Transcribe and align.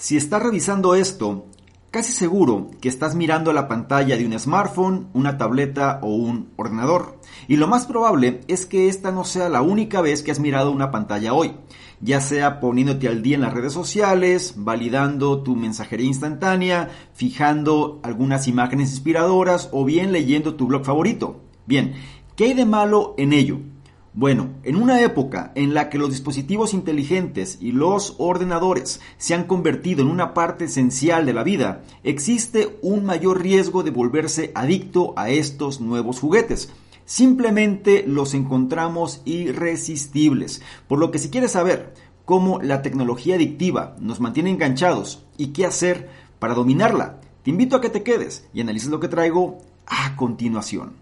Si 0.00 0.16
estás 0.16 0.40
revisando 0.40 0.94
esto, 0.94 1.46
casi 1.90 2.12
seguro 2.12 2.70
que 2.80 2.88
estás 2.88 3.16
mirando 3.16 3.52
la 3.52 3.66
pantalla 3.66 4.16
de 4.16 4.24
un 4.24 4.38
smartphone, 4.38 5.08
una 5.12 5.38
tableta 5.38 5.98
o 6.04 6.14
un 6.14 6.50
ordenador. 6.54 7.18
Y 7.48 7.56
lo 7.56 7.66
más 7.66 7.86
probable 7.86 8.42
es 8.46 8.64
que 8.64 8.86
esta 8.86 9.10
no 9.10 9.24
sea 9.24 9.48
la 9.48 9.60
única 9.60 10.00
vez 10.00 10.22
que 10.22 10.30
has 10.30 10.38
mirado 10.38 10.70
una 10.70 10.92
pantalla 10.92 11.34
hoy, 11.34 11.56
ya 12.00 12.20
sea 12.20 12.60
poniéndote 12.60 13.08
al 13.08 13.22
día 13.24 13.34
en 13.34 13.40
las 13.40 13.52
redes 13.52 13.72
sociales, 13.72 14.54
validando 14.58 15.42
tu 15.42 15.56
mensajería 15.56 16.06
instantánea, 16.06 16.90
fijando 17.12 17.98
algunas 18.04 18.46
imágenes 18.46 18.92
inspiradoras 18.92 19.68
o 19.72 19.84
bien 19.84 20.12
leyendo 20.12 20.54
tu 20.54 20.68
blog 20.68 20.84
favorito. 20.84 21.40
Bien, 21.66 21.94
¿qué 22.36 22.44
hay 22.44 22.54
de 22.54 22.66
malo 22.66 23.16
en 23.18 23.32
ello? 23.32 23.58
Bueno, 24.18 24.48
en 24.64 24.74
una 24.74 25.00
época 25.00 25.52
en 25.54 25.74
la 25.74 25.88
que 25.88 25.96
los 25.96 26.10
dispositivos 26.10 26.74
inteligentes 26.74 27.56
y 27.60 27.70
los 27.70 28.16
ordenadores 28.18 29.00
se 29.16 29.32
han 29.32 29.44
convertido 29.44 30.02
en 30.02 30.10
una 30.10 30.34
parte 30.34 30.64
esencial 30.64 31.24
de 31.24 31.32
la 31.32 31.44
vida, 31.44 31.84
existe 32.02 32.80
un 32.82 33.04
mayor 33.04 33.40
riesgo 33.40 33.84
de 33.84 33.92
volverse 33.92 34.50
adicto 34.56 35.14
a 35.16 35.30
estos 35.30 35.80
nuevos 35.80 36.18
juguetes. 36.18 36.72
Simplemente 37.04 38.02
los 38.08 38.34
encontramos 38.34 39.22
irresistibles. 39.24 40.62
Por 40.88 40.98
lo 40.98 41.12
que 41.12 41.20
si 41.20 41.30
quieres 41.30 41.52
saber 41.52 41.94
cómo 42.24 42.60
la 42.60 42.82
tecnología 42.82 43.36
adictiva 43.36 43.94
nos 44.00 44.18
mantiene 44.18 44.50
enganchados 44.50 45.22
y 45.36 45.52
qué 45.52 45.64
hacer 45.64 46.10
para 46.40 46.54
dominarla, 46.54 47.20
te 47.44 47.50
invito 47.50 47.76
a 47.76 47.80
que 47.80 47.88
te 47.88 48.02
quedes 48.02 48.48
y 48.52 48.62
analices 48.62 48.90
lo 48.90 48.98
que 48.98 49.06
traigo 49.06 49.58
a 49.86 50.16
continuación. 50.16 50.94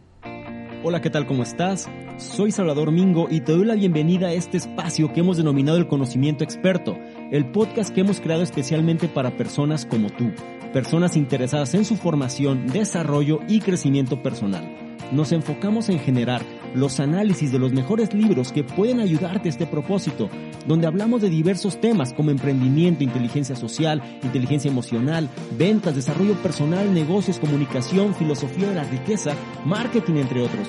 Hola, 0.84 1.00
¿qué 1.00 1.08
tal? 1.08 1.26
¿Cómo 1.26 1.44
estás? 1.44 1.88
Soy 2.18 2.50
Salvador 2.50 2.92
Mingo 2.92 3.28
y 3.30 3.40
te 3.40 3.52
doy 3.52 3.66
la 3.66 3.74
bienvenida 3.74 4.28
a 4.28 4.32
este 4.32 4.56
espacio 4.56 5.12
que 5.12 5.20
hemos 5.20 5.36
denominado 5.36 5.76
el 5.76 5.86
conocimiento 5.86 6.44
experto, 6.44 6.96
el 7.30 7.46
podcast 7.46 7.94
que 7.94 8.00
hemos 8.00 8.20
creado 8.20 8.42
especialmente 8.42 9.08
para 9.08 9.36
personas 9.36 9.84
como 9.84 10.08
tú, 10.08 10.32
personas 10.72 11.16
interesadas 11.16 11.74
en 11.74 11.84
su 11.84 11.96
formación, 11.96 12.68
desarrollo 12.68 13.40
y 13.48 13.60
crecimiento 13.60 14.22
personal 14.22 14.86
nos 15.12 15.32
enfocamos 15.32 15.88
en 15.88 15.98
generar 15.98 16.42
los 16.74 17.00
análisis 17.00 17.52
de 17.52 17.58
los 17.58 17.72
mejores 17.72 18.12
libros 18.12 18.52
que 18.52 18.64
pueden 18.64 19.00
ayudarte 19.00 19.48
a 19.48 19.50
este 19.50 19.66
propósito, 19.66 20.28
donde 20.66 20.86
hablamos 20.86 21.22
de 21.22 21.30
diversos 21.30 21.80
temas 21.80 22.12
como 22.12 22.30
emprendimiento, 22.30 23.04
inteligencia 23.04 23.56
social, 23.56 24.02
inteligencia 24.22 24.70
emocional, 24.70 25.28
ventas, 25.56 25.94
desarrollo 25.94 26.34
personal, 26.42 26.92
negocios, 26.92 27.38
comunicación, 27.38 28.14
filosofía 28.14 28.68
de 28.68 28.74
la 28.74 28.84
riqueza, 28.84 29.34
marketing, 29.64 30.16
entre 30.16 30.42
otros. 30.42 30.68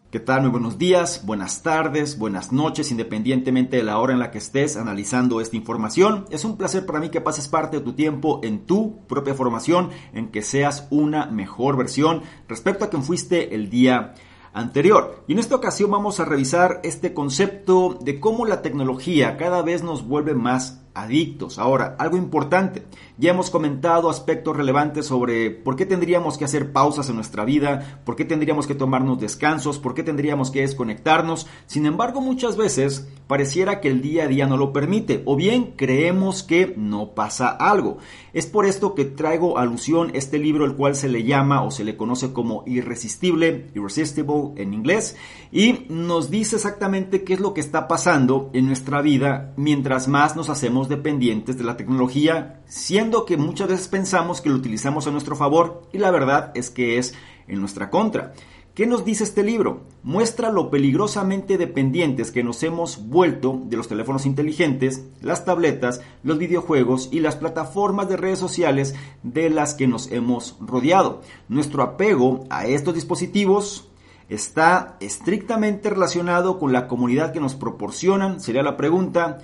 ¿Qué 0.11 0.19
tal? 0.19 0.41
Muy 0.41 0.49
buenos 0.49 0.77
días, 0.77 1.25
buenas 1.25 1.63
tardes, 1.63 2.19
buenas 2.19 2.51
noches, 2.51 2.91
independientemente 2.91 3.77
de 3.77 3.83
la 3.83 3.97
hora 3.97 4.11
en 4.11 4.19
la 4.19 4.29
que 4.29 4.39
estés 4.39 4.75
analizando 4.75 5.39
esta 5.39 5.55
información. 5.55 6.25
Es 6.29 6.43
un 6.43 6.57
placer 6.57 6.85
para 6.85 6.99
mí 6.99 7.07
que 7.07 7.21
pases 7.21 7.47
parte 7.47 7.77
de 7.77 7.83
tu 7.85 7.93
tiempo 7.93 8.41
en 8.43 8.65
tu 8.65 9.07
propia 9.07 9.35
formación, 9.35 9.89
en 10.11 10.27
que 10.27 10.41
seas 10.41 10.85
una 10.89 11.27
mejor 11.27 11.77
versión 11.77 12.23
respecto 12.49 12.83
a 12.83 12.89
quien 12.89 13.03
fuiste 13.03 13.55
el 13.55 13.69
día 13.69 14.13
anterior. 14.51 15.23
Y 15.29 15.31
en 15.31 15.39
esta 15.39 15.55
ocasión 15.55 15.89
vamos 15.91 16.19
a 16.19 16.25
revisar 16.25 16.81
este 16.83 17.13
concepto 17.13 17.97
de 18.01 18.19
cómo 18.19 18.45
la 18.45 18.61
tecnología 18.61 19.37
cada 19.37 19.61
vez 19.61 19.81
nos 19.81 20.05
vuelve 20.05 20.33
más 20.33 20.80
adictos. 20.93 21.59
Ahora, 21.59 21.95
algo 21.99 22.17
importante, 22.17 22.83
ya 23.17 23.31
hemos 23.31 23.49
comentado 23.49 24.09
aspectos 24.09 24.57
relevantes 24.57 25.05
sobre 25.05 25.51
por 25.51 25.75
qué 25.75 25.85
tendríamos 25.85 26.37
que 26.37 26.45
hacer 26.45 26.71
pausas 26.71 27.09
en 27.09 27.15
nuestra 27.15 27.45
vida, 27.45 28.01
por 28.03 28.15
qué 28.15 28.25
tendríamos 28.25 28.67
que 28.67 28.75
tomarnos 28.75 29.19
descansos, 29.19 29.79
por 29.79 29.93
qué 29.93 30.03
tendríamos 30.03 30.51
que 30.51 30.61
desconectarnos. 30.61 31.47
Sin 31.65 31.85
embargo, 31.85 32.21
muchas 32.21 32.57
veces 32.57 33.07
pareciera 33.27 33.79
que 33.79 33.89
el 33.89 34.01
día 34.01 34.23
a 34.23 34.27
día 34.27 34.47
no 34.47 34.57
lo 34.57 34.73
permite 34.73 35.21
o 35.25 35.35
bien 35.35 35.73
creemos 35.77 36.43
que 36.43 36.73
no 36.75 37.15
pasa 37.15 37.49
algo. 37.49 37.97
Es 38.33 38.45
por 38.45 38.65
esto 38.65 38.95
que 38.95 39.05
traigo 39.05 39.57
alusión 39.57 40.11
este 40.13 40.37
libro 40.37 40.65
el 40.65 40.75
cual 40.75 40.95
se 40.95 41.07
le 41.07 41.23
llama 41.23 41.63
o 41.63 41.71
se 41.71 41.83
le 41.83 41.95
conoce 41.95 42.33
como 42.33 42.63
Irresistible, 42.65 43.69
Irresistible 43.73 44.11
en 44.55 44.73
inglés, 44.73 45.15
y 45.51 45.85
nos 45.89 46.29
dice 46.29 46.55
exactamente 46.55 47.23
qué 47.23 47.33
es 47.33 47.39
lo 47.39 47.53
que 47.53 47.61
está 47.61 47.87
pasando 47.87 48.49
en 48.53 48.67
nuestra 48.67 49.01
vida 49.01 49.53
mientras 49.57 50.07
más 50.07 50.35
nos 50.35 50.49
hacemos 50.49 50.80
dependientes 50.89 51.57
de 51.57 51.63
la 51.63 51.77
tecnología, 51.77 52.61
siendo 52.67 53.25
que 53.25 53.37
muchas 53.37 53.67
veces 53.67 53.87
pensamos 53.87 54.41
que 54.41 54.49
lo 54.49 54.55
utilizamos 54.55 55.07
a 55.07 55.11
nuestro 55.11 55.35
favor 55.35 55.83
y 55.91 55.97
la 55.97 56.11
verdad 56.11 56.51
es 56.55 56.69
que 56.69 56.97
es 56.97 57.13
en 57.47 57.59
nuestra 57.59 57.89
contra. 57.89 58.33
¿Qué 58.73 58.87
nos 58.87 59.03
dice 59.03 59.25
este 59.25 59.43
libro? 59.43 59.81
Muestra 60.01 60.49
lo 60.49 60.69
peligrosamente 60.69 61.57
dependientes 61.57 62.31
que 62.31 62.41
nos 62.41 62.63
hemos 62.63 63.09
vuelto 63.09 63.61
de 63.65 63.75
los 63.75 63.89
teléfonos 63.89 64.25
inteligentes, 64.25 65.03
las 65.21 65.43
tabletas, 65.43 66.01
los 66.23 66.37
videojuegos 66.37 67.09
y 67.11 67.19
las 67.19 67.35
plataformas 67.35 68.07
de 68.07 68.15
redes 68.15 68.39
sociales 68.39 68.95
de 69.23 69.49
las 69.49 69.73
que 69.73 69.87
nos 69.87 70.09
hemos 70.09 70.55
rodeado. 70.61 71.21
Nuestro 71.49 71.83
apego 71.83 72.45
a 72.49 72.65
estos 72.65 72.95
dispositivos 72.95 73.89
está 74.29 74.95
estrictamente 75.01 75.89
relacionado 75.89 76.57
con 76.57 76.71
la 76.71 76.87
comunidad 76.87 77.33
que 77.33 77.41
nos 77.41 77.55
proporcionan, 77.55 78.39
sería 78.39 78.63
la 78.63 78.77
pregunta, 78.77 79.39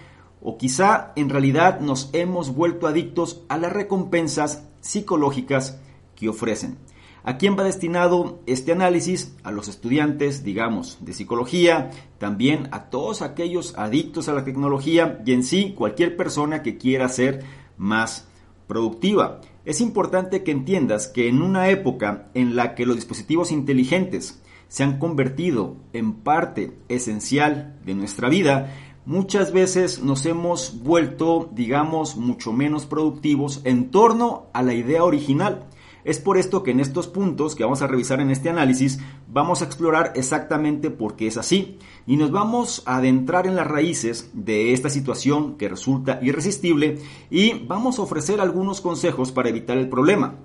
o 0.49 0.57
quizá 0.57 1.11
en 1.17 1.29
realidad 1.29 1.81
nos 1.81 2.09
hemos 2.13 2.55
vuelto 2.55 2.87
adictos 2.87 3.43
a 3.49 3.57
las 3.57 3.73
recompensas 3.73 4.65
psicológicas 4.79 5.81
que 6.15 6.29
ofrecen. 6.29 6.77
¿A 7.25 7.37
quién 7.37 7.59
va 7.59 7.65
destinado 7.65 8.39
este 8.45 8.71
análisis? 8.71 9.35
A 9.43 9.51
los 9.51 9.67
estudiantes, 9.67 10.45
digamos, 10.45 10.99
de 11.01 11.11
psicología, 11.11 11.91
también 12.17 12.69
a 12.71 12.83
todos 12.85 13.21
aquellos 13.21 13.77
adictos 13.77 14.29
a 14.29 14.33
la 14.33 14.45
tecnología 14.45 15.21
y 15.25 15.33
en 15.33 15.43
sí 15.43 15.73
cualquier 15.77 16.15
persona 16.15 16.63
que 16.63 16.77
quiera 16.77 17.09
ser 17.09 17.43
más 17.75 18.29
productiva. 18.67 19.41
Es 19.65 19.81
importante 19.81 20.43
que 20.43 20.51
entiendas 20.51 21.09
que 21.09 21.27
en 21.27 21.41
una 21.41 21.67
época 21.67 22.29
en 22.35 22.55
la 22.55 22.73
que 22.73 22.85
los 22.85 22.95
dispositivos 22.95 23.51
inteligentes 23.51 24.41
se 24.69 24.83
han 24.83 24.97
convertido 24.99 25.75
en 25.93 26.13
parte 26.13 26.77
esencial 26.89 27.77
de 27.85 27.95
nuestra 27.95 28.29
vida, 28.29 28.73
muchas 29.07 29.53
veces 29.53 30.03
nos 30.03 30.25
hemos 30.25 30.83
vuelto, 30.83 31.49
digamos, 31.53 32.17
mucho 32.17 32.51
menos 32.51 32.85
productivos 32.85 33.61
en 33.63 33.89
torno 33.89 34.47
a 34.53 34.61
la 34.61 34.73
idea 34.73 35.05
original. 35.05 35.65
Es 36.03 36.19
por 36.19 36.37
esto 36.37 36.61
que 36.61 36.71
en 36.71 36.81
estos 36.81 37.07
puntos 37.07 37.55
que 37.55 37.63
vamos 37.63 37.81
a 37.81 37.87
revisar 37.87 38.19
en 38.19 38.31
este 38.31 38.49
análisis 38.49 38.99
vamos 39.31 39.61
a 39.61 39.65
explorar 39.65 40.11
exactamente 40.15 40.89
por 40.89 41.15
qué 41.15 41.27
es 41.27 41.37
así 41.37 41.79
y 42.05 42.17
nos 42.17 42.31
vamos 42.31 42.83
a 42.85 42.97
adentrar 42.97 43.47
en 43.47 43.55
las 43.55 43.67
raíces 43.67 44.29
de 44.33 44.73
esta 44.73 44.89
situación 44.89 45.55
que 45.55 45.69
resulta 45.69 46.19
irresistible 46.21 46.99
y 47.29 47.53
vamos 47.65 47.99
a 47.99 48.01
ofrecer 48.01 48.41
algunos 48.41 48.81
consejos 48.81 49.31
para 49.31 49.49
evitar 49.49 49.77
el 49.77 49.89
problema. 49.89 50.35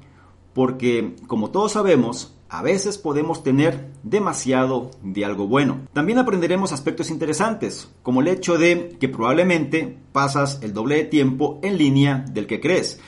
Porque, 0.52 1.16
como 1.26 1.50
todos 1.50 1.72
sabemos, 1.72 2.34
a 2.52 2.60
veces 2.60 2.98
podemos 2.98 3.42
tener 3.42 3.88
demasiado 4.02 4.90
de 5.02 5.24
algo 5.24 5.48
bueno. 5.48 5.88
También 5.94 6.18
aprenderemos 6.18 6.70
aspectos 6.70 7.08
interesantes, 7.08 7.90
como 8.02 8.20
el 8.20 8.28
hecho 8.28 8.58
de 8.58 8.94
que 9.00 9.08
probablemente 9.08 9.96
pasas 10.12 10.60
el 10.62 10.74
doble 10.74 10.96
de 10.96 11.04
tiempo 11.04 11.60
en 11.62 11.78
línea 11.78 12.26
del 12.30 12.46
que 12.46 12.60
crees. 12.60 13.00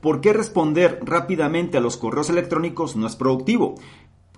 ¿Por 0.00 0.20
qué 0.20 0.32
responder 0.32 1.00
rápidamente 1.02 1.78
a 1.78 1.80
los 1.80 1.96
correos 1.96 2.30
electrónicos 2.30 2.94
no 2.94 3.08
es 3.08 3.16
productivo? 3.16 3.74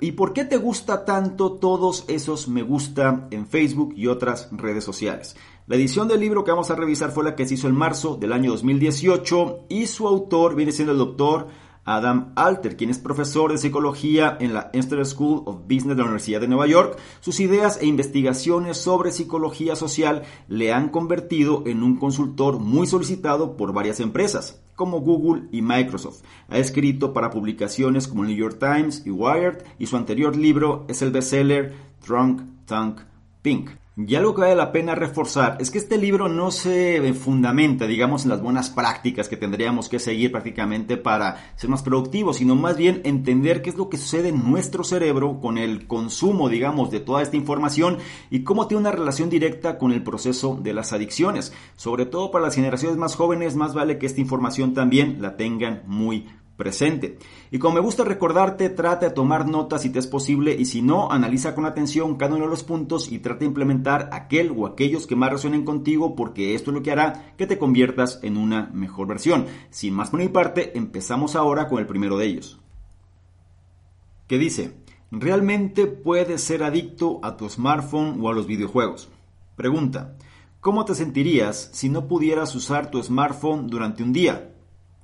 ¿Y 0.00 0.12
por 0.12 0.32
qué 0.32 0.46
te 0.46 0.56
gusta 0.56 1.04
tanto 1.04 1.52
todos 1.52 2.06
esos 2.08 2.48
me 2.48 2.62
gusta 2.62 3.28
en 3.30 3.46
Facebook 3.46 3.92
y 3.94 4.06
otras 4.06 4.48
redes 4.50 4.82
sociales? 4.82 5.36
La 5.66 5.76
edición 5.76 6.08
del 6.08 6.20
libro 6.20 6.42
que 6.42 6.52
vamos 6.52 6.70
a 6.70 6.74
revisar 6.74 7.10
fue 7.10 7.22
la 7.22 7.36
que 7.36 7.46
se 7.46 7.54
hizo 7.54 7.68
en 7.68 7.74
marzo 7.74 8.16
del 8.16 8.32
año 8.32 8.50
2018 8.52 9.66
y 9.68 9.86
su 9.86 10.08
autor 10.08 10.54
viene 10.54 10.72
siendo 10.72 10.92
el 10.92 10.98
doctor 10.98 11.48
Adam 11.84 12.32
Alter, 12.34 12.76
quien 12.76 12.90
es 12.90 12.98
profesor 12.98 13.52
de 13.52 13.58
psicología 13.58 14.36
en 14.40 14.54
la 14.54 14.70
Institute 14.72 15.04
School 15.04 15.42
of 15.44 15.62
Business 15.62 15.96
de 15.96 15.96
la 15.96 16.04
Universidad 16.04 16.40
de 16.40 16.48
Nueva 16.48 16.66
York. 16.66 16.98
Sus 17.20 17.40
ideas 17.40 17.78
e 17.80 17.86
investigaciones 17.86 18.78
sobre 18.78 19.12
psicología 19.12 19.76
social 19.76 20.22
le 20.48 20.72
han 20.72 20.88
convertido 20.88 21.62
en 21.66 21.82
un 21.82 21.96
consultor 21.96 22.58
muy 22.58 22.86
solicitado 22.86 23.56
por 23.56 23.72
varias 23.72 24.00
empresas, 24.00 24.62
como 24.74 25.00
Google 25.00 25.44
y 25.52 25.62
Microsoft. 25.62 26.22
Ha 26.48 26.58
escrito 26.58 27.12
para 27.12 27.30
publicaciones 27.30 28.08
como 28.08 28.24
New 28.24 28.36
York 28.36 28.58
Times 28.58 29.02
y 29.04 29.10
Wired, 29.10 29.64
y 29.78 29.86
su 29.86 29.96
anterior 29.96 30.36
libro 30.36 30.86
es 30.88 31.02
el 31.02 31.10
bestseller 31.10 31.74
Drunk 32.06 32.42
Tank 32.66 33.00
Pink. 33.42 33.83
Y 33.96 34.16
algo 34.16 34.34
que 34.34 34.40
vale 34.40 34.56
la 34.56 34.72
pena 34.72 34.96
reforzar 34.96 35.56
es 35.60 35.70
que 35.70 35.78
este 35.78 35.98
libro 35.98 36.28
no 36.28 36.50
se 36.50 37.14
fundamenta, 37.14 37.86
digamos, 37.86 38.24
en 38.24 38.30
las 38.30 38.42
buenas 38.42 38.68
prácticas 38.68 39.28
que 39.28 39.36
tendríamos 39.36 39.88
que 39.88 40.00
seguir 40.00 40.32
prácticamente 40.32 40.96
para 40.96 41.52
ser 41.54 41.70
más 41.70 41.84
productivos, 41.84 42.38
sino 42.38 42.56
más 42.56 42.76
bien 42.76 43.02
entender 43.04 43.62
qué 43.62 43.70
es 43.70 43.76
lo 43.76 43.88
que 43.88 43.96
sucede 43.96 44.30
en 44.30 44.50
nuestro 44.50 44.82
cerebro 44.82 45.38
con 45.40 45.58
el 45.58 45.86
consumo, 45.86 46.48
digamos, 46.48 46.90
de 46.90 46.98
toda 46.98 47.22
esta 47.22 47.36
información 47.36 47.98
y 48.30 48.42
cómo 48.42 48.66
tiene 48.66 48.80
una 48.80 48.90
relación 48.90 49.30
directa 49.30 49.78
con 49.78 49.92
el 49.92 50.02
proceso 50.02 50.58
de 50.60 50.74
las 50.74 50.92
adicciones. 50.92 51.52
Sobre 51.76 52.04
todo 52.04 52.32
para 52.32 52.46
las 52.46 52.56
generaciones 52.56 52.98
más 52.98 53.14
jóvenes, 53.14 53.54
más 53.54 53.74
vale 53.74 53.98
que 53.98 54.06
esta 54.06 54.20
información 54.20 54.74
también 54.74 55.22
la 55.22 55.36
tengan 55.36 55.84
muy 55.86 56.26
presente. 56.56 57.18
Y 57.50 57.58
como 57.58 57.76
me 57.76 57.80
gusta 57.80 58.04
recordarte, 58.04 58.70
trata 58.70 59.08
de 59.08 59.14
tomar 59.14 59.48
notas 59.48 59.82
si 59.82 59.90
te 59.90 59.98
es 59.98 60.06
posible 60.06 60.54
y 60.58 60.64
si 60.66 60.82
no, 60.82 61.10
analiza 61.10 61.54
con 61.54 61.66
atención 61.66 62.16
cada 62.16 62.34
uno 62.34 62.44
de 62.44 62.50
los 62.50 62.62
puntos 62.62 63.10
y 63.10 63.18
trata 63.18 63.40
de 63.40 63.46
implementar 63.46 64.08
aquel 64.12 64.52
o 64.56 64.66
aquellos 64.66 65.06
que 65.06 65.16
más 65.16 65.32
resuenen 65.32 65.64
contigo 65.64 66.14
porque 66.14 66.54
esto 66.54 66.70
es 66.70 66.76
lo 66.76 66.82
que 66.82 66.92
hará 66.92 67.34
que 67.36 67.46
te 67.46 67.58
conviertas 67.58 68.20
en 68.22 68.36
una 68.36 68.70
mejor 68.72 69.06
versión. 69.06 69.46
Sin 69.70 69.94
más 69.94 70.10
por 70.10 70.20
mi 70.20 70.28
parte, 70.28 70.76
empezamos 70.76 71.36
ahora 71.36 71.68
con 71.68 71.78
el 71.78 71.86
primero 71.86 72.16
de 72.18 72.26
ellos. 72.26 72.60
Que 74.26 74.38
dice, 74.38 74.74
¿realmente 75.10 75.86
puedes 75.86 76.42
ser 76.42 76.62
adicto 76.62 77.20
a 77.22 77.36
tu 77.36 77.48
smartphone 77.48 78.18
o 78.20 78.28
a 78.28 78.32
los 78.32 78.46
videojuegos? 78.46 79.10
Pregunta, 79.56 80.16
¿cómo 80.60 80.84
te 80.84 80.94
sentirías 80.94 81.70
si 81.72 81.88
no 81.88 82.08
pudieras 82.08 82.54
usar 82.54 82.90
tu 82.90 83.02
smartphone 83.02 83.66
durante 83.66 84.02
un 84.02 84.12
día? 84.12 84.53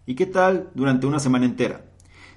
¿Y 0.06 0.14
qué 0.14 0.26
tal 0.26 0.70
durante 0.74 1.06
una 1.06 1.20
semana 1.20 1.46
entera? 1.46 1.84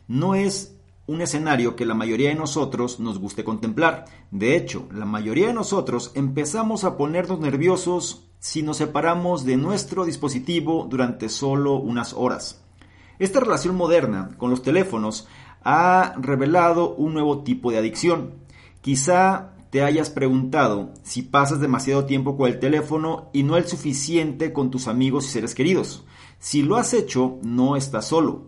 No 0.07 0.35
es 0.35 0.77
un 1.05 1.21
escenario 1.21 1.75
que 1.75 1.85
la 1.85 1.93
mayoría 1.93 2.29
de 2.29 2.35
nosotros 2.35 2.99
nos 2.99 3.19
guste 3.19 3.43
contemplar. 3.43 4.05
De 4.31 4.55
hecho, 4.55 4.87
la 4.91 5.05
mayoría 5.05 5.47
de 5.47 5.53
nosotros 5.53 6.11
empezamos 6.15 6.83
a 6.83 6.97
ponernos 6.97 7.39
nerviosos 7.39 8.29
si 8.39 8.61
nos 8.61 8.77
separamos 8.77 9.45
de 9.45 9.57
nuestro 9.57 10.05
dispositivo 10.05 10.87
durante 10.89 11.29
solo 11.29 11.75
unas 11.75 12.13
horas. 12.13 12.61
Esta 13.19 13.39
relación 13.39 13.75
moderna 13.75 14.31
con 14.37 14.49
los 14.49 14.61
teléfonos 14.61 15.27
ha 15.63 16.13
revelado 16.19 16.93
un 16.95 17.13
nuevo 17.13 17.43
tipo 17.43 17.71
de 17.71 17.77
adicción. 17.77 18.33
Quizá 18.81 19.53
te 19.69 19.81
hayas 19.81 20.09
preguntado 20.09 20.93
si 21.03 21.21
pasas 21.21 21.59
demasiado 21.59 22.05
tiempo 22.05 22.37
con 22.37 22.49
el 22.49 22.59
teléfono 22.59 23.29
y 23.33 23.43
no 23.43 23.57
el 23.57 23.65
suficiente 23.65 24.53
con 24.53 24.69
tus 24.69 24.87
amigos 24.87 25.25
y 25.25 25.29
seres 25.29 25.55
queridos. 25.55 26.05
Si 26.43 26.61
lo 26.61 26.75
has 26.75 26.93
hecho, 26.93 27.39
no 27.41 27.77
estás 27.77 28.07
solo. 28.07 28.47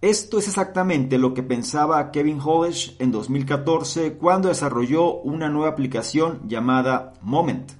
Esto 0.00 0.38
es 0.38 0.48
exactamente 0.48 1.18
lo 1.18 1.34
que 1.34 1.42
pensaba 1.42 2.10
Kevin 2.10 2.40
Holesh 2.42 2.96
en 2.98 3.12
2014 3.12 4.14
cuando 4.14 4.48
desarrolló 4.48 5.20
una 5.20 5.50
nueva 5.50 5.68
aplicación 5.68 6.48
llamada 6.48 7.12
Moment. 7.20 7.72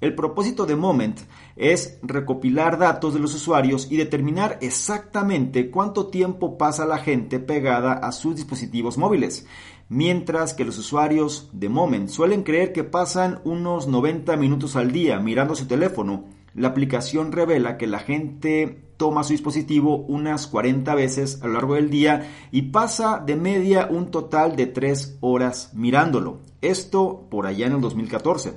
El 0.00 0.16
propósito 0.16 0.66
de 0.66 0.74
Moment 0.74 1.20
es 1.54 2.00
recopilar 2.02 2.76
datos 2.76 3.14
de 3.14 3.20
los 3.20 3.32
usuarios 3.36 3.86
y 3.88 3.98
determinar 3.98 4.58
exactamente 4.60 5.70
cuánto 5.70 6.08
tiempo 6.08 6.58
pasa 6.58 6.84
la 6.84 6.98
gente 6.98 7.38
pegada 7.38 7.92
a 7.92 8.10
sus 8.10 8.34
dispositivos 8.34 8.98
móviles, 8.98 9.46
mientras 9.88 10.54
que 10.54 10.64
los 10.64 10.76
usuarios 10.76 11.50
de 11.52 11.68
Moment 11.68 12.08
suelen 12.08 12.42
creer 12.42 12.72
que 12.72 12.82
pasan 12.82 13.40
unos 13.44 13.86
90 13.86 14.36
minutos 14.36 14.74
al 14.74 14.90
día 14.90 15.20
mirando 15.20 15.54
su 15.54 15.68
teléfono. 15.68 16.24
La 16.52 16.68
aplicación 16.68 17.30
revela 17.30 17.78
que 17.78 17.86
la 17.86 18.00
gente 18.00 18.83
toma 18.96 19.24
su 19.24 19.32
dispositivo 19.32 19.96
unas 20.08 20.46
40 20.46 20.94
veces 20.94 21.42
a 21.42 21.46
lo 21.46 21.54
largo 21.54 21.74
del 21.74 21.90
día 21.90 22.30
y 22.50 22.62
pasa 22.62 23.22
de 23.24 23.36
media 23.36 23.88
un 23.90 24.10
total 24.10 24.56
de 24.56 24.66
3 24.66 25.18
horas 25.20 25.70
mirándolo. 25.74 26.40
Esto 26.60 27.26
por 27.30 27.46
allá 27.46 27.66
en 27.66 27.74
el 27.74 27.80
2014. 27.80 28.54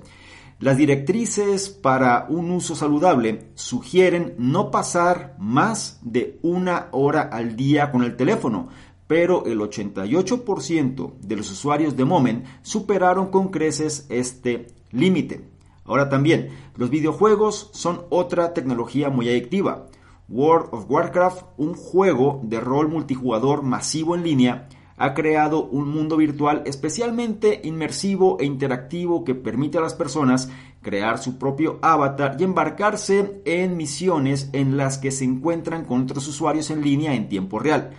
Las 0.59 0.77
directrices 0.77 1.69
para 1.69 2.25
un 2.29 2.49
uso 2.49 2.75
saludable 2.75 3.51
sugieren 3.53 4.33
no 4.39 4.71
pasar 4.71 5.35
más 5.37 5.99
de 6.01 6.39
una 6.41 6.87
hora 6.91 7.21
al 7.21 7.55
día 7.55 7.91
con 7.91 8.03
el 8.03 8.15
teléfono, 8.15 8.69
pero 9.05 9.45
el 9.45 9.59
88% 9.59 11.13
de 11.21 11.35
los 11.35 11.51
usuarios 11.51 11.95
de 11.95 12.05
Moment 12.05 12.45
superaron 12.63 13.27
con 13.29 13.49
creces 13.49 14.07
este 14.09 14.67
límite. 14.91 15.47
Ahora 15.85 16.09
también, 16.09 16.49
los 16.75 16.89
videojuegos 16.89 17.69
son 17.73 18.01
otra 18.09 18.53
tecnología 18.53 19.09
muy 19.09 19.29
adictiva. 19.29 19.87
World 20.29 20.69
of 20.73 20.85
Warcraft, 20.89 21.43
un 21.55 21.73
juego 21.73 22.41
de 22.43 22.59
rol 22.59 22.89
multijugador 22.89 23.63
masivo 23.63 24.13
en 24.13 24.23
línea, 24.23 24.67
ha 24.97 25.13
creado 25.13 25.63
un 25.63 25.87
mundo 25.89 26.17
virtual 26.17 26.63
especialmente 26.65 27.61
inmersivo 27.63 28.37
e 28.39 28.45
interactivo 28.45 29.23
que 29.23 29.35
permite 29.35 29.77
a 29.77 29.81
las 29.81 29.93
personas 29.93 30.49
crear 30.81 31.17
su 31.17 31.37
propio 31.37 31.79
avatar 31.81 32.35
y 32.39 32.43
embarcarse 32.43 33.41
en 33.45 33.77
misiones 33.77 34.49
en 34.51 34.75
las 34.75 34.97
que 34.97 35.11
se 35.11 35.23
encuentran 35.23 35.85
con 35.85 36.01
otros 36.01 36.27
usuarios 36.27 36.71
en 36.71 36.81
línea 36.81 37.13
en 37.13 37.29
tiempo 37.29 37.59
real. 37.59 37.91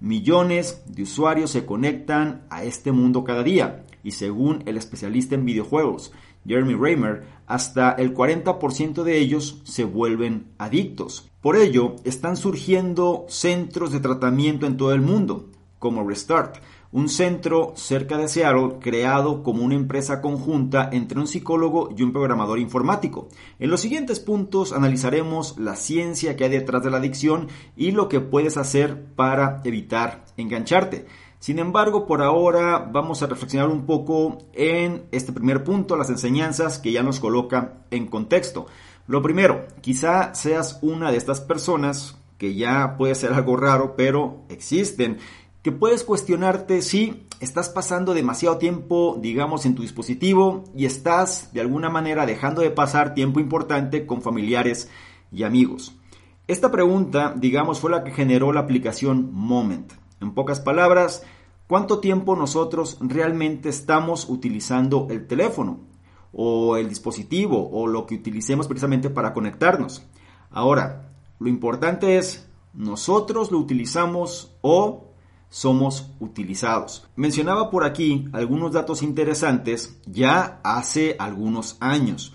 Millones 0.00 0.82
de 0.86 1.02
usuarios 1.02 1.50
se 1.50 1.66
conectan 1.66 2.44
a 2.50 2.64
este 2.64 2.92
mundo 2.92 3.24
cada 3.24 3.42
día 3.42 3.84
y 4.02 4.12
según 4.12 4.62
el 4.66 4.76
especialista 4.76 5.34
en 5.34 5.44
videojuegos, 5.44 6.12
Jeremy 6.46 6.74
Raymer, 6.74 7.24
hasta 7.46 7.92
el 7.92 8.14
40% 8.14 9.02
de 9.02 9.18
ellos 9.18 9.60
se 9.64 9.84
vuelven 9.84 10.46
adictos. 10.58 11.30
Por 11.40 11.56
ello, 11.56 11.96
están 12.04 12.36
surgiendo 12.36 13.26
centros 13.28 13.92
de 13.92 14.00
tratamiento 14.00 14.66
en 14.66 14.76
todo 14.76 14.92
el 14.92 15.00
mundo, 15.00 15.50
como 15.78 16.08
Restart, 16.08 16.56
un 16.94 17.08
centro 17.08 17.72
cerca 17.74 18.16
de 18.16 18.28
Seattle 18.28 18.76
creado 18.80 19.42
como 19.42 19.64
una 19.64 19.74
empresa 19.74 20.20
conjunta 20.20 20.88
entre 20.92 21.18
un 21.18 21.26
psicólogo 21.26 21.88
y 21.96 22.04
un 22.04 22.12
programador 22.12 22.60
informático. 22.60 23.28
En 23.58 23.68
los 23.68 23.80
siguientes 23.80 24.20
puntos 24.20 24.72
analizaremos 24.72 25.58
la 25.58 25.74
ciencia 25.74 26.36
que 26.36 26.44
hay 26.44 26.50
detrás 26.50 26.84
de 26.84 26.92
la 26.92 26.98
adicción 26.98 27.48
y 27.76 27.90
lo 27.90 28.08
que 28.08 28.20
puedes 28.20 28.56
hacer 28.56 29.06
para 29.16 29.60
evitar 29.64 30.24
engancharte. 30.36 31.06
Sin 31.44 31.58
embargo, 31.58 32.06
por 32.06 32.22
ahora 32.22 32.88
vamos 32.90 33.22
a 33.22 33.26
reflexionar 33.26 33.68
un 33.68 33.84
poco 33.84 34.38
en 34.54 35.04
este 35.12 35.30
primer 35.30 35.62
punto, 35.62 35.94
las 35.94 36.08
enseñanzas 36.08 36.78
que 36.78 36.90
ya 36.90 37.02
nos 37.02 37.20
coloca 37.20 37.84
en 37.90 38.06
contexto. 38.06 38.64
Lo 39.06 39.20
primero, 39.20 39.66
quizá 39.82 40.34
seas 40.34 40.78
una 40.80 41.10
de 41.10 41.18
estas 41.18 41.42
personas 41.42 42.16
que 42.38 42.54
ya 42.54 42.96
puede 42.96 43.14
ser 43.14 43.34
algo 43.34 43.58
raro, 43.58 43.94
pero 43.94 44.38
existen, 44.48 45.18
que 45.62 45.70
puedes 45.70 46.02
cuestionarte 46.02 46.80
si 46.80 47.26
estás 47.40 47.68
pasando 47.68 48.14
demasiado 48.14 48.56
tiempo, 48.56 49.18
digamos, 49.20 49.66
en 49.66 49.74
tu 49.74 49.82
dispositivo 49.82 50.64
y 50.74 50.86
estás 50.86 51.52
de 51.52 51.60
alguna 51.60 51.90
manera 51.90 52.24
dejando 52.24 52.62
de 52.62 52.70
pasar 52.70 53.12
tiempo 53.12 53.38
importante 53.38 54.06
con 54.06 54.22
familiares 54.22 54.88
y 55.30 55.42
amigos. 55.42 55.94
Esta 56.48 56.70
pregunta, 56.70 57.34
digamos, 57.36 57.80
fue 57.80 57.90
la 57.90 58.02
que 58.02 58.12
generó 58.12 58.50
la 58.50 58.60
aplicación 58.60 59.28
Moment. 59.30 59.92
En 60.22 60.32
pocas 60.32 60.58
palabras, 60.58 61.22
¿cuánto 61.66 62.00
tiempo 62.00 62.36
nosotros 62.36 62.98
realmente 63.00 63.68
estamos 63.68 64.28
utilizando 64.28 65.08
el 65.10 65.26
teléfono 65.26 65.80
o 66.32 66.76
el 66.76 66.88
dispositivo 66.88 67.70
o 67.70 67.86
lo 67.86 68.06
que 68.06 68.16
utilicemos 68.16 68.66
precisamente 68.66 69.10
para 69.10 69.32
conectarnos? 69.32 70.06
Ahora, 70.50 71.12
lo 71.38 71.48
importante 71.48 72.18
es, 72.18 72.48
¿nosotros 72.72 73.50
lo 73.50 73.58
utilizamos 73.58 74.56
o 74.60 75.14
somos 75.54 76.10
utilizados. 76.18 77.06
Mencionaba 77.14 77.70
por 77.70 77.84
aquí 77.84 78.24
algunos 78.32 78.72
datos 78.72 79.04
interesantes 79.04 80.00
ya 80.04 80.58
hace 80.64 81.14
algunos 81.20 81.76
años. 81.78 82.34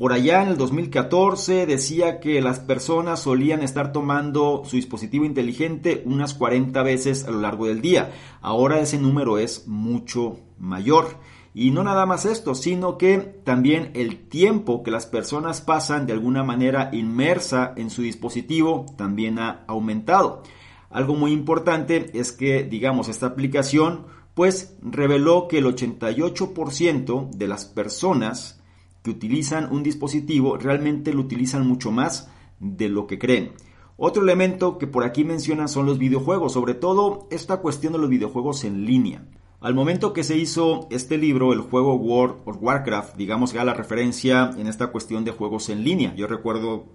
Por 0.00 0.14
allá 0.14 0.42
en 0.42 0.48
el 0.48 0.56
2014 0.56 1.66
decía 1.66 2.20
que 2.20 2.40
las 2.40 2.58
personas 2.58 3.20
solían 3.20 3.62
estar 3.62 3.92
tomando 3.92 4.62
su 4.64 4.76
dispositivo 4.76 5.26
inteligente 5.26 6.02
unas 6.06 6.32
40 6.32 6.82
veces 6.82 7.26
a 7.26 7.30
lo 7.30 7.38
largo 7.42 7.66
del 7.66 7.82
día. 7.82 8.10
Ahora 8.40 8.80
ese 8.80 8.96
número 8.96 9.36
es 9.36 9.68
mucho 9.68 10.38
mayor. 10.58 11.18
Y 11.52 11.70
no 11.70 11.84
nada 11.84 12.06
más 12.06 12.24
esto, 12.24 12.54
sino 12.54 12.96
que 12.96 13.18
también 13.18 13.90
el 13.92 14.26
tiempo 14.26 14.82
que 14.82 14.90
las 14.90 15.04
personas 15.04 15.60
pasan 15.60 16.06
de 16.06 16.14
alguna 16.14 16.44
manera 16.44 16.88
inmersa 16.94 17.74
en 17.76 17.90
su 17.90 18.00
dispositivo 18.00 18.86
también 18.96 19.38
ha 19.38 19.64
aumentado. 19.66 20.44
Algo 20.88 21.14
muy 21.14 21.32
importante 21.32 22.10
es 22.14 22.32
que, 22.32 22.62
digamos, 22.62 23.10
esta 23.10 23.26
aplicación 23.26 24.06
pues 24.32 24.78
reveló 24.80 25.46
que 25.46 25.58
el 25.58 25.66
88% 25.66 27.28
de 27.32 27.48
las 27.48 27.66
personas 27.66 28.59
que 29.02 29.10
utilizan 29.10 29.72
un 29.72 29.82
dispositivo 29.82 30.56
realmente 30.56 31.12
lo 31.12 31.20
utilizan 31.20 31.66
mucho 31.66 31.90
más 31.90 32.30
de 32.58 32.88
lo 32.88 33.06
que 33.06 33.18
creen. 33.18 33.52
Otro 33.96 34.22
elemento 34.22 34.78
que 34.78 34.86
por 34.86 35.04
aquí 35.04 35.24
mencionan 35.24 35.68
son 35.68 35.86
los 35.86 35.98
videojuegos, 35.98 36.54
sobre 36.54 36.74
todo 36.74 37.28
esta 37.30 37.58
cuestión 37.58 37.92
de 37.92 37.98
los 37.98 38.08
videojuegos 38.08 38.64
en 38.64 38.86
línea. 38.86 39.26
Al 39.60 39.74
momento 39.74 40.14
que 40.14 40.24
se 40.24 40.38
hizo 40.38 40.88
este 40.90 41.18
libro, 41.18 41.52
el 41.52 41.60
juego 41.60 41.94
World 41.94 42.36
of 42.46 42.56
Warcraft, 42.62 43.16
digamos 43.16 43.52
que 43.52 43.58
a 43.58 43.64
la 43.64 43.74
referencia 43.74 44.52
en 44.56 44.66
esta 44.66 44.86
cuestión 44.86 45.22
de 45.24 45.32
juegos 45.32 45.68
en 45.68 45.84
línea. 45.84 46.14
Yo 46.14 46.26
recuerdo 46.26 46.86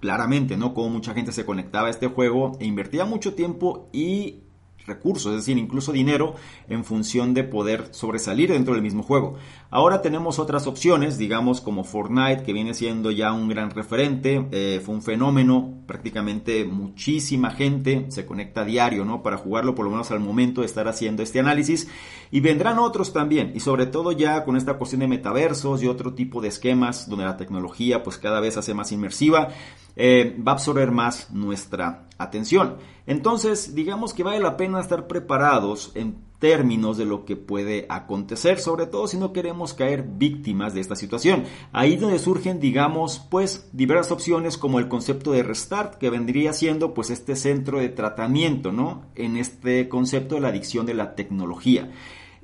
claramente, 0.00 0.56
¿no? 0.56 0.74
Cómo 0.74 0.88
mucha 0.88 1.14
gente 1.14 1.30
se 1.30 1.46
conectaba 1.46 1.86
a 1.86 1.90
este 1.92 2.08
juego 2.08 2.56
e 2.58 2.66
invertía 2.66 3.04
mucho 3.04 3.34
tiempo 3.34 3.88
y 3.92 4.40
recursos, 4.84 5.30
es 5.30 5.38
decir, 5.38 5.58
incluso 5.58 5.92
dinero 5.92 6.34
en 6.68 6.84
función 6.84 7.34
de 7.34 7.44
poder 7.44 7.88
sobresalir 7.92 8.50
dentro 8.50 8.74
del 8.74 8.82
mismo 8.82 9.04
juego. 9.04 9.34
Ahora 9.74 10.02
tenemos 10.02 10.38
otras 10.38 10.66
opciones, 10.66 11.16
digamos 11.16 11.62
como 11.62 11.82
Fortnite, 11.82 12.42
que 12.42 12.52
viene 12.52 12.74
siendo 12.74 13.10
ya 13.10 13.32
un 13.32 13.48
gran 13.48 13.70
referente, 13.70 14.46
eh, 14.50 14.82
fue 14.84 14.94
un 14.94 15.00
fenómeno, 15.00 15.78
prácticamente 15.86 16.66
muchísima 16.66 17.50
gente 17.52 18.04
se 18.10 18.26
conecta 18.26 18.60
a 18.60 18.64
diario, 18.66 19.06
¿no? 19.06 19.22
Para 19.22 19.38
jugarlo, 19.38 19.74
por 19.74 19.86
lo 19.86 19.90
menos 19.90 20.10
al 20.10 20.20
momento 20.20 20.60
de 20.60 20.66
estar 20.66 20.88
haciendo 20.88 21.22
este 21.22 21.40
análisis, 21.40 21.88
y 22.30 22.40
vendrán 22.40 22.78
otros 22.78 23.14
también, 23.14 23.52
y 23.54 23.60
sobre 23.60 23.86
todo 23.86 24.12
ya 24.12 24.44
con 24.44 24.58
esta 24.58 24.74
cuestión 24.74 25.00
de 25.00 25.08
metaversos 25.08 25.82
y 25.82 25.86
otro 25.88 26.12
tipo 26.12 26.42
de 26.42 26.48
esquemas 26.48 27.08
donde 27.08 27.24
la 27.24 27.38
tecnología 27.38 28.02
pues 28.02 28.18
cada 28.18 28.40
vez 28.40 28.58
hace 28.58 28.74
más 28.74 28.92
inmersiva, 28.92 29.54
eh, 29.96 30.36
va 30.46 30.52
a 30.52 30.54
absorber 30.56 30.90
más 30.90 31.30
nuestra 31.30 32.08
atención. 32.18 32.76
Entonces, 33.06 33.74
digamos 33.74 34.12
que 34.12 34.22
vale 34.22 34.38
la 34.38 34.58
pena 34.58 34.80
estar 34.80 35.06
preparados 35.06 35.92
en 35.94 36.30
términos 36.42 36.98
de 36.98 37.04
lo 37.04 37.24
que 37.24 37.36
puede 37.36 37.86
acontecer, 37.88 38.58
sobre 38.58 38.86
todo 38.86 39.06
si 39.06 39.16
no 39.16 39.32
queremos 39.32 39.74
caer 39.74 40.02
víctimas 40.02 40.74
de 40.74 40.80
esta 40.80 40.96
situación. 40.96 41.44
Ahí 41.70 41.96
donde 41.96 42.18
surgen, 42.18 42.58
digamos, 42.58 43.20
pues 43.30 43.70
diversas 43.72 44.10
opciones 44.10 44.58
como 44.58 44.80
el 44.80 44.88
concepto 44.88 45.30
de 45.30 45.44
restart, 45.44 45.94
que 45.94 46.10
vendría 46.10 46.52
siendo 46.52 46.94
pues 46.94 47.10
este 47.10 47.36
centro 47.36 47.78
de 47.78 47.90
tratamiento, 47.90 48.72
¿no? 48.72 49.04
En 49.14 49.36
este 49.36 49.88
concepto 49.88 50.34
de 50.34 50.40
la 50.40 50.48
adicción 50.48 50.84
de 50.84 50.94
la 50.94 51.14
tecnología. 51.14 51.92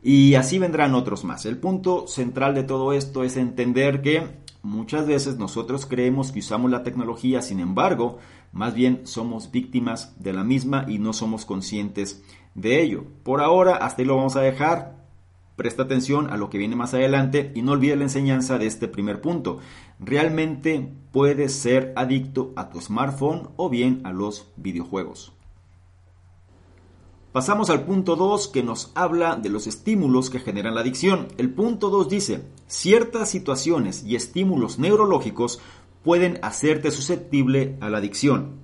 Y 0.01 0.35
así 0.37 0.61
vendrán 0.61 0.95
otros 0.95 1.25
más. 1.25 1.45
El 1.45 1.59
punto 1.59 2.07
central 2.07 2.55
de 2.55 2.63
todo 2.63 2.93
esto 2.93 3.25
es 3.25 3.37
entender 3.37 4.01
que 4.01 4.29
muchas 4.63 5.09
veces 5.09 5.39
nosotros 5.39 5.87
creemos 5.87 6.31
que 6.31 6.39
usamos 6.39 6.71
la 6.71 6.85
tecnología, 6.85 7.43
sin 7.43 7.59
embargo, 7.59 8.19
más 8.53 8.75
bien 8.75 9.03
somos 9.05 9.51
víctimas 9.51 10.15
de 10.23 10.33
la 10.33 10.45
misma 10.45 10.85
y 10.89 10.99
no 10.99 11.13
somos 11.13 11.45
conscientes 11.45 12.23
de 12.55 12.83
ello. 12.83 13.05
Por 13.23 13.41
ahora, 13.41 13.77
hasta 13.77 14.03
ahí 14.03 14.07
lo 14.07 14.17
vamos 14.17 14.37
a 14.37 14.41
dejar. 14.41 14.99
Presta 15.57 15.83
atención 15.83 16.31
a 16.31 16.37
lo 16.37 16.51
que 16.51 16.59
viene 16.59 16.77
más 16.77 16.95
adelante 16.95 17.53
y 17.55 17.63
no 17.63 17.73
olvides 17.73 17.99
la 17.99 18.05
enseñanza 18.05 18.59
de 18.59 18.67
este 18.67 18.87
primer 18.87 19.21
punto. 19.21 19.59
Realmente 19.99 20.93
puedes 21.11 21.53
ser 21.53 21.93
adicto 21.97 22.53
a 22.57 22.71
tu 22.71 22.81
smartphone 22.81 23.49
o 23.57 23.69
bien 23.69 24.01
a 24.05 24.13
los 24.13 24.53
videojuegos. 24.57 25.33
Pasamos 27.33 27.71
al 27.71 27.85
punto 27.85 28.17
2 28.17 28.49
que 28.49 28.63
nos 28.63 28.91
habla 28.95 29.37
de 29.37 29.51
los 29.51 29.67
estímulos 29.67 30.31
que 30.31 30.41
generan 30.41 30.75
la 30.75 30.81
adicción. 30.81 31.29
El 31.37 31.53
punto 31.53 31.91
2 31.91 32.09
dice, 32.09 32.43
ciertas 32.67 33.29
situaciones 33.29 34.03
y 34.05 34.17
estímulos 34.17 34.79
neurológicos 34.79 35.61
pueden 36.03 36.39
hacerte 36.43 36.91
susceptible 36.91 37.77
a 37.81 37.91
la 37.91 37.99
adicción. 37.99 38.59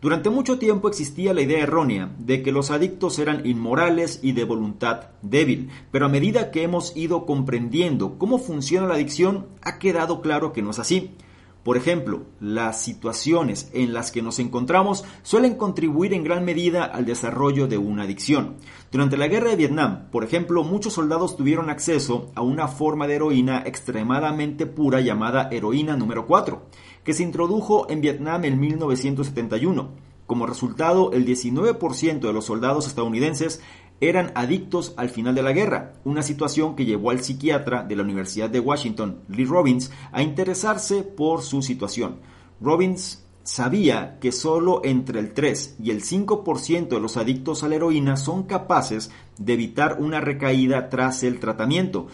Durante 0.00 0.30
mucho 0.30 0.60
tiempo 0.60 0.88
existía 0.88 1.34
la 1.34 1.40
idea 1.40 1.58
errónea 1.58 2.14
de 2.18 2.42
que 2.42 2.52
los 2.52 2.70
adictos 2.70 3.18
eran 3.18 3.44
inmorales 3.44 4.20
y 4.22 4.30
de 4.30 4.44
voluntad 4.44 5.08
débil, 5.22 5.70
pero 5.90 6.06
a 6.06 6.08
medida 6.08 6.52
que 6.52 6.62
hemos 6.62 6.96
ido 6.96 7.26
comprendiendo 7.26 8.16
cómo 8.16 8.38
funciona 8.38 8.86
la 8.86 8.94
adicción, 8.94 9.46
ha 9.60 9.80
quedado 9.80 10.20
claro 10.20 10.52
que 10.52 10.62
no 10.62 10.70
es 10.70 10.78
así. 10.78 11.10
Por 11.68 11.76
ejemplo, 11.76 12.22
las 12.40 12.80
situaciones 12.80 13.68
en 13.74 13.92
las 13.92 14.10
que 14.10 14.22
nos 14.22 14.38
encontramos 14.38 15.04
suelen 15.22 15.56
contribuir 15.56 16.14
en 16.14 16.24
gran 16.24 16.42
medida 16.42 16.82
al 16.86 17.04
desarrollo 17.04 17.66
de 17.66 17.76
una 17.76 18.04
adicción. 18.04 18.56
Durante 18.90 19.18
la 19.18 19.28
guerra 19.28 19.50
de 19.50 19.56
Vietnam, 19.56 20.08
por 20.10 20.24
ejemplo, 20.24 20.64
muchos 20.64 20.94
soldados 20.94 21.36
tuvieron 21.36 21.68
acceso 21.68 22.32
a 22.34 22.40
una 22.40 22.68
forma 22.68 23.06
de 23.06 23.16
heroína 23.16 23.64
extremadamente 23.66 24.64
pura 24.64 25.02
llamada 25.02 25.50
heroína 25.52 25.94
número 25.94 26.26
4 26.26 26.62
que 27.04 27.12
se 27.12 27.22
introdujo 27.22 27.86
en 27.90 28.00
Vietnam 28.00 28.46
en 28.46 28.58
1971. 28.58 29.90
Como 30.26 30.46
resultado, 30.46 31.12
el 31.12 31.26
19% 31.26 32.20
de 32.20 32.32
los 32.32 32.46
soldados 32.46 32.86
estadounidenses 32.86 33.60
eran 34.00 34.32
adictos 34.34 34.94
al 34.96 35.10
final 35.10 35.34
de 35.34 35.42
la 35.42 35.52
guerra, 35.52 35.94
una 36.04 36.22
situación 36.22 36.76
que 36.76 36.84
llevó 36.84 37.10
al 37.10 37.22
psiquiatra 37.22 37.82
de 37.82 37.96
la 37.96 38.02
Universidad 38.02 38.48
de 38.48 38.60
Washington, 38.60 39.22
Lee 39.28 39.44
Robbins, 39.44 39.90
a 40.12 40.22
interesarse 40.22 41.02
por 41.02 41.42
su 41.42 41.62
situación. 41.62 42.16
Robbins 42.60 43.24
sabía 43.48 44.18
que 44.20 44.30
solo 44.30 44.82
entre 44.84 45.20
el 45.20 45.32
3 45.32 45.76
y 45.82 45.90
el 45.90 46.02
5% 46.02 46.88
de 46.88 47.00
los 47.00 47.16
adictos 47.16 47.62
a 47.62 47.68
la 47.68 47.76
heroína 47.76 48.16
son 48.16 48.42
capaces 48.42 49.10
de 49.38 49.54
evitar 49.54 49.96
una 50.00 50.20
recaída 50.20 50.90
tras 50.90 51.22
el 51.22 51.40
tratamiento, 51.40 52.08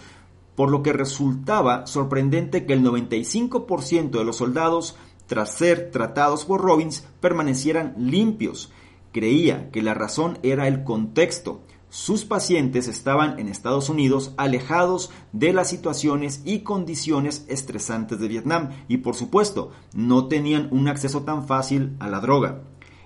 por 0.54 0.70
lo 0.70 0.82
que 0.82 0.92
resultaba 0.92 1.86
sorprendente 1.86 2.66
que 2.66 2.72
el 2.72 2.84
95% 2.84 4.10
de 4.10 4.24
los 4.24 4.36
soldados, 4.36 4.96
tras 5.26 5.56
ser 5.56 5.90
tratados 5.90 6.44
por 6.44 6.60
Robbins, 6.60 7.04
permanecieran 7.20 7.94
limpios. 7.98 8.72
Creía 9.10 9.70
que 9.70 9.82
la 9.82 9.94
razón 9.94 10.38
era 10.42 10.68
el 10.68 10.84
contexto. 10.84 11.62
Sus 11.94 12.24
pacientes 12.24 12.88
estaban 12.88 13.38
en 13.38 13.46
Estados 13.46 13.88
Unidos 13.88 14.34
alejados 14.36 15.12
de 15.30 15.52
las 15.52 15.70
situaciones 15.70 16.42
y 16.44 16.64
condiciones 16.64 17.46
estresantes 17.48 18.18
de 18.18 18.26
Vietnam 18.26 18.70
y 18.88 18.96
por 18.96 19.14
supuesto 19.14 19.70
no 19.94 20.26
tenían 20.26 20.66
un 20.72 20.88
acceso 20.88 21.22
tan 21.22 21.46
fácil 21.46 21.94
a 22.00 22.08
la 22.08 22.18
droga. 22.18 22.62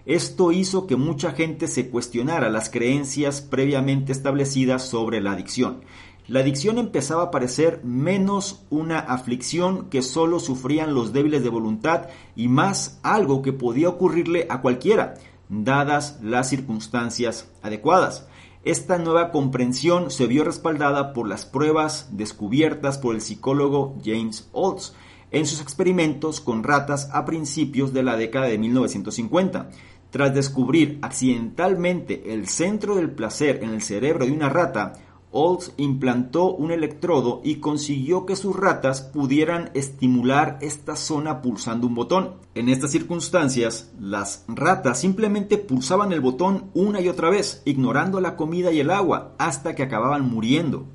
Esto 0.06 0.52
hizo 0.52 0.86
que 0.86 0.96
mucha 0.96 1.32
gente 1.32 1.68
se 1.68 1.90
cuestionara 1.90 2.48
las 2.48 2.70
creencias 2.70 3.42
previamente 3.42 4.10
establecidas 4.10 4.88
sobre 4.88 5.20
la 5.20 5.32
adicción 5.32 5.82
la 6.26 6.40
adicción 6.40 6.76
empezaba 6.76 7.24
a 7.24 7.30
parecer 7.30 7.80
menos 7.84 8.66
una 8.68 8.98
aflicción 8.98 9.88
que 9.88 10.02
solo 10.02 10.40
sufrían 10.40 10.94
los 10.94 11.14
débiles 11.14 11.42
de 11.42 11.48
voluntad 11.48 12.08
y 12.36 12.48
más 12.48 13.00
algo 13.02 13.40
que 13.40 13.54
podía 13.54 13.88
ocurrirle 13.88 14.46
a 14.50 14.60
cualquiera, 14.60 15.14
dadas 15.48 16.18
las 16.22 16.50
circunstancias 16.50 17.50
adecuadas. 17.62 18.26
Esta 18.68 18.98
nueva 18.98 19.30
comprensión 19.30 20.10
se 20.10 20.26
vio 20.26 20.44
respaldada 20.44 21.14
por 21.14 21.26
las 21.26 21.46
pruebas 21.46 22.10
descubiertas 22.12 22.98
por 22.98 23.14
el 23.14 23.22
psicólogo 23.22 23.96
James 24.04 24.50
Olds 24.52 24.94
en 25.30 25.46
sus 25.46 25.62
experimentos 25.62 26.42
con 26.42 26.62
ratas 26.62 27.08
a 27.14 27.24
principios 27.24 27.94
de 27.94 28.02
la 28.02 28.18
década 28.18 28.44
de 28.44 28.58
1950. 28.58 29.70
Tras 30.10 30.34
descubrir 30.34 30.98
accidentalmente 31.00 32.34
el 32.34 32.46
centro 32.46 32.96
del 32.96 33.10
placer 33.10 33.60
en 33.62 33.70
el 33.70 33.80
cerebro 33.80 34.26
de 34.26 34.32
una 34.32 34.50
rata, 34.50 34.92
Olds 35.30 35.74
implantó 35.76 36.54
un 36.54 36.70
electrodo 36.70 37.42
y 37.44 37.56
consiguió 37.56 38.24
que 38.24 38.36
sus 38.36 38.56
ratas 38.56 39.02
pudieran 39.02 39.70
estimular 39.74 40.58
esta 40.62 40.96
zona 40.96 41.42
pulsando 41.42 41.86
un 41.86 41.94
botón. 41.94 42.34
En 42.54 42.68
estas 42.68 42.92
circunstancias, 42.92 43.92
las 44.00 44.44
ratas 44.48 45.00
simplemente 45.00 45.58
pulsaban 45.58 46.12
el 46.12 46.20
botón 46.20 46.70
una 46.72 47.00
y 47.00 47.08
otra 47.08 47.28
vez, 47.28 47.62
ignorando 47.66 48.20
la 48.20 48.36
comida 48.36 48.72
y 48.72 48.80
el 48.80 48.90
agua, 48.90 49.34
hasta 49.38 49.74
que 49.74 49.82
acababan 49.82 50.28
muriendo. 50.28 50.86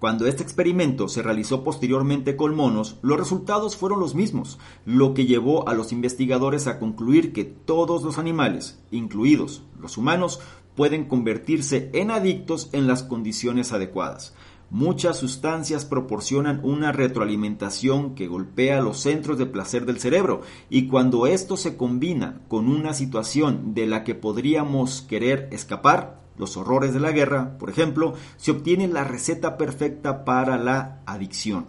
Cuando 0.00 0.26
este 0.26 0.42
experimento 0.42 1.08
se 1.08 1.20
realizó 1.20 1.62
posteriormente 1.62 2.34
con 2.34 2.54
monos, 2.56 2.96
los 3.02 3.18
resultados 3.18 3.76
fueron 3.76 4.00
los 4.00 4.14
mismos, 4.14 4.58
lo 4.86 5.12
que 5.12 5.26
llevó 5.26 5.68
a 5.68 5.74
los 5.74 5.92
investigadores 5.92 6.66
a 6.66 6.78
concluir 6.78 7.34
que 7.34 7.44
todos 7.44 8.02
los 8.02 8.16
animales, 8.16 8.82
incluidos 8.90 9.62
los 9.78 9.98
humanos, 9.98 10.40
pueden 10.74 11.04
convertirse 11.04 11.90
en 11.92 12.10
adictos 12.10 12.70
en 12.72 12.86
las 12.86 13.02
condiciones 13.02 13.72
adecuadas. 13.72 14.34
Muchas 14.70 15.16
sustancias 15.16 15.84
proporcionan 15.84 16.60
una 16.62 16.92
retroalimentación 16.92 18.14
que 18.14 18.28
golpea 18.28 18.80
los 18.80 18.98
centros 18.98 19.36
de 19.36 19.46
placer 19.46 19.84
del 19.84 19.98
cerebro 19.98 20.42
y 20.68 20.86
cuando 20.86 21.26
esto 21.26 21.56
se 21.56 21.76
combina 21.76 22.42
con 22.46 22.68
una 22.68 22.94
situación 22.94 23.74
de 23.74 23.88
la 23.88 24.04
que 24.04 24.14
podríamos 24.14 25.02
querer 25.02 25.48
escapar, 25.50 26.20
los 26.36 26.56
horrores 26.56 26.94
de 26.94 27.00
la 27.00 27.10
guerra, 27.10 27.58
por 27.58 27.68
ejemplo, 27.68 28.14
se 28.36 28.52
obtiene 28.52 28.86
la 28.86 29.02
receta 29.02 29.56
perfecta 29.56 30.24
para 30.24 30.56
la 30.56 31.02
adicción. 31.04 31.66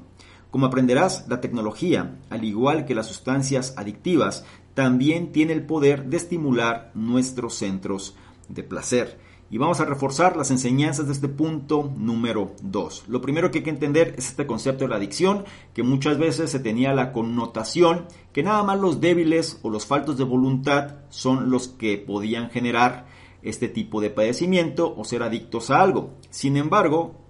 Como 0.51 0.67
aprenderás, 0.67 1.25
la 1.27 1.41
tecnología, 1.41 2.19
al 2.29 2.43
igual 2.43 2.85
que 2.85 2.93
las 2.93 3.07
sustancias 3.07 3.73
adictivas, 3.77 4.45
también 4.73 5.31
tiene 5.31 5.53
el 5.53 5.65
poder 5.65 6.05
de 6.05 6.17
estimular 6.17 6.91
nuestros 6.93 7.55
centros 7.55 8.15
de 8.53 8.63
placer. 8.63 9.19
Y 9.49 9.57
vamos 9.57 9.81
a 9.81 9.85
reforzar 9.85 10.37
las 10.37 10.49
enseñanzas 10.49 11.07
de 11.07 11.11
este 11.11 11.27
punto 11.27 11.91
número 11.97 12.55
2. 12.61 13.05
Lo 13.09 13.19
primero 13.19 13.51
que 13.51 13.57
hay 13.57 13.63
que 13.65 13.69
entender 13.69 14.15
es 14.17 14.29
este 14.29 14.47
concepto 14.47 14.85
de 14.85 14.89
la 14.89 14.95
adicción, 14.95 15.43
que 15.73 15.83
muchas 15.83 16.17
veces 16.17 16.49
se 16.49 16.61
tenía 16.61 16.93
la 16.93 17.11
connotación 17.11 18.05
que 18.31 18.43
nada 18.43 18.63
más 18.63 18.79
los 18.79 19.01
débiles 19.01 19.59
o 19.61 19.69
los 19.69 19.85
faltos 19.85 20.17
de 20.17 20.23
voluntad 20.23 20.95
son 21.09 21.49
los 21.51 21.67
que 21.67 21.97
podían 21.97 22.49
generar 22.49 23.07
este 23.41 23.67
tipo 23.67 23.99
de 23.99 24.09
padecimiento 24.09 24.93
o 24.95 25.03
ser 25.03 25.21
adictos 25.21 25.69
a 25.69 25.81
algo. 25.81 26.13
Sin 26.29 26.55
embargo, 26.55 27.20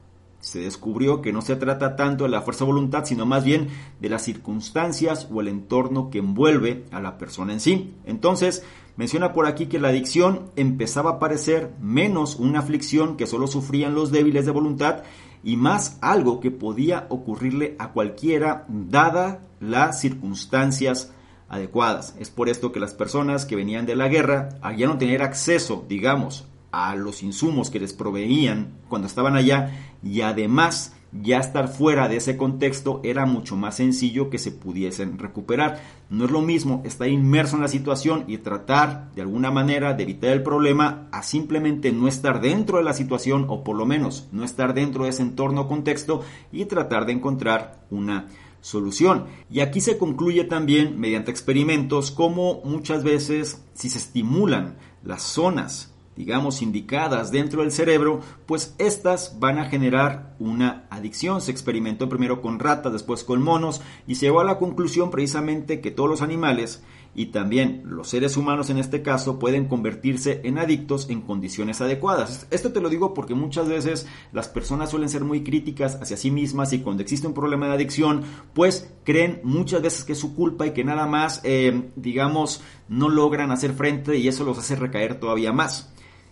se 0.42 0.60
descubrió 0.60 1.22
que 1.22 1.32
no 1.32 1.42
se 1.42 1.56
trata 1.56 1.96
tanto 1.96 2.26
de 2.26 2.32
la 2.32 2.42
fuerza 2.42 2.66
de 2.66 2.72
voluntad, 2.72 3.06
sino 3.06 3.26
más 3.26 3.44
bien 3.44 3.70
de 4.00 4.10
las 4.10 4.24
circunstancias 4.24 5.28
o 5.32 5.40
el 5.40 5.48
entorno 5.48 6.10
que 6.10 6.18
envuelve 6.18 6.84
a 6.92 7.00
la 7.00 7.18
persona 7.18 7.54
en 7.54 7.60
sí. 7.60 7.94
Entonces, 8.06 8.64
menciona 8.98 9.34
por 9.34 9.46
aquí 9.46 9.68
que 9.68 9.80
la 9.80 9.90
adicción 9.90 10.52
empezaba 10.56 11.12
a 11.12 11.20
parecer 11.20 11.72
menos 11.80 12.36
una 12.36 12.60
aflicción 12.60 13.18
que 13.18 13.28
solo 13.28 13.48
sufrían 13.48 13.96
los 13.96 14.12
débiles 14.12 14.46
de 14.46 14.52
voluntad 14.52 15.04
y 15.44 15.58
más 15.58 15.98
algo 16.02 16.40
que 16.40 16.52
podía 16.52 17.08
ocurrirle 17.10 17.76
a 17.80 17.92
cualquiera 17.92 18.66
dada 18.68 19.42
las 19.60 20.02
circunstancias 20.02 21.14
adecuadas. 21.50 22.16
Es 22.20 22.30
por 22.30 22.50
esto 22.50 22.72
que 22.72 22.80
las 22.80 22.94
personas 22.94 23.46
que 23.46 23.56
venían 23.56 23.86
de 23.86 23.96
la 23.96 24.08
guerra, 24.08 24.50
al 24.62 24.78
ya 24.78 24.88
no 24.88 24.98
tener 24.98 25.22
acceso, 25.22 25.86
digamos, 25.88 26.48
a 26.72 26.96
los 26.96 27.24
insumos 27.24 27.70
que 27.70 27.80
les 27.80 27.94
proveían 27.94 28.74
cuando 28.88 29.08
estaban 29.08 29.36
allá 29.36 29.72
y 30.04 30.22
además 30.22 30.94
ya 31.12 31.40
estar 31.40 31.68
fuera 31.68 32.08
de 32.08 32.18
ese 32.18 32.38
contexto 32.38 33.02
era 33.04 33.26
mucho 33.26 33.58
más 33.58 33.76
sencillo 33.76 34.30
que 34.30 34.38
se 34.38 34.52
pudiesen 34.52 35.18
recuperar. 35.18 35.82
No 36.10 36.26
es 36.26 36.32
lo 36.32 36.42
mismo 36.42 36.82
estar 36.86 37.10
inmerso 37.10 37.58
en 37.58 37.62
la 37.62 37.68
situación 37.68 38.24
y 38.28 38.38
tratar 38.38 39.12
de 39.14 39.22
alguna 39.22 39.52
manera 39.52 39.94
de 39.94 40.04
evitar 40.04 40.32
el 40.32 40.44
problema 40.44 41.10
a 41.12 41.24
simplemente 41.24 41.92
no 41.92 42.08
estar 42.08 42.40
dentro 42.40 42.78
de 42.78 42.84
la 42.84 42.94
situación 42.94 43.46
o 43.50 43.64
por 43.64 43.76
lo 43.76 43.86
menos 43.86 44.30
no 44.32 44.44
estar 44.44 44.74
dentro 44.74 45.04
de 45.04 45.10
ese 45.10 45.24
entorno 45.24 45.62
o 45.62 45.68
contexto 45.68 46.24
y 46.52 46.66
tratar 46.66 47.06
de 47.06 47.14
encontrar 47.14 47.86
una 47.90 48.28
solución. 48.62 49.26
Y 49.50 49.60
aquí 49.60 49.82
se 49.82 49.98
concluye 49.98 50.46
también 50.46 51.00
mediante 51.00 51.32
experimentos 51.32 52.12
como 52.12 52.62
muchas 52.64 53.04
veces 53.04 53.62
si 53.74 53.90
se 53.90 53.98
estimulan 53.98 54.78
las 55.04 55.24
zonas 55.24 55.91
digamos, 56.22 56.62
indicadas 56.62 57.32
dentro 57.32 57.64
del 57.64 57.72
cerebro, 57.72 58.20
pues 58.46 58.76
estas 58.78 59.40
van 59.40 59.58
a 59.58 59.66
generar 59.66 60.36
una 60.38 60.86
adicción. 60.92 61.42
Se 61.42 61.50
experimentó 61.50 62.10
primero 62.10 62.44
con 62.44 62.60
ratas, 62.60 62.94
después 62.94 63.24
con 63.24 63.42
monos 63.42 63.82
y 64.06 64.16
se 64.16 64.28
llegó 64.28 64.40
a 64.40 64.44
la 64.44 64.60
conclusión 64.60 65.10
precisamente 65.10 65.82
que 65.82 65.90
todos 65.90 66.08
los 66.08 66.22
animales 66.22 66.84
y 67.14 67.28
también 67.28 67.82
los 67.86 68.08
seres 68.08 68.38
humanos 68.38 68.70
en 68.70 68.78
este 68.78 69.02
caso 69.02 69.40
pueden 69.40 69.68
convertirse 69.68 70.42
en 70.44 70.60
adictos 70.60 71.10
en 71.10 71.22
condiciones 71.22 71.82
adecuadas. 71.82 72.48
Esto 72.52 72.72
te 72.72 72.82
lo 72.82 72.90
digo 72.90 73.16
porque 73.16 73.34
muchas 73.34 73.68
veces 73.68 74.08
las 74.32 74.48
personas 74.48 74.92
suelen 74.92 75.10
ser 75.10 75.24
muy 75.24 75.44
críticas 75.44 75.98
hacia 76.02 76.18
sí 76.18 76.30
mismas 76.30 76.72
y 76.72 76.80
cuando 76.80 77.02
existe 77.02 77.28
un 77.28 77.34
problema 77.34 77.68
de 77.68 77.74
adicción 77.74 78.24
pues 78.54 78.94
creen 79.04 79.42
muchas 79.44 79.82
veces 79.82 80.04
que 80.04 80.14
es 80.14 80.20
su 80.20 80.36
culpa 80.36 80.68
y 80.68 80.72
que 80.72 80.84
nada 80.84 81.08
más 81.08 81.42
eh, 81.44 81.90
digamos 81.96 82.62
no 82.88 83.10
logran 83.10 83.52
hacer 83.52 83.74
frente 83.74 84.18
y 84.18 84.28
eso 84.28 84.46
los 84.46 84.60
hace 84.60 84.76
recaer 84.76 85.20
todavía 85.20 85.52
más 85.52 85.91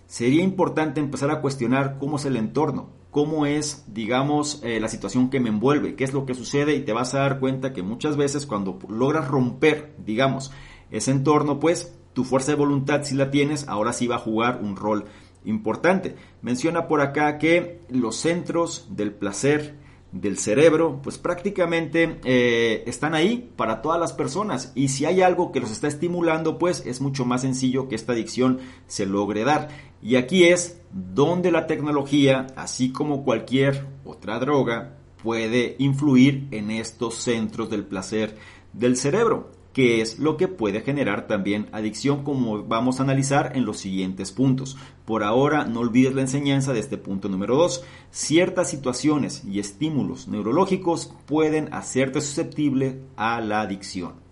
sería 0.10 0.44
importante 0.44 1.00
empezar 1.00 1.30
a 1.30 1.39
cuestionar 1.39 2.00
cómo 2.00 2.18
es 2.18 2.25
el 2.25 2.36
entorno, 2.36 2.89
cómo 3.12 3.46
es, 3.46 3.86
digamos, 3.88 4.60
eh, 4.63 4.80
la 4.80 4.89
situación 4.89 5.30
que 5.30 5.39
me 5.39 5.50
envuelve, 5.50 5.94
qué 5.94 6.04
es 6.04 6.13
lo 6.13 6.25
que 6.25 6.34
sucede 6.34 6.74
y 6.74 6.82
te 6.82 6.94
vas 6.94 7.13
a 7.13 7.20
dar 7.20 7.39
cuenta 7.39 7.74
que 7.74 7.84
muchas 7.84 8.18
veces 8.18 8.48
cuando 8.48 8.80
logras 8.89 9.28
romper, 9.28 9.94
digamos, 10.04 10.51
ese 10.89 11.12
entorno, 11.12 11.60
pues 11.60 11.96
tu 12.13 12.24
fuerza 12.24 12.54
de 12.54 12.58
voluntad 12.58 13.04
si 13.04 13.13
la 13.13 13.30
tienes, 13.30 13.68
ahora 13.68 13.94
sí 13.94 14.08
va 14.08 14.16
a 14.16 14.20
jugar 14.20 14.60
un 14.63 14.75
rol 14.75 15.06
importante. 15.46 16.16
Menciona 16.42 16.88
por 16.88 17.01
acá 17.01 17.38
que 17.38 17.82
los 17.89 18.16
centros 18.16 18.88
del 18.89 19.13
placer 19.13 19.75
del 20.12 20.39
cerebro, 20.39 21.00
pues 21.04 21.20
prácticamente 21.20 22.20
eh, 22.24 22.84
están 22.88 23.13
ahí 23.13 23.51
para 23.56 23.82
todas 23.82 24.00
las 24.00 24.12
personas 24.12 24.72
y 24.74 24.88
si 24.88 25.06
hay 25.06 25.22
algo 25.22 25.51
que 25.51 25.60
los 25.60 25.72
está 25.72 25.88
estimulando, 25.88 26.58
pues 26.58 26.84
es 26.86 27.00
mucho 27.00 27.25
más 27.25 27.42
sencillo 27.42 27.88
que 27.88 27.96
esta 27.96 28.13
adicción 28.13 28.60
se 28.88 29.06
logre 29.06 29.44
dar. 29.44 29.70
Y 30.01 30.15
aquí 30.15 30.46
es 30.46 30.82
donde 30.91 31.51
la 31.51 31.68
tecnología, 31.68 32.48
así 32.56 32.91
como 32.91 33.24
cualquier 33.24 33.86
otra 34.06 34.39
droga, 34.39 34.98
puede 35.22 35.75
influir 35.79 36.48
en 36.51 36.72
estos 36.72 37.15
centros 37.15 37.70
del 37.70 37.86
placer 37.86 38.38
del 38.74 38.96
cerebro 38.96 39.51
que 39.74 40.01
es 40.01 40.20
lo 40.20 40.38
que 40.38 40.48
puede 40.48 40.82
generar 40.82 41.27
también 41.27 41.70
adicción 41.72 42.24
como 42.24 42.63
vamos 42.63 43.00
a 43.00 43.03
analizar 43.03 43.56
en 43.56 43.65
los 43.65 43.77
siguientes 43.77 44.32
puntos. 44.32 44.77
Por 45.06 45.24
ahora 45.24 45.65
no 45.65 45.82
olvides 45.82 46.13
la 46.13 46.22
enseñanza 46.22 46.74
de 46.74 46.79
este 46.79 46.98
punto 46.98 47.29
número 47.29 47.56
2. 47.56 47.84
Ciertas 48.12 48.70
situaciones 48.70 49.44
y 49.46 49.60
estímulos 49.60 50.27
neurológicos 50.27 51.13
pueden 51.25 51.74
hacerte 51.74 52.22
susceptible 52.22 53.03
a 53.15 53.41
la 53.41 53.62
adicción. 53.62 54.28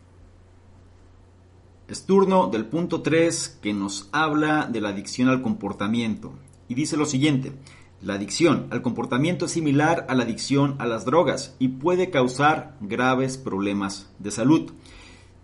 Es 1.87 2.05
turno 2.05 2.47
del 2.47 2.65
punto 2.65 3.01
3 3.01 3.59
que 3.61 3.73
nos 3.73 4.09
habla 4.11 4.67
de 4.69 4.81
la 4.81 4.89
adicción 4.89 5.29
al 5.29 5.41
comportamiento 5.41 6.33
y 6.67 6.75
dice 6.75 6.97
lo 6.97 7.05
siguiente. 7.05 7.53
La 8.01 8.15
adicción 8.15 8.67
al 8.71 8.81
comportamiento 8.81 9.45
es 9.45 9.51
similar 9.51 10.05
a 10.09 10.13
la 10.13 10.23
adicción 10.23 10.75
a 10.79 10.85
las 10.85 11.05
drogas 11.05 11.55
y 11.59 11.69
puede 11.69 12.09
causar 12.09 12.75
graves 12.81 13.37
problemas 13.37 14.11
de 14.19 14.31
salud. 14.31 14.73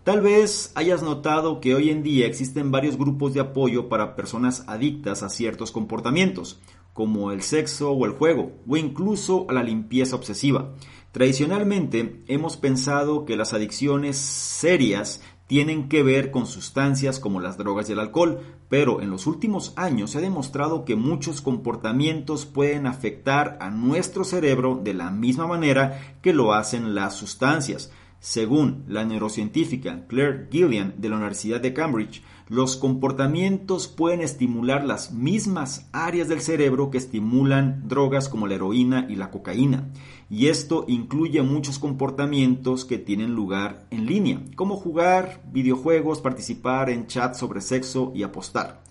Tal 0.04 0.20
vez 0.20 0.70
hayas 0.74 1.02
notado 1.02 1.62
que 1.62 1.74
hoy 1.74 1.88
en 1.88 2.02
día 2.02 2.26
existen 2.26 2.70
varios 2.70 2.98
grupos 2.98 3.32
de 3.32 3.40
apoyo 3.40 3.88
para 3.88 4.14
personas 4.14 4.64
adictas 4.66 5.22
a 5.22 5.30
ciertos 5.30 5.72
comportamientos, 5.72 6.60
como 6.92 7.32
el 7.32 7.40
sexo 7.40 7.92
o 7.92 8.04
el 8.04 8.12
juego, 8.12 8.52
o 8.68 8.76
incluso 8.76 9.46
a 9.48 9.54
la 9.54 9.62
limpieza 9.62 10.14
obsesiva. 10.14 10.74
Tradicionalmente 11.10 12.22
hemos 12.26 12.56
pensado 12.56 13.24
que 13.24 13.36
las 13.36 13.54
adicciones 13.54 14.16
serias 14.16 15.22
tienen 15.46 15.88
que 15.88 16.02
ver 16.02 16.30
con 16.30 16.46
sustancias 16.46 17.20
como 17.20 17.40
las 17.40 17.58
drogas 17.58 17.88
y 17.88 17.92
el 17.92 18.00
alcohol, 18.00 18.40
pero 18.68 19.02
en 19.02 19.10
los 19.10 19.26
últimos 19.26 19.72
años 19.76 20.12
se 20.12 20.18
ha 20.18 20.22
demostrado 20.22 20.84
que 20.84 20.96
muchos 20.96 21.40
comportamientos 21.40 22.46
pueden 22.46 22.86
afectar 22.86 23.58
a 23.60 23.70
nuestro 23.70 24.24
cerebro 24.24 24.80
de 24.82 24.94
la 24.94 25.10
misma 25.10 25.46
manera 25.46 26.16
que 26.22 26.32
lo 26.32 26.54
hacen 26.54 26.94
las 26.94 27.14
sustancias. 27.14 27.92
Según 28.20 28.84
la 28.88 29.04
neurocientífica 29.04 30.06
Claire 30.08 30.48
Gillian 30.50 30.94
de 30.96 31.10
la 31.10 31.16
Universidad 31.16 31.60
de 31.60 31.74
Cambridge, 31.74 32.22
los 32.48 32.78
comportamientos 32.78 33.86
pueden 33.86 34.22
estimular 34.22 34.84
las 34.84 35.12
mismas 35.12 35.88
áreas 35.92 36.28
del 36.28 36.40
cerebro 36.40 36.90
que 36.90 36.96
estimulan 36.96 37.86
drogas 37.86 38.30
como 38.30 38.46
la 38.46 38.54
heroína 38.54 39.06
y 39.10 39.16
la 39.16 39.30
cocaína. 39.30 39.90
Y 40.30 40.48
esto 40.48 40.84
incluye 40.88 41.42
muchos 41.42 41.78
comportamientos 41.78 42.84
que 42.84 42.98
tienen 42.98 43.34
lugar 43.34 43.86
en 43.90 44.06
línea, 44.06 44.42
como 44.56 44.76
jugar 44.76 45.42
videojuegos, 45.52 46.20
participar 46.20 46.90
en 46.90 47.06
chats 47.06 47.38
sobre 47.38 47.60
sexo 47.60 48.12
y 48.14 48.22
apostar. 48.22 48.82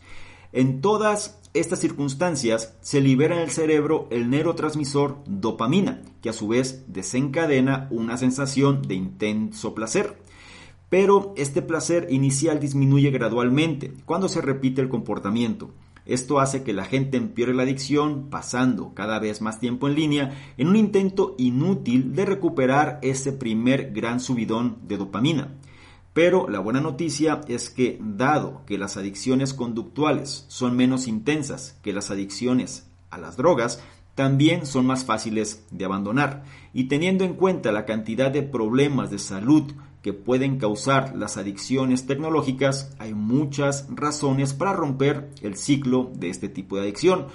En 0.51 0.81
todas 0.81 1.39
estas 1.53 1.79
circunstancias 1.79 2.75
se 2.81 3.01
libera 3.01 3.35
en 3.35 3.41
el 3.41 3.49
cerebro 3.49 4.07
el 4.11 4.29
neurotransmisor 4.29 5.17
dopamina, 5.25 6.01
que 6.21 6.29
a 6.29 6.33
su 6.33 6.47
vez 6.47 6.85
desencadena 6.87 7.87
una 7.91 8.17
sensación 8.17 8.83
de 8.83 8.95
intenso 8.95 9.73
placer. 9.73 10.17
Pero 10.89 11.33
este 11.37 11.63
placer 11.63 12.07
inicial 12.11 12.59
disminuye 12.59 13.09
gradualmente 13.09 13.93
cuando 14.05 14.29
se 14.29 14.41
repite 14.41 14.81
el 14.81 14.89
comportamiento. 14.89 15.71
Esto 16.05 16.39
hace 16.39 16.63
que 16.63 16.73
la 16.73 16.85
gente 16.85 17.17
empeore 17.17 17.53
la 17.53 17.63
adicción 17.63 18.29
pasando 18.29 18.93
cada 18.93 19.19
vez 19.19 19.41
más 19.41 19.59
tiempo 19.59 19.87
en 19.87 19.95
línea 19.95 20.53
en 20.57 20.67
un 20.67 20.75
intento 20.75 21.35
inútil 21.37 22.13
de 22.13 22.25
recuperar 22.25 22.99
ese 23.01 23.31
primer 23.31 23.91
gran 23.93 24.19
subidón 24.19 24.79
de 24.87 24.97
dopamina. 24.97 25.49
Pero 26.13 26.47
la 26.47 26.59
buena 26.59 26.81
noticia 26.81 27.41
es 27.47 27.69
que 27.69 27.99
dado 28.01 28.61
que 28.67 28.77
las 28.77 28.97
adicciones 28.97 29.53
conductuales 29.53 30.45
son 30.47 30.75
menos 30.75 31.07
intensas 31.07 31.79
que 31.81 31.93
las 31.93 32.11
adicciones 32.11 32.87
a 33.09 33.17
las 33.17 33.37
drogas, 33.37 33.81
también 34.15 34.65
son 34.65 34.85
más 34.85 35.05
fáciles 35.05 35.65
de 35.71 35.85
abandonar. 35.85 36.43
Y 36.73 36.85
teniendo 36.85 37.23
en 37.23 37.33
cuenta 37.33 37.71
la 37.71 37.85
cantidad 37.85 38.29
de 38.29 38.43
problemas 38.43 39.09
de 39.09 39.19
salud 39.19 39.71
que 40.03 40.11
pueden 40.11 40.57
causar 40.57 41.15
las 41.15 41.37
adicciones 41.37 42.05
tecnológicas, 42.05 42.93
hay 42.99 43.13
muchas 43.13 43.87
razones 43.89 44.53
para 44.53 44.73
romper 44.73 45.31
el 45.41 45.55
ciclo 45.55 46.11
de 46.13 46.29
este 46.29 46.49
tipo 46.49 46.75
de 46.75 46.83
adicción. 46.83 47.27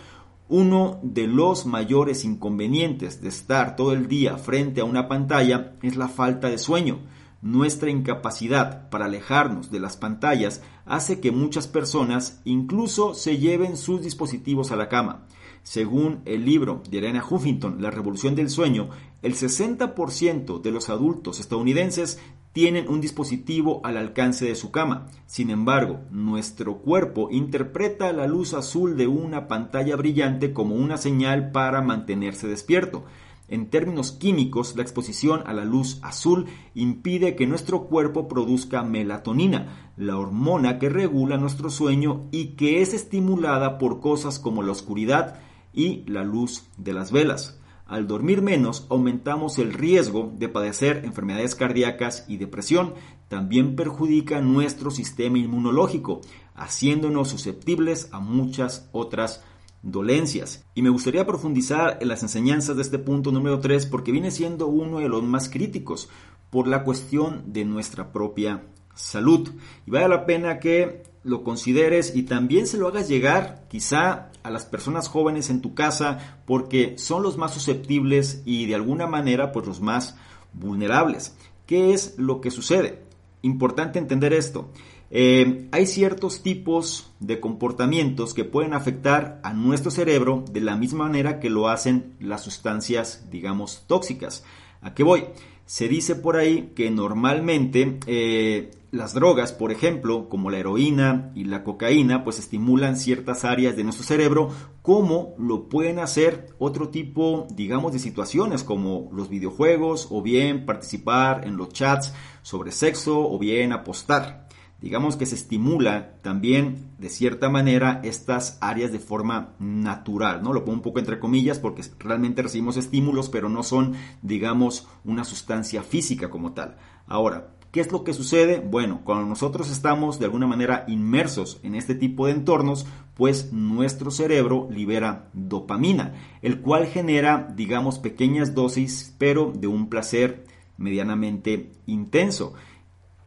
Uno 0.50 1.00
de 1.02 1.26
los 1.26 1.64
mayores 1.64 2.26
inconvenientes 2.26 3.22
de 3.22 3.30
estar 3.30 3.74
todo 3.74 3.94
el 3.94 4.06
día 4.06 4.36
frente 4.36 4.82
a 4.82 4.84
una 4.84 5.08
pantalla 5.08 5.72
es 5.82 5.96
la 5.96 6.08
falta 6.08 6.50
de 6.50 6.58
sueño. 6.58 6.98
Nuestra 7.40 7.88
incapacidad 7.88 8.90
para 8.90 9.06
alejarnos 9.06 9.70
de 9.70 9.80
las 9.80 9.96
pantallas 9.96 10.60
hace 10.84 11.20
que 11.20 11.32
muchas 11.32 11.68
personas 11.68 12.42
incluso 12.44 13.14
se 13.14 13.38
lleven 13.38 13.78
sus 13.78 14.02
dispositivos 14.02 14.72
a 14.72 14.76
la 14.76 14.90
cama. 14.90 15.26
Según 15.62 16.20
el 16.24 16.44
libro 16.44 16.82
de 16.88 16.98
Ariana 16.98 17.24
Huffington, 17.28 17.82
La 17.82 17.90
Revolución 17.90 18.34
del 18.34 18.48
Sueño, 18.48 18.88
el 19.22 19.34
60% 19.34 20.62
de 20.62 20.70
los 20.70 20.88
adultos 20.88 21.40
estadounidenses 21.40 22.18
tienen 22.52 22.88
un 22.88 23.00
dispositivo 23.00 23.80
al 23.84 23.96
alcance 23.96 24.46
de 24.46 24.54
su 24.54 24.70
cama. 24.70 25.06
Sin 25.26 25.50
embargo, 25.50 26.00
nuestro 26.10 26.78
cuerpo 26.78 27.28
interpreta 27.30 28.12
la 28.12 28.26
luz 28.26 28.54
azul 28.54 28.96
de 28.96 29.06
una 29.06 29.48
pantalla 29.48 29.96
brillante 29.96 30.52
como 30.52 30.74
una 30.74 30.96
señal 30.96 31.50
para 31.52 31.82
mantenerse 31.82 32.48
despierto. 32.48 33.04
En 33.48 33.70
términos 33.70 34.12
químicos, 34.12 34.76
la 34.76 34.82
exposición 34.82 35.42
a 35.46 35.54
la 35.54 35.64
luz 35.64 36.00
azul 36.02 36.46
impide 36.74 37.34
que 37.34 37.46
nuestro 37.46 37.84
cuerpo 37.84 38.28
produzca 38.28 38.82
melatonina, 38.82 39.92
la 39.96 40.18
hormona 40.18 40.78
que 40.78 40.90
regula 40.90 41.38
nuestro 41.38 41.70
sueño 41.70 42.26
y 42.30 42.56
que 42.56 42.82
es 42.82 42.92
estimulada 42.92 43.78
por 43.78 44.00
cosas 44.00 44.38
como 44.38 44.62
la 44.62 44.72
oscuridad 44.72 45.40
y 45.72 46.04
la 46.06 46.24
luz 46.24 46.64
de 46.76 46.92
las 46.92 47.10
velas. 47.10 47.57
Al 47.88 48.06
dormir 48.06 48.42
menos, 48.42 48.86
aumentamos 48.90 49.58
el 49.58 49.72
riesgo 49.72 50.30
de 50.36 50.50
padecer 50.50 51.06
enfermedades 51.06 51.54
cardíacas 51.54 52.26
y 52.28 52.36
depresión. 52.36 52.92
También 53.28 53.76
perjudica 53.76 54.42
nuestro 54.42 54.90
sistema 54.90 55.38
inmunológico, 55.38 56.20
haciéndonos 56.54 57.30
susceptibles 57.30 58.10
a 58.12 58.20
muchas 58.20 58.90
otras 58.92 59.42
dolencias. 59.80 60.66
Y 60.74 60.82
me 60.82 60.90
gustaría 60.90 61.26
profundizar 61.26 61.96
en 62.02 62.08
las 62.08 62.22
enseñanzas 62.22 62.76
de 62.76 62.82
este 62.82 62.98
punto 62.98 63.32
número 63.32 63.58
3 63.58 63.86
porque 63.86 64.12
viene 64.12 64.30
siendo 64.30 64.66
uno 64.66 64.98
de 64.98 65.08
los 65.08 65.22
más 65.22 65.48
críticos 65.48 66.10
por 66.50 66.68
la 66.68 66.84
cuestión 66.84 67.54
de 67.54 67.64
nuestra 67.64 68.12
propia 68.12 68.66
salud. 68.94 69.48
Y 69.86 69.90
vale 69.90 70.08
la 70.08 70.26
pena 70.26 70.58
que 70.58 71.04
lo 71.22 71.42
consideres 71.42 72.14
y 72.14 72.24
también 72.24 72.66
se 72.66 72.76
lo 72.76 72.88
hagas 72.88 73.08
llegar 73.08 73.66
quizá 73.70 74.27
a 74.48 74.50
las 74.50 74.66
personas 74.66 75.08
jóvenes 75.08 75.50
en 75.50 75.60
tu 75.60 75.74
casa 75.74 76.40
porque 76.46 76.98
son 76.98 77.22
los 77.22 77.36
más 77.36 77.54
susceptibles 77.54 78.42
y 78.44 78.66
de 78.66 78.74
alguna 78.74 79.06
manera 79.06 79.52
pues 79.52 79.66
los 79.66 79.80
más 79.80 80.16
vulnerables. 80.52 81.36
¿Qué 81.66 81.92
es 81.92 82.14
lo 82.18 82.40
que 82.40 82.50
sucede? 82.50 83.04
Importante 83.42 83.98
entender 83.98 84.32
esto. 84.32 84.70
Eh, 85.10 85.68
hay 85.70 85.86
ciertos 85.86 86.42
tipos 86.42 87.10
de 87.20 87.40
comportamientos 87.40 88.34
que 88.34 88.44
pueden 88.44 88.74
afectar 88.74 89.40
a 89.42 89.54
nuestro 89.54 89.90
cerebro 89.90 90.44
de 90.50 90.60
la 90.60 90.76
misma 90.76 91.04
manera 91.04 91.40
que 91.40 91.50
lo 91.50 91.68
hacen 91.68 92.14
las 92.20 92.42
sustancias, 92.42 93.26
digamos, 93.30 93.84
tóxicas. 93.86 94.44
¿A 94.80 94.94
qué 94.94 95.02
voy? 95.02 95.24
Se 95.64 95.88
dice 95.88 96.14
por 96.14 96.36
ahí 96.36 96.72
que 96.74 96.90
normalmente 96.90 97.98
eh, 98.06 98.70
las 98.90 99.14
drogas, 99.14 99.52
por 99.52 99.70
ejemplo, 99.70 100.28
como 100.28 100.50
la 100.50 100.58
heroína 100.58 101.30
y 101.34 101.44
la 101.44 101.62
cocaína, 101.64 102.24
pues 102.24 102.38
estimulan 102.38 102.96
ciertas 102.96 103.44
áreas 103.44 103.76
de 103.76 103.84
nuestro 103.84 104.04
cerebro, 104.04 104.50
como 104.82 105.34
lo 105.38 105.68
pueden 105.68 105.98
hacer 105.98 106.54
otro 106.58 106.88
tipo, 106.88 107.46
digamos, 107.50 107.92
de 107.92 107.98
situaciones 107.98 108.64
como 108.64 109.10
los 109.12 109.28
videojuegos 109.28 110.08
o 110.10 110.22
bien 110.22 110.64
participar 110.64 111.46
en 111.46 111.56
los 111.56 111.68
chats 111.70 112.14
sobre 112.42 112.72
sexo 112.72 113.30
o 113.30 113.38
bien 113.38 113.72
apostar 113.72 114.48
digamos 114.80 115.16
que 115.16 115.26
se 115.26 115.34
estimula 115.34 116.20
también 116.22 116.92
de 116.98 117.08
cierta 117.08 117.48
manera 117.48 118.00
estas 118.04 118.58
áreas 118.60 118.92
de 118.92 119.00
forma 119.00 119.54
natural, 119.58 120.42
¿no? 120.42 120.52
Lo 120.52 120.64
pongo 120.64 120.76
un 120.76 120.82
poco 120.82 121.00
entre 121.00 121.18
comillas 121.18 121.58
porque 121.58 121.82
realmente 121.98 122.42
recibimos 122.42 122.76
estímulos, 122.76 123.28
pero 123.28 123.48
no 123.48 123.62
son, 123.62 123.94
digamos, 124.22 124.86
una 125.04 125.24
sustancia 125.24 125.82
física 125.82 126.30
como 126.30 126.52
tal. 126.52 126.76
Ahora, 127.06 127.57
¿qué 127.70 127.80
es 127.80 127.92
lo 127.92 128.04
que 128.04 128.14
sucede? 128.14 128.60
Bueno, 128.60 129.00
cuando 129.04 129.26
nosotros 129.26 129.70
estamos 129.70 130.18
de 130.18 130.26
alguna 130.26 130.46
manera 130.46 130.84
inmersos 130.88 131.60
en 131.62 131.74
este 131.74 131.94
tipo 131.94 132.26
de 132.26 132.32
entornos, 132.32 132.86
pues 133.14 133.52
nuestro 133.52 134.10
cerebro 134.10 134.68
libera 134.70 135.28
dopamina, 135.32 136.14
el 136.42 136.60
cual 136.60 136.86
genera, 136.86 137.52
digamos, 137.54 137.98
pequeñas 137.98 138.54
dosis, 138.54 139.14
pero 139.18 139.52
de 139.54 139.66
un 139.66 139.88
placer 139.88 140.44
medianamente 140.76 141.72
intenso. 141.86 142.54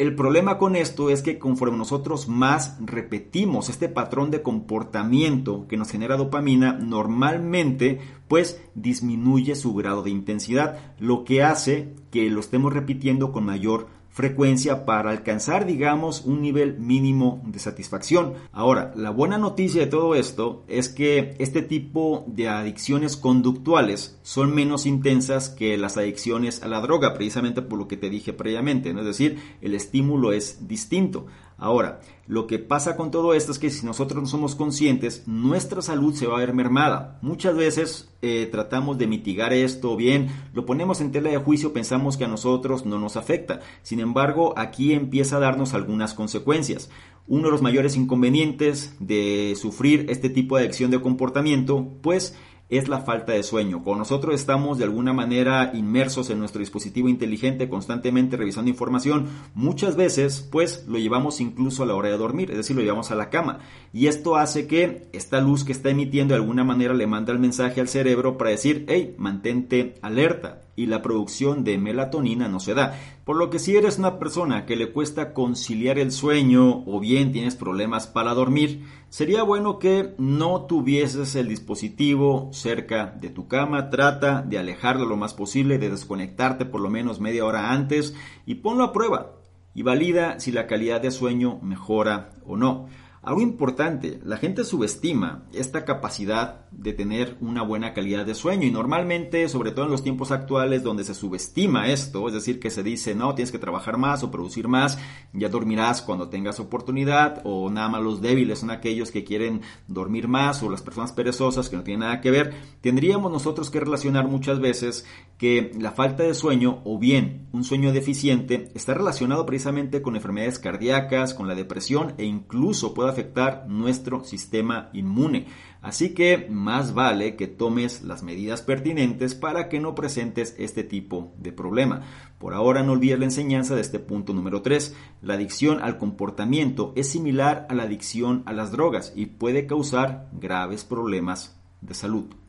El 0.02 0.16
problema 0.16 0.58
con 0.58 0.76
esto 0.76 1.12
es 1.12 1.22
que 1.22 1.38
conforme 1.38 1.78
nosotros 1.78 2.28
más 2.28 2.76
repetimos 2.84 3.70
este 3.70 3.88
patrón 3.88 4.32
de 4.32 4.42
comportamiento 4.42 5.68
que 5.68 5.78
nos 5.78 5.92
genera 5.92 6.18
dopamina, 6.18 6.74
normalmente 6.74 8.00
pues 8.28 8.60
disminuye 8.74 9.54
su 9.54 9.76
grado 9.76 10.02
de 10.02 10.10
intensidad, 10.10 10.96
lo 10.98 11.24
que 11.24 11.44
hace 11.44 11.94
que 12.10 12.32
lo 12.32 12.40
estemos 12.40 12.74
repitiendo 12.74 13.32
con 13.32 13.46
mayor 13.46 13.90
frecuencia 14.12 14.86
para 14.86 15.10
alcanzar, 15.10 15.66
digamos, 15.66 16.26
un 16.26 16.42
nivel 16.42 16.78
mínimo 16.78 17.42
de 17.46 17.60
satisfacción. 17.60 18.34
Ahora, 18.52 18.92
la 18.96 19.10
buena 19.10 19.38
noticia 19.38 19.82
de 19.82 19.88
todo 19.88 20.16
esto 20.16 20.64
es 20.68 20.90
que 20.90 21.36
este 21.40 21.62
tipo 21.62 22.26
de 22.28 22.50
adicciones 22.50 23.16
conductuales 23.16 24.20
son 24.22 24.54
menos 24.54 24.86
intensas 24.86 25.50
que 25.50 25.78
las 25.78 25.98
adicciones 25.98 26.62
a 26.62 26.68
la 26.68 26.82
droga, 26.82 27.14
precisamente 27.14 27.62
por 27.62 27.80
lo 27.80 27.88
que 27.88 27.98
te 27.98 28.10
dije 28.10 28.34
previamente, 28.34 28.94
¿no? 28.94 29.00
es 29.00 29.06
decir, 29.06 29.40
el 29.62 29.76
estímulo 29.76 30.34
es 30.34 30.68
distinto. 30.68 31.28
Ahora, 31.62 32.02
lo 32.26 32.48
que 32.48 32.58
pasa 32.58 32.96
con 32.98 33.12
todo 33.12 33.36
esto 33.36 33.52
es 33.52 33.60
que 33.60 33.70
si 33.70 33.86
nosotros 33.86 34.20
no 34.20 34.28
somos 34.28 34.56
conscientes, 34.56 35.28
nuestra 35.28 35.84
salud 35.84 36.16
se 36.16 36.26
va 36.26 36.38
a 36.38 36.40
ver 36.40 36.56
mermada. 36.56 37.20
Muchas 37.22 37.56
veces 37.56 38.10
eh, 38.24 38.50
tratamos 38.52 38.98
de 38.98 39.06
mitigar 39.06 39.54
esto 39.54 39.96
bien, 39.96 40.30
lo 40.56 40.66
ponemos 40.66 41.02
en 41.02 41.12
tela 41.12 41.30
de 41.30 41.38
juicio, 41.38 41.72
pensamos 41.72 42.18
que 42.18 42.26
a 42.26 42.28
nosotros 42.28 42.88
no 42.88 42.98
nos 42.98 43.16
afecta. 43.16 43.60
Sin 43.84 44.00
embargo, 44.00 44.56
aquí 44.58 44.94
empieza 44.94 45.38
a 45.38 45.40
darnos 45.40 45.76
algunas 45.76 46.16
consecuencias. 46.16 46.90
Uno 47.28 47.46
de 47.46 47.52
los 47.52 47.62
mayores 47.62 47.96
inconvenientes 47.96 48.96
de 49.00 49.54
sufrir 49.56 50.08
este 50.10 50.32
tipo 50.32 50.58
de 50.58 50.64
adicción 50.64 50.90
de 50.90 51.00
comportamiento, 51.00 51.90
pues 52.02 52.36
es 52.72 52.88
la 52.88 53.02
falta 53.02 53.34
de 53.34 53.44
sueño. 53.44 53.84
Cuando 53.84 54.00
nosotros 54.00 54.34
estamos 54.34 54.78
de 54.78 54.86
alguna 54.86 55.14
manera 55.14 55.72
inmersos 55.74 56.30
en 56.30 56.40
nuestro 56.40 56.60
dispositivo 56.60 57.10
inteligente, 57.10 57.70
constantemente 57.70 58.38
revisando 58.38 58.72
información, 58.72 59.28
muchas 59.54 59.96
veces 59.96 60.48
pues 60.52 60.86
lo 60.88 60.98
llevamos 60.98 61.42
incluso 61.42 61.84
a 61.84 61.86
la 61.86 61.96
hora 61.96 62.10
de 62.10 62.18
dormir, 62.18 62.50
es 62.50 62.58
decir, 62.58 62.76
lo 62.76 62.82
llevamos 62.82 63.12
a 63.12 63.16
la 63.16 63.30
cama. 63.30 63.60
Y 63.94 64.08
esto 64.08 64.38
hace 64.38 64.68
que 64.68 65.10
esta 65.12 65.42
luz 65.42 65.64
que 65.64 65.74
está 65.74 65.90
emitiendo 65.90 66.34
de 66.34 66.40
alguna 66.40 66.64
manera 66.64 66.94
le 66.94 67.08
manda 67.08 67.34
el 67.34 67.40
mensaje 67.40 67.82
al 67.82 67.90
cerebro 67.90 68.38
para 68.38 68.52
decir, 68.52 68.86
hey, 68.88 69.16
mantente 69.18 69.96
alerta 70.02 70.62
y 70.76 70.86
la 70.86 71.02
producción 71.02 71.64
de 71.64 71.78
melatonina 71.78 72.48
no 72.48 72.60
se 72.60 72.74
da. 72.74 72.98
Por 73.26 73.36
lo 73.36 73.50
que 73.50 73.60
si 73.60 73.76
eres 73.76 74.00
una 74.00 74.18
persona 74.18 74.66
que 74.66 74.76
le 74.76 74.92
cuesta 74.92 75.34
conciliar 75.34 76.00
el 76.00 76.12
sueño 76.12 76.84
o 76.86 77.00
bien 77.00 77.32
tienes 77.32 77.56
problemas 77.56 78.08
para 78.08 78.34
dormir, 78.34 78.84
sería 79.12 79.44
bueno 79.44 79.78
que 79.78 80.16
no 80.18 80.68
tuvieses 80.68 81.36
el 81.36 81.50
dispositivo 81.50 82.50
cerca 82.54 83.14
de 83.20 83.30
tu 83.30 83.50
cama. 83.50 83.90
Trata 83.90 84.42
de 84.42 84.58
alejarlo 84.58 85.06
lo 85.06 85.18
más 85.18 85.34
posible, 85.34 85.78
de 85.78 85.90
desconectarte 85.90 86.66
por 86.66 86.80
lo 86.80 86.90
menos 86.90 87.20
media 87.20 87.46
hora 87.46 87.72
antes 87.72 88.16
y 88.46 88.56
ponlo 88.56 88.86
a 88.86 88.94
prueba 88.94 89.34
y 89.74 89.84
valida 89.84 90.40
si 90.40 90.52
la 90.52 90.66
calidad 90.66 91.02
de 91.02 91.12
sueño 91.12 91.60
mejora 91.62 92.32
o 92.46 92.56
no. 92.56 92.88
Algo 93.24 93.42
importante, 93.42 94.20
la 94.26 94.38
gente 94.38 94.64
subestima 94.64 95.44
esta 95.54 95.86
capacidad 95.86 96.68
de 96.72 96.92
tener 96.92 97.38
una 97.40 97.62
buena 97.62 97.94
calidad 97.94 98.26
de 98.26 98.34
sueño 98.34 98.66
y 98.66 98.72
normalmente, 98.72 99.48
sobre 99.48 99.70
todo 99.70 99.86
en 99.86 99.92
los 99.92 100.02
tiempos 100.02 100.32
actuales 100.32 100.82
donde 100.82 101.04
se 101.04 101.14
subestima 101.14 101.90
esto, 101.90 102.28
es 102.28 102.34
decir, 102.34 102.60
que 102.60 102.72
se 102.72 102.82
dice, 102.82 103.14
no, 103.14 103.36
tienes 103.36 103.52
que 103.52 103.60
trabajar 103.60 103.98
más 103.98 104.24
o 104.24 104.32
producir 104.32 104.68
más, 104.68 104.98
ya 105.34 105.50
dormirás 105.50 106.02
cuando 106.02 106.30
tengas 106.30 106.60
oportunidad 106.60 107.42
o 107.44 107.70
nada 107.70 107.90
más 107.90 108.02
los 108.02 108.22
débiles 108.22 108.58
son 108.58 108.72
aquellos 108.72 109.12
que 109.12 109.24
quieren 109.24 109.62
dormir 109.88 110.28
más 110.28 110.64
o 110.64 110.72
las 110.72 110.82
personas 110.82 111.12
perezosas 111.12 111.70
que 111.70 111.76
no 111.76 111.84
tienen 111.84 112.00
nada 112.00 112.22
que 112.22 112.32
ver, 112.32 112.56
tendríamos 112.82 113.32
nosotros 113.32 113.70
que 113.70 113.82
relacionar 113.82 114.28
muchas 114.28 114.60
veces 114.60 115.06
que 115.38 115.72
la 115.80 115.92
falta 115.92 116.24
de 116.24 116.34
sueño 116.34 116.82
o 116.86 116.98
bien 116.98 117.50
un 117.52 117.64
sueño 117.64 117.92
deficiente 117.92 118.72
está 118.74 118.96
relacionado 118.96 119.46
precisamente 119.46 120.02
con 120.02 120.16
enfermedades 120.16 120.58
cardíacas, 120.58 121.36
con 121.36 121.48
la 121.48 121.54
depresión 121.54 122.16
e 122.18 122.26
incluso 122.26 122.96
puede 122.96 123.11
afectar 123.12 123.66
nuestro 123.68 124.24
sistema 124.24 124.90
inmune. 124.94 125.48
Así 125.82 126.14
que 126.14 126.48
más 126.50 126.94
vale 126.94 127.36
que 127.36 127.48
tomes 127.48 128.04
las 128.04 128.24
medidas 128.24 128.62
pertinentes 128.62 129.36
para 129.36 129.70
que 129.70 129.80
no 129.80 129.96
presentes 129.96 130.56
este 130.58 130.84
tipo 130.84 131.34
de 131.38 131.52
problema. 131.52 132.02
Por 132.38 132.54
ahora 132.54 132.84
no 132.84 132.94
olvides 132.94 133.20
la 133.20 133.26
enseñanza 133.26 133.76
de 133.76 133.82
este 133.82 134.00
punto 134.00 134.34
número 134.34 134.62
3. 134.62 134.96
La 135.22 135.36
adicción 135.36 135.80
al 135.82 135.98
comportamiento 135.98 136.94
es 136.96 137.10
similar 137.10 137.68
a 137.70 137.76
la 137.76 137.84
adicción 137.84 138.44
a 138.46 138.54
las 138.54 138.72
drogas 138.72 139.14
y 139.16 139.28
puede 139.28 139.66
causar 139.66 140.30
graves 140.34 140.84
problemas 140.84 141.60
de 141.82 141.94
salud. 141.94 142.41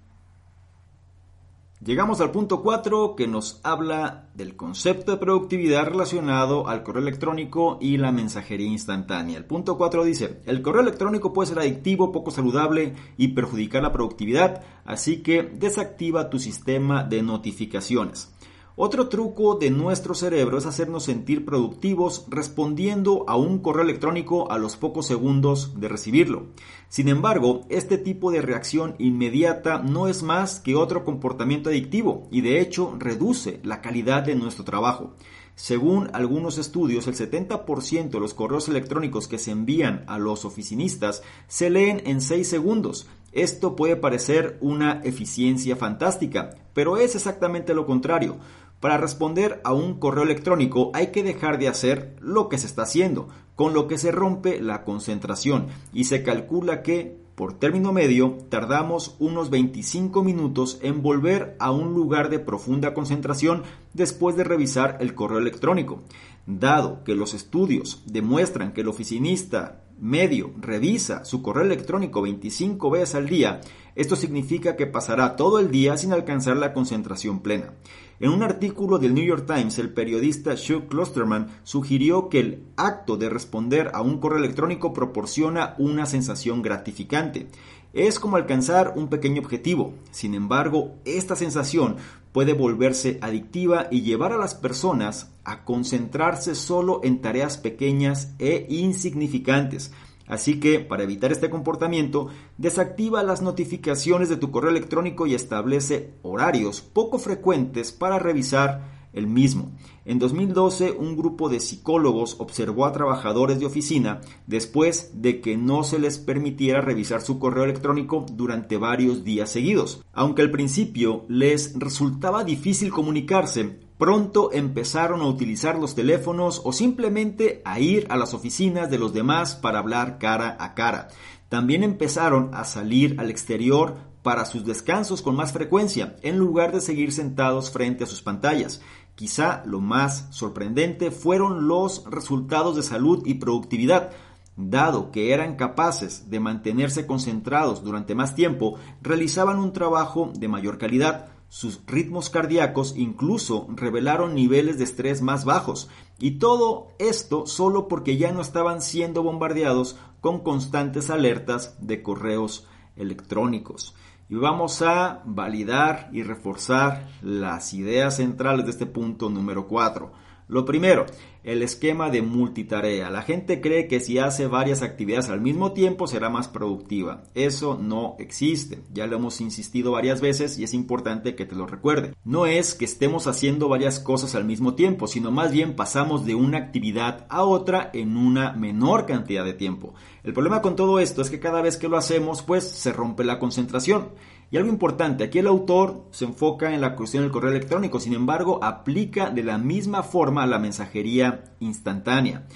Llegamos 1.85 2.21
al 2.21 2.31
punto 2.31 2.63
4 2.63 3.17
que 3.17 3.27
nos 3.27 3.59
habla 3.65 4.29
del 4.35 4.55
concepto 4.55 5.11
de 5.11 5.19
productividad 5.19 5.87
relacionado 5.87 6.69
al 6.69 6.85
correo 6.85 7.03
electrónico 7.03 7.79
y 7.81 7.97
la 7.97 8.13
mensajería 8.13 8.69
instantánea. 8.69 9.37
El 9.37 9.47
punto 9.47 9.77
4 9.77 10.05
dice, 10.05 10.43
el 10.47 10.63
correo 10.63 10.83
electrónico 10.83 11.33
puede 11.33 11.49
ser 11.49 11.59
adictivo, 11.59 12.13
poco 12.13 12.31
saludable 12.31 12.95
y 13.17 13.29
perjudicar 13.29 13.83
la 13.83 13.91
productividad, 13.91 14.63
así 14.85 15.25
que 15.25 15.43
desactiva 15.43 16.31
tu 16.31 16.39
sistema 16.39 17.03
de 17.03 17.23
notificaciones. 17.23 18.32
Otro 18.75 19.09
truco 19.09 19.57
de 19.57 19.71
nuestro 19.71 20.15
cerebro 20.15 20.57
es 20.57 20.65
hacernos 20.65 21.05
sentir 21.05 21.45
productivos 21.45 22.25
respondiendo 22.29 23.27
a 23.29 23.37
un 23.37 23.59
correo 23.59 23.85
electrónico 23.85 24.51
a 24.51 24.57
los 24.57 24.79
pocos 24.79 25.07
segundos 25.07 25.79
de 25.79 25.89
recibirlo. 25.89 26.47
Sin 26.89 27.09
embargo, 27.09 27.67
este 27.69 27.99
tipo 27.99 28.31
de 28.31 28.41
reacción 28.41 28.95
inmediata 28.99 29.79
no 29.79 30.09
es 30.09 30.23
más 30.23 30.59
que 30.59 30.75
otro 30.75 31.05
comportamiento 31.05 31.69
adictivo 31.69 32.27
y 32.31 32.41
de 32.41 32.61
hecho 32.61 32.97
reduce 32.99 33.61
la 33.63 33.83
calidad 33.83 34.23
de 34.23 34.37
nuestro 34.37 34.65
trabajo. 34.65 35.13
Según 35.55 36.09
algunos 36.15 36.57
estudios, 36.57 37.07
el 37.07 37.15
70% 37.15 38.09
de 38.09 38.21
los 38.21 38.33
correos 38.33 38.69
electrónicos 38.69 39.29
que 39.29 39.37
se 39.37 39.51
envían 39.51 40.03
a 40.07 40.19
los 40.19 40.47
oficinistas 40.47 41.23
se 41.47 41.69
leen 41.69 42.01
en 42.07 42.23
6 42.23 42.49
segundos. 42.49 43.07
Esto 43.33 43.77
puede 43.77 43.97
parecer 43.97 44.59
una 44.61 45.01
eficiencia 45.05 45.77
fantástica, 45.77 46.51
pero 46.75 46.97
es 46.97 47.15
exactamente 47.15 47.75
lo 47.75 47.87
contrario. 47.87 48.37
Para 48.83 48.99
responder 48.99 49.61
a 49.63 49.73
un 49.73 50.01
correo 50.01 50.25
electrónico 50.25 50.91
hay 50.93 51.13
que 51.13 51.23
dejar 51.23 51.61
de 51.61 51.69
hacer 51.69 52.17
lo 52.19 52.49
que 52.49 52.59
se 52.59 52.67
está 52.67 52.83
haciendo, 52.83 53.29
con 53.55 53.75
lo 53.75 53.87
que 53.87 53.97
se 53.97 54.11
rompe 54.11 54.61
la 54.61 54.83
concentración 54.83 55.69
y 55.93 56.03
se 56.03 56.25
calcula 56.25 56.83
que, 56.83 57.17
por 57.37 57.53
término 57.53 57.93
medio, 57.93 58.39
tardamos 58.49 59.15
unos 59.21 59.51
25 59.51 60.25
minutos 60.25 60.81
en 60.83 61.01
volver 61.01 61.55
a 61.61 61.71
un 61.71 61.95
lugar 61.95 62.29
de 62.29 62.41
profunda 62.41 62.93
concentración 62.93 63.63
después 63.95 64.35
de 64.35 64.43
revisar 64.43 64.97
el 64.99 65.15
correo 65.15 65.39
electrónico. 65.39 66.03
Dado 66.47 67.05
que 67.05 67.15
los 67.15 67.35
estudios 67.35 68.03
demuestran 68.07 68.73
que 68.73 68.81
el 68.81 68.89
oficinista 68.89 69.85
medio 70.01 70.53
revisa 70.59 71.25
su 71.25 71.41
correo 71.41 71.63
electrónico 71.63 72.21
25 72.21 72.91
veces 72.91 73.15
al 73.15 73.29
día, 73.29 73.61
esto 73.95 74.17
significa 74.17 74.75
que 74.75 74.87
pasará 74.87 75.37
todo 75.37 75.61
el 75.61 75.71
día 75.71 75.97
sin 75.97 76.13
alcanzar 76.13 76.57
la 76.57 76.73
concentración 76.73 77.41
plena. 77.41 77.75
En 78.23 78.31
un 78.31 78.45
artículo 78.45 79.01
del 79.01 79.15
New 79.15 79.25
York 79.25 79.53
Times, 79.53 79.81
el 79.81 79.91
periodista 79.91 80.55
Chuck 80.55 80.87
Klosterman 80.87 81.49
sugirió 81.65 82.29
que 82.29 82.39
el 82.39 82.63
acto 82.77 83.17
de 83.17 83.29
responder 83.29 83.91
a 83.95 84.01
un 84.01 84.19
correo 84.21 84.39
electrónico 84.39 84.93
proporciona 84.93 85.75
una 85.79 86.07
sensación 86.07 86.63
gratificante. 86.63 87.49
Es 87.93 88.21
como 88.21 88.37
alcanzar 88.37 88.93
un 88.95 89.09
pequeño 89.09 89.43
objetivo. 89.43 89.95
Sin 90.13 90.37
embargo, 90.37 90.95
esta 91.05 91.35
sensación 91.35 91.97
puede 92.31 92.53
volverse 92.53 93.19
adictiva 93.23 93.89
y 93.91 94.03
llevar 94.03 94.33
a 94.33 94.39
las 94.39 94.55
personas 94.55 95.33
a 95.43 95.65
concentrarse 95.65 96.55
solo 96.55 97.01
en 97.03 97.23
tareas 97.23 97.59
pequeñas 97.59 98.37
e 98.39 98.67
insignificantes. 98.69 99.91
Así 100.27 100.61
que, 100.61 100.81
para 100.81 101.03
evitar 101.03 101.33
este 101.33 101.51
comportamiento, 101.51 102.29
desactiva 102.59 103.23
las 103.23 103.43
notificaciones 103.43 104.29
de 104.29 104.37
tu 104.37 104.51
correo 104.51 104.71
electrónico 104.71 105.27
y 105.27 105.35
establece 105.35 106.15
horarios 106.23 106.81
poco 106.81 107.19
frecuentes 107.19 107.93
para 107.93 108.19
revisar 108.19 109.02
el 109.13 109.27
mismo. 109.27 109.73
En 110.05 110.19
2012, 110.19 110.93
un 110.93 111.17
grupo 111.17 111.49
de 111.49 111.61
psicólogos 111.61 112.37
observó 112.39 112.87
a 112.87 112.93
trabajadores 112.93 113.61
de 113.61 113.67
oficina 113.67 114.21
después 114.47 115.23
de 115.23 115.41
que 115.41 115.57
no 115.57 115.85
se 115.85 115.99
les 115.99 116.19
permitiera 116.19 116.81
revisar 116.81 117.23
su 117.23 117.39
correo 117.39 117.65
electrónico 117.65 118.27
durante 118.33 118.77
varios 118.77 119.25
días 119.25 119.51
seguidos. 119.51 120.03
Aunque 120.13 120.43
al 120.43 120.51
principio 120.51 121.25
les 121.29 121.79
resultaba 121.79 122.45
difícil 122.45 122.91
comunicarse, 122.91 123.79
pronto 123.99 124.51
empezaron 124.53 125.21
a 125.21 125.27
utilizar 125.27 125.79
los 125.79 125.95
teléfonos 125.95 126.61
o 126.65 126.73
simplemente 126.73 127.63
a 127.65 127.79
ir 127.79 128.07
a 128.11 128.17
las 128.17 128.35
oficinas 128.35 128.91
de 128.91 128.99
los 128.99 129.13
demás 129.13 129.55
para 129.55 129.79
hablar 129.79 130.19
cara 130.19 130.57
a 130.59 130.75
cara. 130.75 131.09
También 131.49 131.85
empezaron 131.85 132.51
a 132.55 132.65
salir 132.65 133.15
al 133.21 133.31
exterior 133.31 133.97
para 134.23 134.45
sus 134.45 134.65
descansos 134.65 135.21
con 135.21 135.37
más 135.37 135.53
frecuencia, 135.53 136.17
en 136.23 136.39
lugar 136.39 136.73
de 136.73 136.81
seguir 136.81 137.13
sentados 137.13 137.71
frente 137.71 138.05
a 138.05 138.07
sus 138.07 138.23
pantallas. 138.23 138.81
Quizá 139.15 139.63
lo 139.67 139.81
más 139.81 140.29
sorprendente 140.31 141.11
fueron 141.11 141.69
los 141.69 142.05
resultados 142.11 142.77
de 142.77 142.83
salud 142.83 143.23
y 143.27 143.35
productividad. 143.35 144.11
Dado 144.57 145.11
que 145.11 145.33
eran 145.33 145.57
capaces 145.57 146.31
de 146.31 146.41
mantenerse 146.41 147.07
concentrados 147.07 147.85
durante 147.85 148.15
más 148.15 148.35
tiempo, 148.35 148.77
realizaban 149.03 149.59
un 149.59 149.73
trabajo 149.73 150.33
de 150.35 150.49
mayor 150.49 150.79
calidad. 150.79 151.29
Sus 151.49 151.81
ritmos 151.87 152.31
cardíacos 152.31 152.95
incluso 152.97 153.67
revelaron 153.75 154.35
niveles 154.35 154.79
de 154.79 154.85
estrés 154.85 155.21
más 155.21 155.45
bajos. 155.45 155.89
Y 156.19 156.33
todo 156.33 156.89
esto 156.99 157.47
solo 157.47 157.89
porque 157.89 158.17
ya 158.17 158.33
no 158.33 158.41
estaban 158.41 158.81
siendo 158.81 159.23
bombardeados 159.23 159.97
con 160.21 160.41
constantes 160.41 161.11
alertas 161.11 161.77
de 161.81 162.03
correos 162.03 162.67
electrónicos 162.97 163.95
y 164.33 164.37
vamos 164.37 164.81
a 164.81 165.21
validar 165.27 166.09
y 166.11 166.23
reforzar 166.23 167.07
las 167.21 167.75
ideas 167.75 168.17
centrales 168.17 168.65
de 168.65 168.71
este 168.71 168.87
punto 168.87 169.29
número 169.29 169.69
4. 169.69 170.11
Lo 170.49 170.65
primero, 170.65 171.07
el 171.45 171.63
esquema 171.63 172.11
de 172.11 172.23
multitarea. 172.23 173.11
La 173.11 173.23
gente 173.23 173.61
cree 173.61 173.89
que 173.89 174.01
si 174.01 174.19
hace 174.19 174.47
varias 174.47 174.83
actividades 174.83 175.29
al 175.29 175.41
mismo 175.41 175.73
tiempo 175.73 176.07
será 176.07 176.31
más 176.31 176.49
productiva. 176.49 177.25
Eso 177.35 177.79
no 177.81 178.17
existe. 178.19 178.83
Ya 178.93 179.07
lo 179.07 179.17
hemos 179.17 179.41
insistido 179.41 179.93
varias 179.93 180.21
veces 180.21 180.59
y 180.59 180.65
es 180.65 180.75
importante 180.75 181.35
que 181.35 181.47
te 181.47 181.57
lo 181.57 181.67
recuerde. 181.67 182.15
No 182.25 182.47
es 182.47 182.75
que 182.75 182.85
estemos 182.85 183.27
haciendo 183.27 183.69
varias 183.69 183.99
cosas 183.99 184.35
al 184.35 184.45
mismo 184.45 184.75
tiempo, 184.75 185.07
sino 185.07 185.31
más 185.31 185.53
bien 185.53 185.75
pasamos 185.75 186.25
de 186.25 186.35
una 186.35 186.59
actividad 186.59 187.27
a 187.29 187.45
otra 187.45 187.91
en 187.93 188.17
una 188.17 188.53
menor 188.53 189.07
cantidad 189.07 189.45
de 189.45 189.55
tiempo. 189.55 189.95
El 190.23 190.33
problema 190.33 190.63
con 190.63 190.77
todo 190.77 191.01
esto 191.01 191.23
es 191.23 191.31
que 191.31 191.41
cada 191.41 191.63
vez 191.63 191.77
que 191.77 191.89
lo 191.89 191.97
hacemos, 191.97 192.43
pues 192.43 192.65
se 192.65 192.93
rompe 192.93 193.25
la 193.25 193.39
concentración. 193.39 194.11
Y 194.53 194.59
algo 194.59 194.69
importante, 194.69 195.25
aquí 195.25 195.39
el 195.39 195.47
autor 195.47 196.05
se 196.11 196.27
enfoca 196.27 196.75
en 196.75 196.83
la 196.83 196.95
cuestión 196.95 197.23
del 197.23 197.33
correo 197.33 197.53
electrónico, 197.53 197.99
sin 197.99 198.13
embargo, 198.13 198.63
aplica 198.63 199.31
de 199.31 199.43
la 199.43 199.57
misma 199.57 200.03
forma 200.03 200.43
a 200.43 200.47
la 200.47 200.59
mensajería 200.59 201.45
instantánea. 201.61 202.47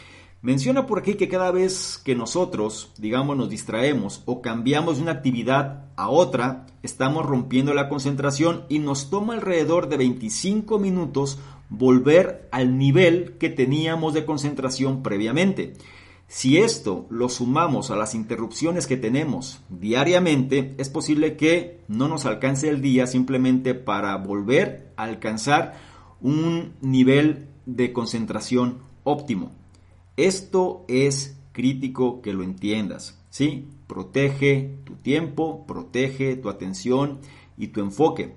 Menciona 0.43 0.87
por 0.87 0.99
aquí 0.99 1.15
que 1.15 1.31
cada 1.31 1.51
vez 1.51 1.99
que 2.05 2.15
nosotros, 2.15 2.93
digamos, 2.99 3.39
nos 3.39 3.49
distraemos 3.49 4.23
o 4.27 4.43
cambiamos 4.43 4.99
de 4.99 5.05
una 5.05 5.13
actividad 5.13 5.87
a 5.97 6.11
otra, 6.11 6.67
estamos 6.83 7.25
rompiendo 7.25 7.73
la 7.73 7.89
concentración 7.89 8.67
y 8.69 8.79
nos 8.79 9.09
toma 9.09 9.33
alrededor 9.33 9.89
de 9.89 9.97
25 9.97 10.79
minutos 10.79 11.39
volver 11.71 12.47
al 12.53 12.77
nivel 12.77 13.39
que 13.39 13.49
teníamos 13.49 14.13
de 14.13 14.27
concentración 14.27 15.03
previamente. 15.03 15.73
Si 16.29 16.59
esto 16.59 17.07
lo 17.09 17.29
sumamos 17.29 17.91
a 17.91 17.97
las 17.97 18.15
interrupciones 18.15 18.89
que 18.89 18.97
tenemos 18.97 19.61
diariamente, 19.69 20.75
es 20.77 20.89
posible 20.89 21.37
que 21.37 21.85
no 21.87 22.09
nos 22.09 22.27
alcance 22.27 22.69
el 22.69 22.81
día 22.81 23.07
simplemente 23.07 23.75
para 23.75 24.17
volver 24.17 24.93
a 24.97 25.05
alcanzar 25.05 25.75
un 26.21 26.75
nivel 26.81 27.49
de 27.65 27.93
concentración 27.93 28.79
óptimo. 29.05 29.53
Esto 30.17 30.85
es 30.89 31.39
crítico 31.53 32.23
que 32.23 32.33
lo 32.33 32.43
entiendas, 32.43 33.23
¿sí? 33.31 33.69
Protege 33.87 34.81
tu 34.85 34.97
tiempo, 34.97 35.65
protege 35.67 36.37
tu 36.37 36.49
atención 36.49 37.21
y 37.57 37.69
tu 37.69 37.81
enfoque. 37.81 38.35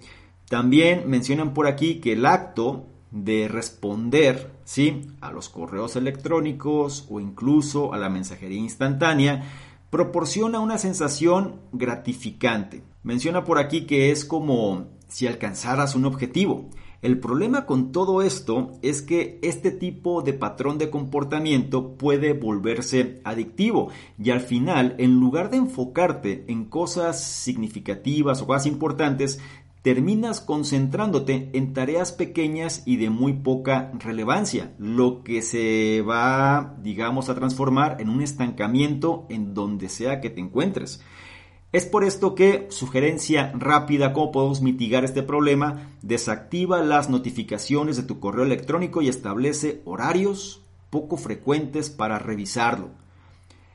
También 0.47 1.09
mencionan 1.09 1.53
por 1.53 1.65
aquí 1.65 1.95
que 1.95 2.13
el 2.13 2.25
acto 2.25 2.85
de 3.11 3.47
responder 3.47 4.58
¿sí? 4.69 5.07
a 5.19 5.31
los 5.31 5.49
correos 5.49 5.95
electrónicos 5.95 7.07
o 7.09 7.19
incluso 7.19 7.91
a 7.91 7.97
la 7.97 8.07
mensajería 8.07 8.59
instantánea, 8.59 9.43
proporciona 9.89 10.59
una 10.59 10.77
sensación 10.77 11.55
gratificante. 11.71 12.83
Menciona 13.01 13.43
por 13.43 13.57
aquí 13.57 13.87
que 13.87 14.11
es 14.11 14.25
como 14.25 14.85
si 15.07 15.25
alcanzaras 15.25 15.95
un 15.95 16.05
objetivo. 16.05 16.69
El 17.01 17.19
problema 17.19 17.65
con 17.65 17.91
todo 17.91 18.21
esto 18.21 18.73
es 18.83 19.01
que 19.01 19.39
este 19.41 19.71
tipo 19.71 20.21
de 20.21 20.33
patrón 20.33 20.77
de 20.77 20.91
comportamiento 20.91 21.95
puede 21.95 22.33
volverse 22.33 23.21
adictivo 23.23 23.89
y 24.23 24.29
al 24.29 24.41
final, 24.41 24.93
en 24.99 25.19
lugar 25.19 25.49
de 25.49 25.57
enfocarte 25.57 26.45
en 26.47 26.65
cosas 26.65 27.23
significativas 27.23 28.43
o 28.43 28.45
cosas 28.45 28.67
importantes, 28.67 29.39
terminas 29.81 30.41
concentrándote 30.41 31.49
en 31.53 31.73
tareas 31.73 32.11
pequeñas 32.11 32.83
y 32.85 32.97
de 32.97 33.09
muy 33.09 33.33
poca 33.33 33.91
relevancia, 33.99 34.73
lo 34.77 35.23
que 35.23 35.41
se 35.41 36.01
va, 36.01 36.75
digamos, 36.81 37.29
a 37.29 37.35
transformar 37.35 37.97
en 37.99 38.09
un 38.09 38.21
estancamiento 38.21 39.25
en 39.29 39.53
donde 39.53 39.89
sea 39.89 40.19
que 40.19 40.29
te 40.29 40.41
encuentres. 40.41 41.01
Es 41.71 41.85
por 41.85 42.03
esto 42.03 42.33
que, 42.33 42.65
sugerencia 42.69 43.51
rápida, 43.55 44.11
¿cómo 44.11 44.31
podemos 44.31 44.61
mitigar 44.61 45.05
este 45.05 45.21
problema? 45.21 45.91
Desactiva 46.01 46.81
las 46.81 47.09
notificaciones 47.09 47.95
de 47.95 48.03
tu 48.03 48.19
correo 48.19 48.43
electrónico 48.43 49.01
y 49.01 49.07
establece 49.07 49.81
horarios 49.85 50.65
poco 50.89 51.15
frecuentes 51.15 51.91
para 51.91 52.17
revisarlo. 52.17 52.89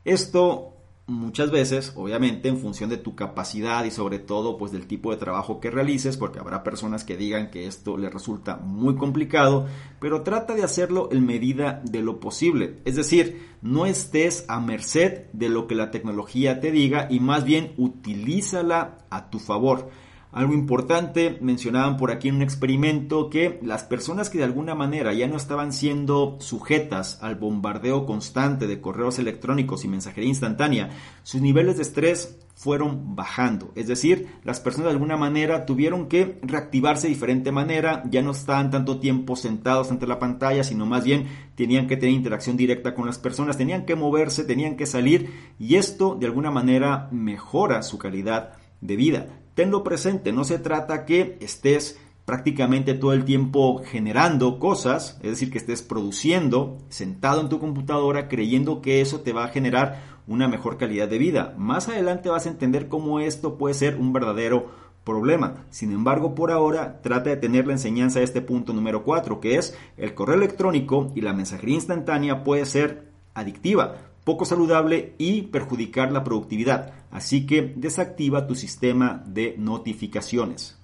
Esto 0.04 0.73
muchas 1.06 1.50
veces, 1.50 1.92
obviamente, 1.96 2.48
en 2.48 2.58
función 2.58 2.88
de 2.88 2.96
tu 2.96 3.14
capacidad 3.14 3.84
y 3.84 3.90
sobre 3.90 4.18
todo 4.18 4.56
pues 4.56 4.72
del 4.72 4.86
tipo 4.86 5.10
de 5.10 5.18
trabajo 5.18 5.60
que 5.60 5.70
realices, 5.70 6.16
porque 6.16 6.38
habrá 6.38 6.62
personas 6.62 7.04
que 7.04 7.16
digan 7.16 7.50
que 7.50 7.66
esto 7.66 7.98
les 7.98 8.12
resulta 8.12 8.56
muy 8.56 8.96
complicado, 8.96 9.66
pero 10.00 10.22
trata 10.22 10.54
de 10.54 10.64
hacerlo 10.64 11.08
en 11.12 11.26
medida 11.26 11.82
de 11.84 12.02
lo 12.02 12.20
posible. 12.20 12.78
Es 12.84 12.96
decir, 12.96 13.54
no 13.60 13.86
estés 13.86 14.46
a 14.48 14.60
merced 14.60 15.26
de 15.32 15.48
lo 15.48 15.66
que 15.66 15.74
la 15.74 15.90
tecnología 15.90 16.60
te 16.60 16.70
diga 16.70 17.06
y 17.10 17.20
más 17.20 17.44
bien 17.44 17.74
utilízala 17.76 18.98
a 19.10 19.30
tu 19.30 19.38
favor. 19.38 19.90
Algo 20.34 20.52
importante, 20.52 21.38
mencionaban 21.40 21.96
por 21.96 22.10
aquí 22.10 22.26
en 22.26 22.34
un 22.34 22.42
experimento 22.42 23.30
que 23.30 23.60
las 23.62 23.84
personas 23.84 24.30
que 24.30 24.38
de 24.38 24.44
alguna 24.44 24.74
manera 24.74 25.14
ya 25.14 25.28
no 25.28 25.36
estaban 25.36 25.72
siendo 25.72 26.38
sujetas 26.40 27.22
al 27.22 27.36
bombardeo 27.36 28.04
constante 28.04 28.66
de 28.66 28.80
correos 28.80 29.20
electrónicos 29.20 29.84
y 29.84 29.88
mensajería 29.88 30.28
instantánea, 30.28 30.90
sus 31.22 31.40
niveles 31.40 31.76
de 31.76 31.82
estrés 31.82 32.36
fueron 32.56 33.14
bajando. 33.14 33.70
Es 33.76 33.86
decir, 33.86 34.26
las 34.42 34.58
personas 34.58 34.86
de 34.86 34.94
alguna 34.94 35.16
manera 35.16 35.66
tuvieron 35.66 36.08
que 36.08 36.40
reactivarse 36.42 37.06
de 37.06 37.14
diferente 37.14 37.52
manera, 37.52 38.02
ya 38.10 38.20
no 38.20 38.32
estaban 38.32 38.72
tanto 38.72 38.98
tiempo 38.98 39.36
sentados 39.36 39.92
ante 39.92 40.08
la 40.08 40.18
pantalla, 40.18 40.64
sino 40.64 40.84
más 40.84 41.04
bien 41.04 41.28
tenían 41.54 41.86
que 41.86 41.96
tener 41.96 42.12
interacción 42.12 42.56
directa 42.56 42.96
con 42.96 43.06
las 43.06 43.18
personas, 43.18 43.56
tenían 43.56 43.86
que 43.86 43.94
moverse, 43.94 44.42
tenían 44.42 44.76
que 44.76 44.86
salir 44.86 45.30
y 45.60 45.76
esto 45.76 46.16
de 46.16 46.26
alguna 46.26 46.50
manera 46.50 47.08
mejora 47.12 47.82
su 47.82 47.98
calidad 47.98 48.54
de 48.80 48.96
vida 48.96 49.43
tenlo 49.54 49.82
presente, 49.82 50.32
no 50.32 50.44
se 50.44 50.58
trata 50.58 51.04
que 51.04 51.38
estés 51.40 51.98
prácticamente 52.24 52.94
todo 52.94 53.12
el 53.12 53.24
tiempo 53.24 53.82
generando 53.84 54.58
cosas, 54.58 55.18
es 55.22 55.30
decir, 55.30 55.50
que 55.50 55.58
estés 55.58 55.82
produciendo, 55.82 56.78
sentado 56.88 57.40
en 57.40 57.48
tu 57.48 57.58
computadora, 57.58 58.28
creyendo 58.28 58.80
que 58.80 59.00
eso 59.00 59.20
te 59.20 59.32
va 59.32 59.44
a 59.44 59.48
generar 59.48 60.14
una 60.26 60.48
mejor 60.48 60.78
calidad 60.78 61.08
de 61.08 61.18
vida. 61.18 61.54
Más 61.58 61.88
adelante 61.88 62.30
vas 62.30 62.46
a 62.46 62.50
entender 62.50 62.88
cómo 62.88 63.20
esto 63.20 63.58
puede 63.58 63.74
ser 63.74 63.96
un 63.96 64.12
verdadero 64.12 64.70
problema. 65.04 65.66
Sin 65.68 65.92
embargo, 65.92 66.34
por 66.34 66.50
ahora, 66.50 67.02
trata 67.02 67.30
de 67.30 67.36
tener 67.36 67.66
la 67.66 67.74
enseñanza 67.74 68.20
de 68.20 68.24
este 68.24 68.40
punto 68.40 68.72
número 68.72 69.04
4, 69.04 69.40
que 69.40 69.56
es 69.56 69.76
el 69.98 70.14
correo 70.14 70.36
electrónico 70.36 71.12
y 71.14 71.20
la 71.20 71.34
mensajería 71.34 71.74
instantánea 71.74 72.42
puede 72.42 72.64
ser 72.64 73.12
adictiva. 73.34 73.96
Poco 74.24 74.44
saludable 74.44 75.14
y 75.18 75.42
perjudicar 75.42 76.10
la 76.10 76.24
productividad. 76.24 76.92
Así 77.10 77.46
que 77.46 77.74
desactiva 77.76 78.46
tu 78.46 78.54
sistema 78.54 79.22
de 79.26 79.54
notificaciones. 79.58 80.78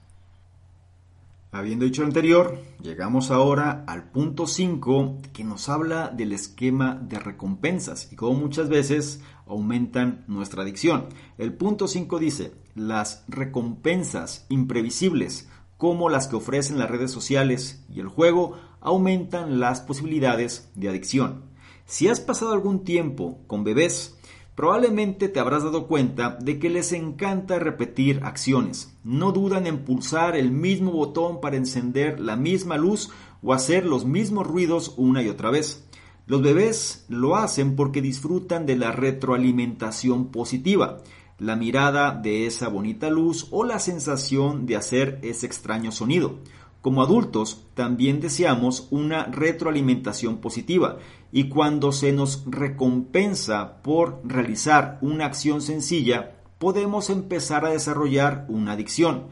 Habiendo 1.52 1.84
dicho 1.84 2.02
lo 2.02 2.06
anterior, 2.06 2.60
llegamos 2.80 3.32
ahora 3.32 3.82
al 3.88 4.04
punto 4.04 4.46
5 4.46 5.18
que 5.32 5.42
nos 5.42 5.68
habla 5.68 6.08
del 6.08 6.32
esquema 6.32 6.94
de 6.94 7.18
recompensas 7.18 8.12
y 8.12 8.14
cómo 8.14 8.38
muchas 8.38 8.68
veces 8.68 9.20
aumentan 9.48 10.24
nuestra 10.28 10.62
adicción. 10.62 11.06
El 11.38 11.52
punto 11.54 11.88
5 11.88 12.20
dice, 12.20 12.52
las 12.76 13.24
recompensas 13.26 14.46
imprevisibles 14.48 15.48
como 15.76 16.08
las 16.08 16.28
que 16.28 16.36
ofrecen 16.36 16.78
las 16.78 16.88
redes 16.88 17.10
sociales 17.10 17.84
y 17.92 17.98
el 17.98 18.06
juego 18.06 18.56
aumentan 18.80 19.58
las 19.58 19.80
posibilidades 19.80 20.70
de 20.76 20.88
adicción. 20.88 21.49
Si 21.90 22.06
has 22.06 22.20
pasado 22.20 22.52
algún 22.52 22.84
tiempo 22.84 23.40
con 23.48 23.64
bebés, 23.64 24.16
Probablemente 24.60 25.30
te 25.30 25.40
habrás 25.40 25.64
dado 25.64 25.86
cuenta 25.86 26.36
de 26.38 26.58
que 26.58 26.68
les 26.68 26.92
encanta 26.92 27.58
repetir 27.58 28.20
acciones. 28.24 28.94
No 29.04 29.32
dudan 29.32 29.66
en 29.66 29.86
pulsar 29.86 30.36
el 30.36 30.50
mismo 30.50 30.92
botón 30.92 31.40
para 31.40 31.56
encender 31.56 32.20
la 32.20 32.36
misma 32.36 32.76
luz 32.76 33.08
o 33.42 33.54
hacer 33.54 33.86
los 33.86 34.04
mismos 34.04 34.46
ruidos 34.46 34.92
una 34.98 35.22
y 35.22 35.30
otra 35.30 35.48
vez. 35.50 35.88
Los 36.26 36.42
bebés 36.42 37.06
lo 37.08 37.36
hacen 37.36 37.74
porque 37.74 38.02
disfrutan 38.02 38.66
de 38.66 38.76
la 38.76 38.92
retroalimentación 38.92 40.26
positiva, 40.26 40.98
la 41.38 41.56
mirada 41.56 42.12
de 42.12 42.44
esa 42.44 42.68
bonita 42.68 43.08
luz 43.08 43.48
o 43.52 43.64
la 43.64 43.78
sensación 43.78 44.66
de 44.66 44.76
hacer 44.76 45.20
ese 45.22 45.46
extraño 45.46 45.90
sonido. 45.90 46.40
Como 46.80 47.02
adultos 47.02 47.66
también 47.74 48.20
deseamos 48.20 48.88
una 48.90 49.24
retroalimentación 49.24 50.38
positiva 50.38 50.98
y 51.30 51.48
cuando 51.48 51.92
se 51.92 52.12
nos 52.12 52.42
recompensa 52.46 53.82
por 53.82 54.20
realizar 54.24 54.98
una 55.02 55.26
acción 55.26 55.60
sencilla, 55.60 56.36
podemos 56.58 57.10
empezar 57.10 57.66
a 57.66 57.70
desarrollar 57.70 58.46
una 58.48 58.72
adicción. 58.72 59.26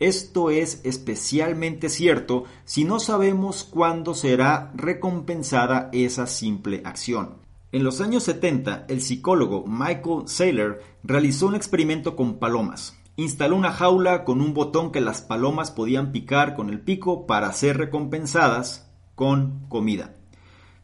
Esto 0.00 0.50
es 0.50 0.80
especialmente 0.84 1.88
cierto 1.88 2.44
si 2.64 2.84
no 2.84 2.98
sabemos 3.00 3.64
cuándo 3.64 4.14
será 4.14 4.72
recompensada 4.74 5.90
esa 5.92 6.26
simple 6.26 6.80
acción. 6.84 7.36
En 7.70 7.84
los 7.84 8.00
años 8.00 8.22
70, 8.22 8.86
el 8.88 9.02
psicólogo 9.02 9.64
Michael 9.66 10.26
Saylor 10.26 10.80
realizó 11.02 11.48
un 11.48 11.54
experimento 11.54 12.16
con 12.16 12.38
palomas. 12.38 12.96
Instaló 13.16 13.54
una 13.54 13.70
jaula 13.70 14.24
con 14.24 14.40
un 14.40 14.54
botón 14.54 14.90
que 14.90 15.00
las 15.00 15.22
palomas 15.22 15.70
podían 15.70 16.10
picar 16.10 16.56
con 16.56 16.68
el 16.68 16.80
pico 16.80 17.26
para 17.26 17.52
ser 17.52 17.76
recompensadas 17.76 18.90
con 19.14 19.66
comida. 19.68 20.16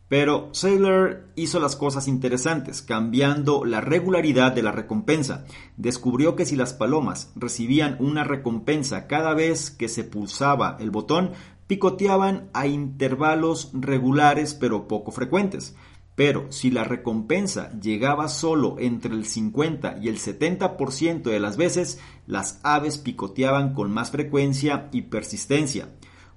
Pero 0.06 0.48
Saylor 0.52 1.28
hizo 1.34 1.58
las 1.60 1.74
cosas 1.74 2.06
interesantes, 2.08 2.82
cambiando 2.82 3.64
la 3.64 3.80
regularidad 3.80 4.52
de 4.52 4.62
la 4.62 4.72
recompensa. 4.72 5.44
Descubrió 5.76 6.36
que 6.36 6.46
si 6.46 6.54
las 6.56 6.72
palomas 6.72 7.32
recibían 7.34 7.96
una 8.00 8.22
recompensa 8.22 9.06
cada 9.06 9.34
vez 9.34 9.70
que 9.70 9.88
se 9.88 10.04
pulsaba 10.04 10.76
el 10.80 10.90
botón, 10.90 11.30
picoteaban 11.66 12.50
a 12.52 12.66
intervalos 12.66 13.70
regulares 13.72 14.54
pero 14.54 14.88
poco 14.88 15.12
frecuentes. 15.12 15.76
Pero 16.20 16.52
si 16.52 16.70
la 16.70 16.84
recompensa 16.84 17.72
llegaba 17.80 18.28
solo 18.28 18.76
entre 18.78 19.14
el 19.14 19.24
50 19.24 20.00
y 20.02 20.08
el 20.08 20.18
70% 20.18 21.22
de 21.22 21.40
las 21.40 21.56
veces, 21.56 21.98
las 22.26 22.60
aves 22.62 22.98
picoteaban 22.98 23.72
con 23.72 23.90
más 23.90 24.10
frecuencia 24.10 24.90
y 24.92 25.00
persistencia. 25.00 25.88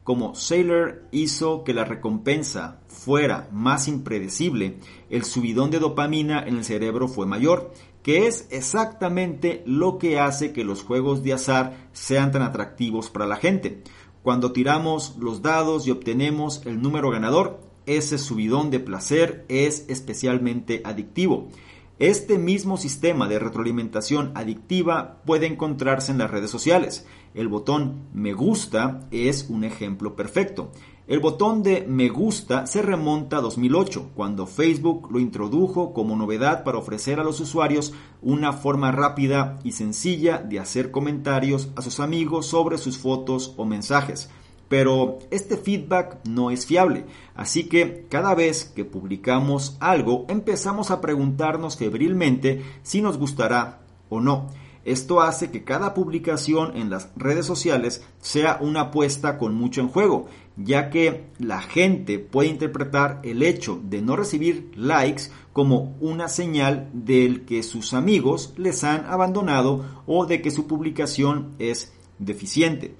Como 0.05 0.35
Sailor 0.35 1.03
hizo 1.11 1.65
que 1.65 1.73
la 1.73 1.83
recompensa 1.83 2.79
fuera 2.87 3.49
más 3.51 3.89
impredecible, 3.89 4.77
el 5.09 5.25
subidón 5.25 5.69
de 5.69 5.79
dopamina 5.79 6.41
en 6.47 6.55
el 6.55 6.63
cerebro 6.63 7.09
fue 7.09 7.25
mayor, 7.25 7.73
que 8.03 8.27
es 8.27 8.47
exactamente 8.51 9.63
lo 9.65 9.97
que 9.97 10.17
hace 10.17 10.53
que 10.53 10.63
los 10.63 10.81
juegos 10.81 11.23
de 11.23 11.33
azar 11.33 11.89
sean 11.91 12.31
tan 12.31 12.43
atractivos 12.43 13.09
para 13.09 13.27
la 13.27 13.35
gente. 13.35 13.83
Cuando 14.21 14.53
tiramos 14.53 15.17
los 15.19 15.41
dados 15.41 15.85
y 15.85 15.91
obtenemos 15.91 16.65
el 16.65 16.81
número 16.81 17.09
ganador, 17.09 17.59
ese 17.85 18.17
subidón 18.17 18.71
de 18.71 18.79
placer 18.79 19.45
es 19.47 19.85
especialmente 19.87 20.81
adictivo. 20.83 21.49
Este 21.99 22.37
mismo 22.37 22.77
sistema 22.77 23.27
de 23.27 23.39
retroalimentación 23.39 24.31
adictiva 24.35 25.21
puede 25.25 25.45
encontrarse 25.45 26.11
en 26.11 26.17
las 26.17 26.31
redes 26.31 26.49
sociales. 26.49 27.05
El 27.35 27.47
botón 27.47 28.07
me 28.13 28.33
gusta 28.33 29.07
es 29.11 29.47
un 29.49 29.63
ejemplo 29.63 30.15
perfecto. 30.15 30.71
El 31.05 31.19
botón 31.19 31.63
de 31.63 31.85
me 31.87 32.09
gusta 32.09 32.65
se 32.65 32.81
remonta 32.81 33.37
a 33.37 33.41
2008, 33.41 34.11
cuando 34.15 34.47
Facebook 34.47 35.09
lo 35.11 35.19
introdujo 35.19 35.93
como 35.93 36.15
novedad 36.15 36.63
para 36.63 36.77
ofrecer 36.77 37.19
a 37.19 37.23
los 37.23 37.41
usuarios 37.41 37.93
una 38.21 38.53
forma 38.53 38.91
rápida 38.91 39.59
y 39.63 39.73
sencilla 39.73 40.37
de 40.37 40.59
hacer 40.59 40.91
comentarios 40.91 41.69
a 41.75 41.81
sus 41.81 41.99
amigos 41.99 42.47
sobre 42.47 42.77
sus 42.77 42.97
fotos 42.97 43.53
o 43.57 43.65
mensajes. 43.65 44.29
Pero 44.69 45.19
este 45.29 45.57
feedback 45.57 46.25
no 46.27 46.49
es 46.49 46.65
fiable, 46.65 47.05
así 47.35 47.65
que 47.65 48.05
cada 48.09 48.33
vez 48.33 48.65
que 48.65 48.85
publicamos 48.85 49.77
algo 49.79 50.25
empezamos 50.29 50.89
a 50.89 51.01
preguntarnos 51.01 51.77
febrilmente 51.77 52.63
si 52.81 53.01
nos 53.01 53.17
gustará 53.17 53.81
o 54.09 54.19
no. 54.19 54.47
Esto 54.85 55.21
hace 55.21 55.49
que 55.49 55.63
cada 55.63 55.93
publicación 55.93 56.75
en 56.75 56.89
las 56.89 57.09
redes 57.15 57.45
sociales 57.45 58.03
sea 58.19 58.57
una 58.59 58.81
apuesta 58.81 59.37
con 59.37 59.55
mucho 59.55 59.79
en 59.79 59.87
juego, 59.87 60.27
ya 60.57 60.89
que 60.89 61.27
la 61.39 61.61
gente 61.61 62.19
puede 62.19 62.49
interpretar 62.49 63.21
el 63.23 63.43
hecho 63.43 63.79
de 63.81 64.01
no 64.01 64.17
recibir 64.17 64.71
likes 64.75 65.23
como 65.53 65.95
una 66.01 66.27
señal 66.27 66.89
del 66.91 67.45
que 67.45 67.63
sus 67.63 67.93
amigos 67.93 68.53
les 68.57 68.83
han 68.83 69.05
abandonado 69.05 70.03
o 70.05 70.25
de 70.25 70.41
que 70.41 70.51
su 70.51 70.67
publicación 70.67 71.53
es 71.59 71.93
deficiente. 72.19 72.95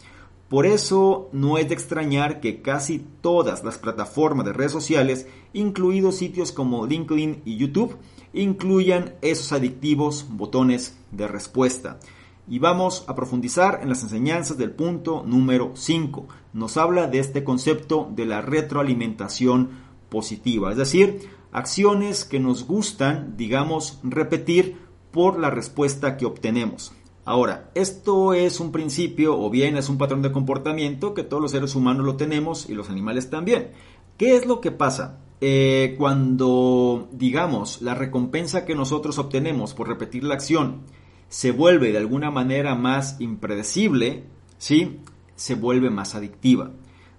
Por 0.50 0.66
eso 0.66 1.30
no 1.32 1.58
es 1.58 1.68
de 1.68 1.74
extrañar 1.74 2.40
que 2.40 2.62
casi 2.62 3.04
todas 3.22 3.64
las 3.64 3.78
plataformas 3.78 4.46
de 4.46 4.54
redes 4.54 4.72
sociales, 4.72 5.28
incluidos 5.54 6.18
sitios 6.18 6.52
como 6.52 6.86
LinkedIn 6.86 7.42
y 7.46 7.58
YouTube, 7.58 7.98
incluyan 8.34 9.16
esos 9.22 9.52
adictivos 9.52 10.28
botones 10.30 10.98
de 11.12 11.28
respuesta. 11.28 12.00
Y 12.48 12.60
vamos 12.60 13.06
a 13.08 13.16
profundizar 13.16 13.80
en 13.82 13.90
las 13.90 14.04
enseñanzas 14.04 14.58
del 14.58 14.72
punto 14.72 15.24
número 15.26 15.72
5. 15.76 16.28
Nos 16.54 16.78
habla 16.78 17.08
de 17.08 17.20
este 17.20 17.44
concepto 17.44 18.12
de 18.14 18.26
la 18.26 18.42
retroalimentación 18.42 19.70
positiva, 20.10 20.72
es 20.72 20.78
decir, 20.78 21.30
acciones 21.52 22.26
que 22.26 22.40
nos 22.40 22.68
gustan, 22.68 23.38
digamos, 23.38 24.00
repetir 24.04 24.78
por 25.12 25.40
la 25.40 25.50
respuesta 25.50 26.18
que 26.18 26.26
obtenemos. 26.26 26.92
Ahora, 27.26 27.72
esto 27.74 28.34
es 28.34 28.60
un 28.60 28.72
principio 28.72 29.40
o 29.40 29.50
bien 29.50 29.78
es 29.78 29.88
un 29.88 29.98
patrón 29.98 30.22
de 30.22 30.32
comportamiento 30.32 31.14
que 31.14 31.24
todos 31.24 31.42
los 31.42 31.52
seres 31.52 31.74
humanos 31.74 32.06
lo 32.06 32.18
tenemos 32.18 32.70
y 32.70 32.74
los 32.74 32.90
animales 32.90 33.30
también. 33.30 33.72
¿Qué 34.18 34.36
es 34.36 34.46
lo 34.46 34.60
que 34.60 34.72
pasa? 34.72 35.20
Eh, 35.40 35.96
cuando, 35.98 37.10
digamos, 37.12 37.82
la 37.82 37.96
recompensa 37.96 38.66
que 38.66 38.76
nosotros 38.76 39.18
obtenemos 39.20 39.74
por 39.74 39.88
repetir 39.88 40.24
la 40.24 40.36
acción 40.36 40.82
se 41.30 41.52
vuelve 41.52 41.92
de 41.92 41.98
alguna 41.98 42.30
manera 42.30 42.76
más 42.76 43.20
impredecible, 43.20 44.26
¿sí? 44.58 45.00
Se 45.36 45.56
vuelve 45.56 45.90
más 45.90 46.16
adictiva. 46.16 46.72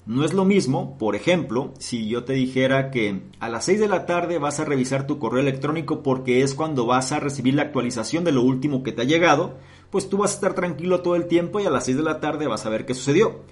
No 0.06 0.24
es 0.24 0.34
lo 0.34 0.44
mismo, 0.44 0.98
por 0.98 1.16
ejemplo, 1.16 1.72
si 1.78 2.08
yo 2.08 2.24
te 2.24 2.34
dijera 2.34 2.90
que 2.90 3.22
a 3.40 3.48
las 3.48 3.64
6 3.64 3.80
de 3.80 3.88
la 3.88 4.04
tarde 4.04 4.38
vas 4.38 4.60
a 4.60 4.66
revisar 4.66 5.06
tu 5.06 5.18
correo 5.18 5.40
electrónico 5.40 6.02
porque 6.02 6.42
es 6.42 6.54
cuando 6.54 6.84
vas 6.84 7.10
a 7.12 7.20
recibir 7.20 7.54
la 7.54 7.62
actualización 7.62 8.22
de 8.22 8.32
lo 8.32 8.42
último 8.42 8.82
que 8.82 8.92
te 8.92 9.02
ha 9.02 9.06
llegado, 9.06 9.56
pues 9.94 10.08
tú 10.08 10.16
vas 10.16 10.32
a 10.32 10.34
estar 10.34 10.54
tranquilo 10.54 11.02
todo 11.02 11.14
el 11.14 11.28
tiempo 11.28 11.60
y 11.60 11.66
a 11.66 11.70
las 11.70 11.84
6 11.84 11.98
de 11.98 12.02
la 12.02 12.18
tarde 12.18 12.48
vas 12.48 12.66
a 12.66 12.68
ver 12.68 12.84
qué 12.84 12.94
sucedió. 12.94 13.42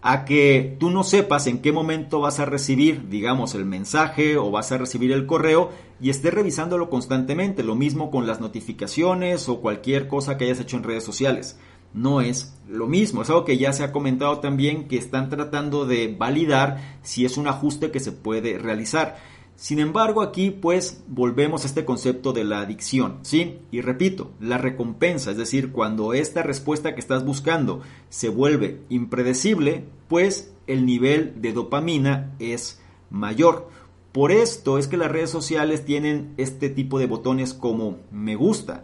A 0.00 0.24
que 0.24 0.74
tú 0.80 0.88
no 0.88 1.04
sepas 1.04 1.46
en 1.46 1.60
qué 1.60 1.70
momento 1.70 2.18
vas 2.18 2.40
a 2.40 2.46
recibir, 2.46 3.10
digamos, 3.10 3.54
el 3.54 3.66
mensaje 3.66 4.38
o 4.38 4.50
vas 4.50 4.72
a 4.72 4.78
recibir 4.78 5.12
el 5.12 5.26
correo 5.26 5.68
y 6.00 6.08
estés 6.08 6.32
revisándolo 6.32 6.88
constantemente. 6.88 7.62
Lo 7.62 7.74
mismo 7.74 8.10
con 8.10 8.26
las 8.26 8.40
notificaciones 8.40 9.50
o 9.50 9.60
cualquier 9.60 10.08
cosa 10.08 10.38
que 10.38 10.46
hayas 10.46 10.60
hecho 10.60 10.78
en 10.78 10.84
redes 10.84 11.04
sociales. 11.04 11.58
No 11.92 12.22
es 12.22 12.54
lo 12.66 12.86
mismo, 12.86 13.20
es 13.20 13.28
algo 13.28 13.44
que 13.44 13.58
ya 13.58 13.74
se 13.74 13.84
ha 13.84 13.92
comentado 13.92 14.38
también 14.38 14.88
que 14.88 14.96
están 14.96 15.28
tratando 15.28 15.84
de 15.84 16.16
validar 16.18 16.98
si 17.02 17.26
es 17.26 17.36
un 17.36 17.48
ajuste 17.48 17.90
que 17.90 18.00
se 18.00 18.12
puede 18.12 18.56
realizar. 18.56 19.18
Sin 19.62 19.78
embargo, 19.78 20.22
aquí 20.22 20.50
pues 20.50 21.04
volvemos 21.06 21.62
a 21.62 21.68
este 21.68 21.84
concepto 21.84 22.32
de 22.32 22.42
la 22.42 22.62
adicción, 22.62 23.20
¿sí? 23.22 23.60
Y 23.70 23.80
repito, 23.80 24.32
la 24.40 24.58
recompensa, 24.58 25.30
es 25.30 25.36
decir, 25.36 25.70
cuando 25.70 26.14
esta 26.14 26.42
respuesta 26.42 26.94
que 26.96 27.00
estás 27.00 27.24
buscando 27.24 27.80
se 28.08 28.28
vuelve 28.28 28.80
impredecible, 28.88 29.84
pues 30.08 30.52
el 30.66 30.84
nivel 30.84 31.40
de 31.40 31.52
dopamina 31.52 32.34
es 32.40 32.82
mayor. 33.08 33.68
Por 34.10 34.32
esto 34.32 34.78
es 34.78 34.88
que 34.88 34.96
las 34.96 35.12
redes 35.12 35.30
sociales 35.30 35.84
tienen 35.84 36.34
este 36.38 36.68
tipo 36.68 36.98
de 36.98 37.06
botones 37.06 37.54
como 37.54 37.98
me 38.10 38.34
gusta. 38.34 38.82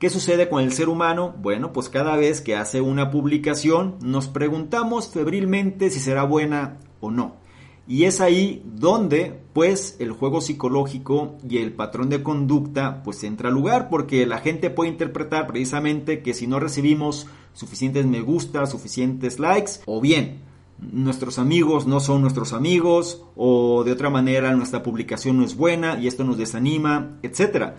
¿Qué 0.00 0.10
sucede 0.10 0.48
con 0.48 0.64
el 0.64 0.72
ser 0.72 0.88
humano? 0.88 1.32
Bueno, 1.38 1.72
pues 1.72 1.88
cada 1.88 2.16
vez 2.16 2.40
que 2.40 2.56
hace 2.56 2.80
una 2.80 3.12
publicación 3.12 3.94
nos 4.02 4.26
preguntamos 4.26 5.10
febrilmente 5.10 5.90
si 5.90 6.00
será 6.00 6.24
buena 6.24 6.80
o 6.98 7.12
no. 7.12 7.36
Y 7.88 8.04
es 8.04 8.20
ahí 8.20 8.62
donde 8.66 9.40
pues 9.54 9.96
el 9.98 10.12
juego 10.12 10.42
psicológico 10.42 11.38
y 11.48 11.56
el 11.56 11.72
patrón 11.72 12.10
de 12.10 12.22
conducta 12.22 13.02
pues 13.02 13.24
entra 13.24 13.48
al 13.48 13.54
lugar 13.54 13.88
porque 13.88 14.26
la 14.26 14.38
gente 14.38 14.68
puede 14.68 14.90
interpretar 14.90 15.46
precisamente 15.46 16.22
que 16.22 16.34
si 16.34 16.46
no 16.46 16.60
recibimos 16.60 17.26
suficientes 17.54 18.04
me 18.04 18.20
gusta, 18.20 18.66
suficientes 18.66 19.38
likes 19.38 19.80
o 19.86 20.02
bien 20.02 20.42
nuestros 20.78 21.38
amigos 21.38 21.86
no 21.86 22.00
son 22.00 22.20
nuestros 22.20 22.52
amigos 22.52 23.24
o 23.36 23.82
de 23.84 23.92
otra 23.92 24.10
manera 24.10 24.54
nuestra 24.54 24.82
publicación 24.82 25.38
no 25.38 25.44
es 25.44 25.56
buena 25.56 25.98
y 25.98 26.06
esto 26.06 26.24
nos 26.24 26.38
desanima, 26.38 27.18
etc. 27.22 27.72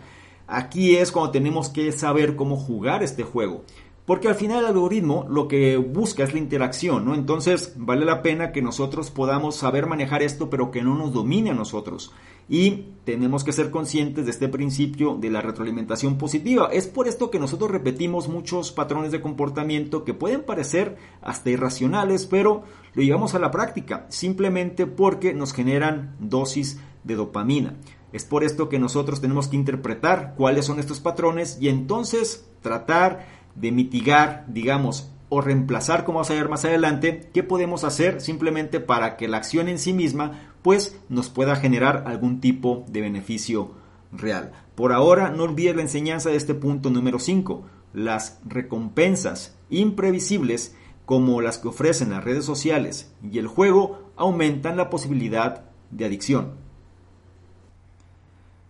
Aquí 0.47 0.95
es 0.95 1.11
cuando 1.11 1.31
tenemos 1.31 1.69
que 1.69 1.91
saber 1.91 2.35
cómo 2.35 2.57
jugar 2.57 3.03
este 3.03 3.23
juego. 3.23 3.63
Porque 4.09 4.27
al 4.27 4.33
final 4.33 4.61
el 4.61 4.65
algoritmo 4.65 5.27
lo 5.29 5.47
que 5.47 5.77
busca 5.77 6.23
es 6.23 6.33
la 6.33 6.39
interacción, 6.39 7.05
¿no? 7.05 7.13
Entonces 7.13 7.73
vale 7.77 8.05
la 8.05 8.23
pena 8.23 8.51
que 8.51 8.63
nosotros 8.63 9.11
podamos 9.11 9.55
saber 9.55 9.85
manejar 9.85 10.23
esto, 10.23 10.49
pero 10.49 10.71
que 10.71 10.81
no 10.81 10.95
nos 10.95 11.13
domine 11.13 11.51
a 11.51 11.53
nosotros. 11.53 12.11
Y 12.49 12.85
tenemos 13.03 13.43
que 13.43 13.53
ser 13.53 13.69
conscientes 13.69 14.25
de 14.25 14.31
este 14.31 14.49
principio 14.49 15.13
de 15.13 15.29
la 15.29 15.41
retroalimentación 15.41 16.17
positiva. 16.17 16.69
Es 16.73 16.87
por 16.87 17.07
esto 17.07 17.29
que 17.29 17.37
nosotros 17.37 17.69
repetimos 17.69 18.27
muchos 18.29 18.71
patrones 18.71 19.11
de 19.11 19.21
comportamiento 19.21 20.03
que 20.03 20.15
pueden 20.15 20.41
parecer 20.41 20.97
hasta 21.21 21.51
irracionales, 21.51 22.25
pero 22.25 22.63
lo 22.95 23.03
llevamos 23.03 23.35
a 23.35 23.39
la 23.39 23.51
práctica, 23.51 24.07
simplemente 24.09 24.87
porque 24.87 25.35
nos 25.35 25.53
generan 25.53 26.15
dosis 26.19 26.79
de 27.03 27.13
dopamina. 27.13 27.75
Es 28.11 28.25
por 28.25 28.43
esto 28.43 28.69
que 28.69 28.79
nosotros 28.79 29.21
tenemos 29.21 29.49
que 29.49 29.55
interpretar 29.55 30.33
cuáles 30.35 30.65
son 30.65 30.79
estos 30.79 30.99
patrones 30.99 31.59
y 31.61 31.69
entonces 31.69 32.49
tratar 32.61 33.38
de 33.55 33.71
mitigar, 33.71 34.45
digamos, 34.47 35.11
o 35.29 35.41
reemplazar, 35.41 36.05
como 36.05 36.17
vamos 36.17 36.31
a 36.31 36.35
ver 36.35 36.49
más 36.49 36.65
adelante, 36.65 37.29
qué 37.33 37.43
podemos 37.43 37.83
hacer 37.83 38.19
simplemente 38.19 38.79
para 38.79 39.15
que 39.15 39.27
la 39.27 39.37
acción 39.37 39.67
en 39.67 39.77
sí 39.77 39.93
misma 39.93 40.53
pues 40.61 40.99
nos 41.07 41.29
pueda 41.29 41.55
generar 41.55 42.03
algún 42.07 42.41
tipo 42.41 42.83
de 42.89 43.01
beneficio 43.01 43.71
real. 44.11 44.51
Por 44.75 44.91
ahora 44.91 45.29
no 45.29 45.43
olvides 45.43 45.75
la 45.75 45.83
enseñanza 45.83 46.29
de 46.29 46.35
este 46.35 46.55
punto 46.55 46.89
número 46.89 47.19
5, 47.19 47.63
las 47.93 48.39
recompensas 48.45 49.55
imprevisibles 49.69 50.75
como 51.05 51.41
las 51.41 51.57
que 51.57 51.67
ofrecen 51.67 52.11
las 52.11 52.23
redes 52.23 52.45
sociales 52.45 53.13
y 53.23 53.39
el 53.39 53.47
juego 53.47 54.11
aumentan 54.15 54.77
la 54.77 54.89
posibilidad 54.89 55.65
de 55.91 56.05
adicción. 56.05 56.68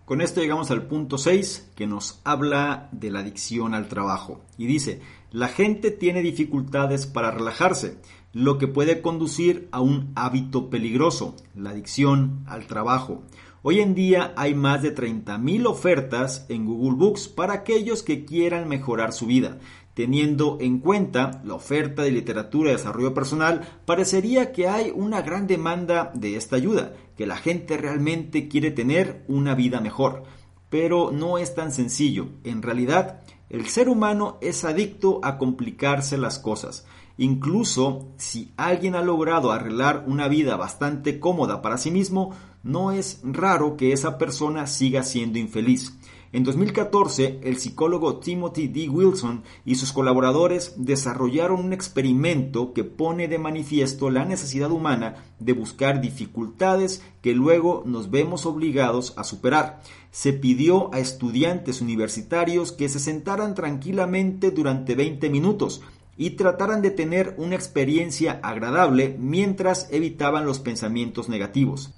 Con 0.09 0.21
esto 0.21 0.41
llegamos 0.41 0.71
al 0.71 0.87
punto 0.87 1.19
6 1.19 1.73
que 1.75 1.85
nos 1.85 2.19
habla 2.23 2.89
de 2.91 3.11
la 3.11 3.19
adicción 3.19 3.75
al 3.75 3.87
trabajo. 3.87 4.41
Y 4.57 4.65
dice, 4.65 5.01
la 5.31 5.49
gente 5.49 5.91
tiene 5.91 6.23
dificultades 6.23 7.05
para 7.05 7.29
relajarse, 7.29 7.99
lo 8.33 8.57
que 8.57 8.67
puede 8.67 9.03
conducir 9.03 9.69
a 9.71 9.81
un 9.81 10.11
hábito 10.15 10.71
peligroso, 10.71 11.35
la 11.53 11.69
adicción 11.69 12.43
al 12.47 12.65
trabajo. 12.65 13.21
Hoy 13.61 13.81
en 13.81 13.93
día 13.93 14.33
hay 14.35 14.55
más 14.55 14.81
de 14.81 14.95
30.000 14.95 15.67
ofertas 15.67 16.47
en 16.49 16.65
Google 16.65 16.97
Books 16.97 17.27
para 17.27 17.53
aquellos 17.53 18.01
que 18.01 18.25
quieran 18.25 18.67
mejorar 18.67 19.13
su 19.13 19.27
vida. 19.27 19.59
Teniendo 19.99 20.59
en 20.61 20.79
cuenta 20.79 21.41
la 21.43 21.55
oferta 21.55 22.03
de 22.03 22.11
literatura 22.11 22.69
de 22.69 22.77
desarrollo 22.77 23.13
personal, 23.13 23.67
parecería 23.83 24.53
que 24.53 24.65
hay 24.65 24.93
una 24.95 25.21
gran 25.21 25.45
demanda 25.45 26.13
de 26.15 26.37
esta 26.37 26.55
ayuda, 26.55 26.93
que 27.17 27.27
la 27.27 27.35
gente 27.35 27.75
realmente 27.75 28.47
quiere 28.47 28.71
tener 28.71 29.25
una 29.27 29.55
vida 29.55 29.81
mejor. 29.81 30.23
Pero 30.69 31.11
no 31.11 31.37
es 31.37 31.53
tan 31.53 31.73
sencillo. 31.73 32.29
En 32.45 32.61
realidad, 32.61 33.19
el 33.49 33.67
ser 33.67 33.89
humano 33.89 34.37
es 34.39 34.63
adicto 34.63 35.19
a 35.21 35.37
complicarse 35.37 36.17
las 36.17 36.39
cosas. 36.39 36.85
Incluso 37.17 38.07
si 38.15 38.53
alguien 38.55 38.95
ha 38.95 39.01
logrado 39.01 39.51
arreglar 39.51 40.05
una 40.07 40.29
vida 40.29 40.55
bastante 40.55 41.19
cómoda 41.19 41.61
para 41.61 41.77
sí 41.77 41.91
mismo, 41.91 42.33
no 42.63 42.93
es 42.93 43.19
raro 43.23 43.75
que 43.75 43.91
esa 43.91 44.17
persona 44.17 44.65
siga 44.65 45.03
siendo 45.03 45.39
infeliz. 45.39 45.98
En 46.31 46.43
2014, 46.43 47.39
el 47.41 47.57
psicólogo 47.57 48.17
Timothy 48.17 48.67
D. 48.67 48.87
Wilson 48.87 49.41
y 49.65 49.75
sus 49.75 49.91
colaboradores 49.91 50.73
desarrollaron 50.77 51.59
un 51.65 51.73
experimento 51.73 52.71
que 52.73 52.83
pone 52.83 53.27
de 53.27 53.39
manifiesto 53.39 54.11
la 54.11 54.25
necesidad 54.25 54.69
humana 54.69 55.15
de 55.39 55.53
buscar 55.53 56.01
dificultades 56.01 57.01
que 57.23 57.33
luego 57.33 57.81
nos 57.87 58.11
vemos 58.11 58.45
obligados 58.45 59.15
a 59.17 59.23
superar. 59.23 59.81
Se 60.11 60.31
pidió 60.31 60.93
a 60.93 60.99
estudiantes 60.99 61.81
universitarios 61.81 62.71
que 62.73 62.89
se 62.89 62.99
sentaran 62.99 63.55
tranquilamente 63.55 64.51
durante 64.51 64.93
20 64.93 65.31
minutos 65.31 65.81
y 66.15 66.31
trataran 66.31 66.83
de 66.83 66.91
tener 66.91 67.33
una 67.39 67.55
experiencia 67.55 68.39
agradable 68.43 69.15
mientras 69.17 69.87
evitaban 69.89 70.45
los 70.45 70.59
pensamientos 70.59 71.27
negativos. 71.27 71.91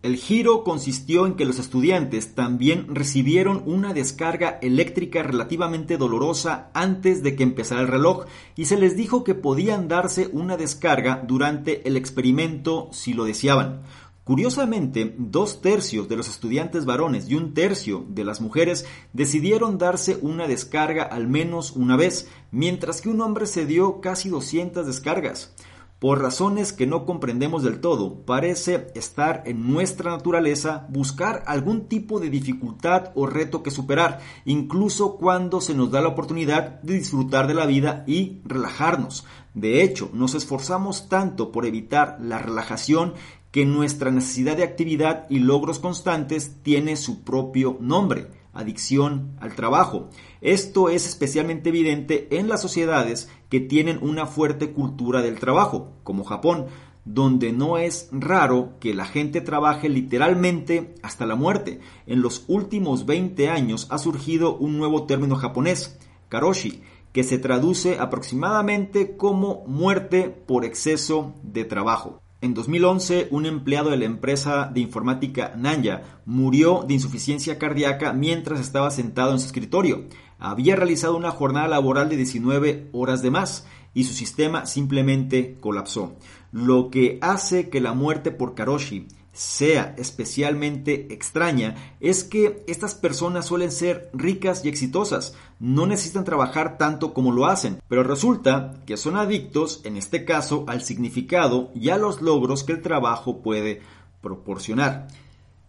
El 0.00 0.16
giro 0.16 0.62
consistió 0.62 1.26
en 1.26 1.34
que 1.34 1.44
los 1.44 1.58
estudiantes 1.58 2.36
también 2.36 2.94
recibieron 2.94 3.64
una 3.66 3.92
descarga 3.92 4.60
eléctrica 4.62 5.24
relativamente 5.24 5.96
dolorosa 5.96 6.70
antes 6.72 7.24
de 7.24 7.34
que 7.34 7.42
empezara 7.42 7.80
el 7.80 7.88
reloj 7.88 8.26
y 8.54 8.66
se 8.66 8.76
les 8.76 8.96
dijo 8.96 9.24
que 9.24 9.34
podían 9.34 9.88
darse 9.88 10.28
una 10.32 10.56
descarga 10.56 11.24
durante 11.26 11.88
el 11.88 11.96
experimento 11.96 12.88
si 12.92 13.12
lo 13.12 13.24
deseaban. 13.24 13.82
Curiosamente, 14.22 15.16
dos 15.18 15.62
tercios 15.62 16.06
de 16.06 16.16
los 16.16 16.28
estudiantes 16.28 16.84
varones 16.84 17.28
y 17.28 17.34
un 17.34 17.52
tercio 17.52 18.06
de 18.08 18.22
las 18.22 18.40
mujeres 18.40 18.86
decidieron 19.12 19.78
darse 19.78 20.16
una 20.22 20.46
descarga 20.46 21.02
al 21.02 21.26
menos 21.26 21.72
una 21.72 21.96
vez, 21.96 22.28
mientras 22.52 23.00
que 23.00 23.08
un 23.08 23.20
hombre 23.20 23.46
se 23.46 23.66
dio 23.66 24.00
casi 24.00 24.28
200 24.28 24.86
descargas. 24.86 25.56
Por 25.98 26.22
razones 26.22 26.72
que 26.72 26.86
no 26.86 27.04
comprendemos 27.04 27.64
del 27.64 27.80
todo, 27.80 28.24
parece 28.24 28.86
estar 28.94 29.42
en 29.46 29.68
nuestra 29.72 30.12
naturaleza 30.12 30.86
buscar 30.90 31.42
algún 31.44 31.88
tipo 31.88 32.20
de 32.20 32.30
dificultad 32.30 33.10
o 33.16 33.26
reto 33.26 33.64
que 33.64 33.72
superar, 33.72 34.20
incluso 34.44 35.16
cuando 35.16 35.60
se 35.60 35.74
nos 35.74 35.90
da 35.90 36.00
la 36.00 36.06
oportunidad 36.06 36.80
de 36.82 36.94
disfrutar 36.94 37.48
de 37.48 37.54
la 37.54 37.66
vida 37.66 38.04
y 38.06 38.40
relajarnos. 38.44 39.26
De 39.54 39.82
hecho, 39.82 40.08
nos 40.12 40.36
esforzamos 40.36 41.08
tanto 41.08 41.50
por 41.50 41.66
evitar 41.66 42.18
la 42.20 42.38
relajación 42.38 43.14
que 43.50 43.66
nuestra 43.66 44.12
necesidad 44.12 44.56
de 44.56 44.62
actividad 44.62 45.26
y 45.28 45.40
logros 45.40 45.80
constantes 45.80 46.62
tiene 46.62 46.94
su 46.94 47.24
propio 47.24 47.76
nombre 47.80 48.28
adicción 48.58 49.36
al 49.40 49.54
trabajo. 49.54 50.10
Esto 50.40 50.88
es 50.88 51.06
especialmente 51.06 51.68
evidente 51.68 52.28
en 52.38 52.48
las 52.48 52.60
sociedades 52.60 53.28
que 53.48 53.60
tienen 53.60 53.98
una 54.02 54.26
fuerte 54.26 54.72
cultura 54.72 55.22
del 55.22 55.38
trabajo, 55.38 55.92
como 56.02 56.24
Japón, 56.24 56.66
donde 57.04 57.52
no 57.52 57.78
es 57.78 58.08
raro 58.12 58.74
que 58.80 58.92
la 58.92 59.06
gente 59.06 59.40
trabaje 59.40 59.88
literalmente 59.88 60.94
hasta 61.02 61.26
la 61.26 61.36
muerte. 61.36 61.80
En 62.06 62.20
los 62.20 62.44
últimos 62.48 63.06
20 63.06 63.48
años 63.48 63.86
ha 63.90 63.98
surgido 63.98 64.56
un 64.56 64.76
nuevo 64.76 65.04
término 65.04 65.36
japonés, 65.36 65.98
karoshi, 66.28 66.82
que 67.12 67.24
se 67.24 67.38
traduce 67.38 67.98
aproximadamente 67.98 69.16
como 69.16 69.64
muerte 69.66 70.28
por 70.28 70.64
exceso 70.64 71.34
de 71.42 71.64
trabajo. 71.64 72.20
En 72.40 72.54
2011, 72.54 73.28
un 73.32 73.46
empleado 73.46 73.90
de 73.90 73.96
la 73.96 74.04
empresa 74.04 74.70
de 74.72 74.78
informática 74.78 75.54
Nanya 75.56 76.20
murió 76.24 76.84
de 76.86 76.94
insuficiencia 76.94 77.58
cardíaca 77.58 78.12
mientras 78.12 78.60
estaba 78.60 78.92
sentado 78.92 79.32
en 79.32 79.40
su 79.40 79.46
escritorio. 79.46 80.04
Había 80.38 80.76
realizado 80.76 81.16
una 81.16 81.30
jornada 81.30 81.68
laboral 81.68 82.08
de 82.08 82.16
19 82.16 82.90
horas 82.92 83.22
de 83.22 83.30
más 83.30 83.66
y 83.94 84.04
su 84.04 84.12
sistema 84.12 84.66
simplemente 84.66 85.56
colapsó, 85.60 86.14
lo 86.52 86.90
que 86.90 87.18
hace 87.20 87.68
que 87.68 87.80
la 87.80 87.94
muerte 87.94 88.30
por 88.30 88.54
Karoshi 88.54 89.08
sea 89.32 89.94
especialmente 89.96 91.12
extraña 91.12 91.76
es 92.00 92.24
que 92.24 92.64
estas 92.66 92.96
personas 92.96 93.46
suelen 93.46 93.70
ser 93.70 94.10
ricas 94.12 94.64
y 94.64 94.68
exitosas, 94.68 95.34
no 95.60 95.86
necesitan 95.86 96.24
trabajar 96.24 96.76
tanto 96.76 97.14
como 97.14 97.30
lo 97.30 97.46
hacen, 97.46 97.80
pero 97.88 98.02
resulta 98.02 98.74
que 98.84 98.96
son 98.96 99.16
adictos, 99.16 99.80
en 99.84 99.96
este 99.96 100.24
caso, 100.24 100.64
al 100.66 100.82
significado 100.82 101.70
y 101.74 101.90
a 101.90 101.98
los 101.98 102.20
logros 102.20 102.64
que 102.64 102.72
el 102.72 102.82
trabajo 102.82 103.40
puede 103.40 103.80
proporcionar. 104.20 105.06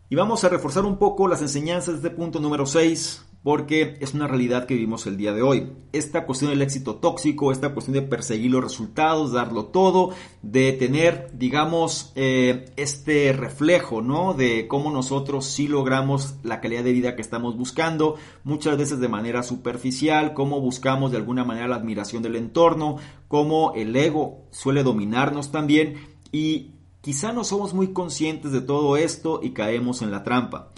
Y 0.10 0.16
vamos 0.16 0.44
a 0.44 0.50
reforzar 0.50 0.86
un 0.86 0.98
poco 0.98 1.28
las 1.28 1.42
enseñanzas 1.42 2.02
de 2.02 2.10
punto 2.10 2.40
número 2.40 2.66
6, 2.66 3.24
porque 3.44 3.98
es 4.02 4.14
una 4.14 4.28
realidad 4.28 4.66
que 4.66 4.74
vivimos 4.74 5.08
el 5.08 5.16
día 5.16 5.34
de 5.34 5.42
hoy. 5.42 5.72
Esta 5.94 6.26
cuestión 6.26 6.52
del 6.52 6.62
éxito 6.62 6.96
tóxico, 6.96 7.52
esta 7.52 7.74
cuestión 7.74 7.94
de 7.94 8.02
perseguir 8.02 8.52
los 8.52 8.64
resultados, 8.64 9.32
darlo 9.32 9.66
todo, 9.66 10.12
de 10.42 10.74
tener, 10.74 11.30
digamos, 11.34 12.12
eh, 12.16 12.66
este 12.76 13.32
reflejo, 13.32 14.02
¿no? 14.02 14.34
De 14.34 14.68
cómo 14.68 14.92
nosotros 14.92 15.46
sí 15.46 15.68
logramos 15.68 16.36
la 16.44 16.60
calidad 16.60 16.84
de 16.84 16.92
vida 16.92 17.16
que 17.16 17.22
estamos 17.22 17.58
buscando, 17.58 18.16
muchas 18.44 18.78
veces 18.78 19.00
de 19.00 19.08
manera 19.08 19.42
superficial, 19.42 20.34
cómo 20.34 20.60
buscamos 20.60 21.12
de 21.12 21.18
alguna 21.18 21.46
manera 21.46 21.70
la 21.70 21.78
admiración 21.78 22.22
del 22.22 22.36
entorno, 22.36 22.98
cómo 23.30 23.74
el 23.74 23.96
ego 23.96 24.48
suele 24.52 24.84
dominarnos 24.84 25.52
también 25.52 25.96
y 26.32 26.72
quizá 27.02 27.32
no 27.32 27.46
somos 27.46 27.74
muy 27.74 27.94
conscientes 27.94 28.52
de 28.52 28.62
todo 28.62 28.98
esto 28.98 29.40
y 29.42 29.52
caemos 29.52 30.02
en 30.02 30.12
la 30.12 30.24
trampa. 30.24 30.72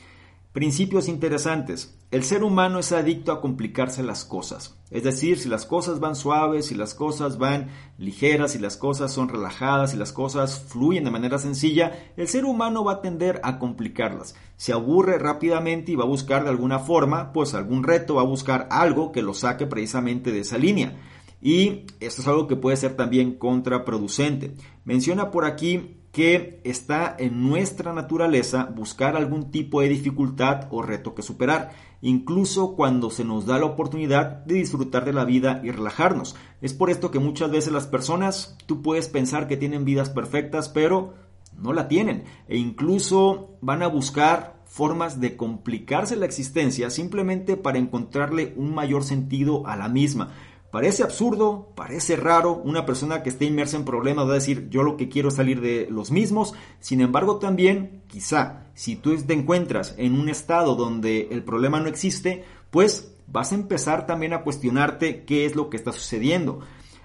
Principios 0.54 1.08
interesantes. 1.08 1.97
El 2.12 2.26
ser 2.26 2.43
humano 2.43 2.78
es 2.80 2.91
adicto 2.91 3.32
a 3.32 3.39
complicarse 3.39 4.04
las 4.04 4.26
cosas. 4.26 4.78
Es 4.89 5.04
decir, 5.04 5.39
si 5.39 5.47
las 5.47 5.66
cosas 5.66 6.02
van 6.02 6.18
suaves, 6.18 6.66
si 6.66 6.76
las 6.76 6.93
cosas 6.93 7.38
van 7.38 7.70
ligeras, 7.97 8.52
si 8.52 8.60
las 8.60 8.76
cosas 8.76 9.14
son 9.14 9.30
relajadas, 9.30 9.91
si 9.91 9.97
las 9.97 10.12
cosas 10.12 10.60
fluyen 10.60 11.06
de 11.06 11.12
manera 11.12 11.39
sencilla, 11.39 12.12
el 12.18 12.28
ser 12.28 12.43
humano 12.43 12.84
va 12.84 12.95
a 12.95 13.02
tender 13.02 13.39
a 13.45 13.60
complicarlas. 13.60 14.36
Se 14.58 14.74
aburre 14.74 15.20
rápidamente 15.20 15.93
y 15.93 15.95
va 15.95 16.04
a 16.04 16.08
buscar 16.08 16.43
de 16.43 16.49
alguna 16.49 16.80
forma, 16.80 17.32
pues 17.32 17.54
algún 17.54 17.86
reto, 17.86 18.16
va 18.16 18.24
a 18.24 18.26
buscar 18.26 18.68
algo 18.72 19.14
que 19.14 19.22
lo 19.22 19.34
saque 19.34 19.68
precisamente 19.68 20.34
de 20.34 20.41
esa 20.41 20.58
línea. 20.58 20.97
Y 21.41 21.86
esto 22.02 22.22
es 22.22 22.28
algo 22.28 22.47
que 22.47 22.58
puede 22.58 22.76
ser 22.76 22.97
también 22.97 23.36
contraproducente. 23.36 24.58
Menciona 24.84 25.32
por 25.32 25.45
aquí 25.45 26.01
que 26.12 26.59
está 26.66 27.16
en 27.18 27.47
nuestra 27.47 27.93
naturaleza 27.93 28.66
buscar 28.66 29.16
algún 29.16 29.49
tipo 29.49 29.82
de 29.82 29.89
dificultad 29.89 30.68
o 30.70 30.82
reto 30.82 31.16
que 31.16 31.22
superar, 31.22 31.72
incluso 32.01 32.76
cuando 32.76 33.09
se 33.09 33.24
nos 33.24 33.45
da 33.45 33.57
la 33.57 33.66
oportunidad 33.66 34.43
de 34.45 34.55
disfrutar 34.55 35.05
de 35.05 35.14
la 35.14 35.24
vida 35.24 35.62
y 35.64 35.72
relajarnos. 35.72 36.36
Es 36.62 36.74
por 36.74 36.89
esto 36.89 37.12
que 37.12 37.20
muchas 37.20 37.49
veces 37.49 37.72
las 37.72 37.88
personas, 37.88 38.57
tú 38.66 38.82
puedes 38.82 39.07
pensar 39.07 39.47
que 39.47 39.57
tienen 39.57 39.86
vidas 39.86 40.09
perfectas, 40.09 40.68
pero 40.68 41.14
no 41.57 41.74
la 41.74 41.88
tienen, 41.88 42.26
e 42.47 42.57
incluso 42.57 43.57
van 43.62 43.84
a 43.84 43.88
buscar 43.88 44.62
formas 44.66 45.20
de 45.20 45.36
complicarse 45.36 46.16
la 46.16 46.26
existencia 46.26 46.89
simplemente 46.89 47.57
para 47.57 47.78
encontrarle 47.78 48.53
un 48.55 48.74
mayor 48.74 49.03
sentido 49.03 49.68
a 49.68 49.76
la 49.76 49.89
misma. 49.89 50.32
Parece 50.72 51.03
absurdo, 51.03 51.74
parece 51.76 52.15
raro, 52.15 52.55
una 52.55 52.86
persona 52.86 53.24
que 53.24 53.30
esté 53.30 53.43
inmersa 53.43 53.76
en 53.76 53.84
problemas 53.84 54.26
va 54.26 54.32
a 54.32 54.36
decir 54.36 54.69
yo 54.69 54.84
lo 54.84 54.95
que 54.95 55.09
quiero 55.09 55.28
es 55.28 55.36
salir 55.36 55.59
de 55.59 55.88
los 55.91 56.11
mismos, 56.11 56.53
sin 56.80 57.01
embargo 57.01 57.39
también 57.39 58.03
quizá 58.07 58.67
si 58.74 58.95
tú 58.95 59.17
te 59.17 59.34
encuentras 59.34 59.95
en 59.97 60.17
un 60.17 60.30
estado 60.30 60.76
donde 60.76 61.28
el 61.32 61.43
problema 61.43 61.82
no 61.82 61.89
existe, 61.89 62.45
pues 62.69 63.13
vas 63.28 63.51
a 63.51 63.55
empezar 63.55 64.05
también 64.05 64.32
a 64.32 64.43
cuestionarte 64.43 65.26
qué 65.26 65.45
es 65.45 65.57
lo 65.57 65.69
que 65.69 65.76
está 65.76 65.91
sucediendo. 65.91 66.61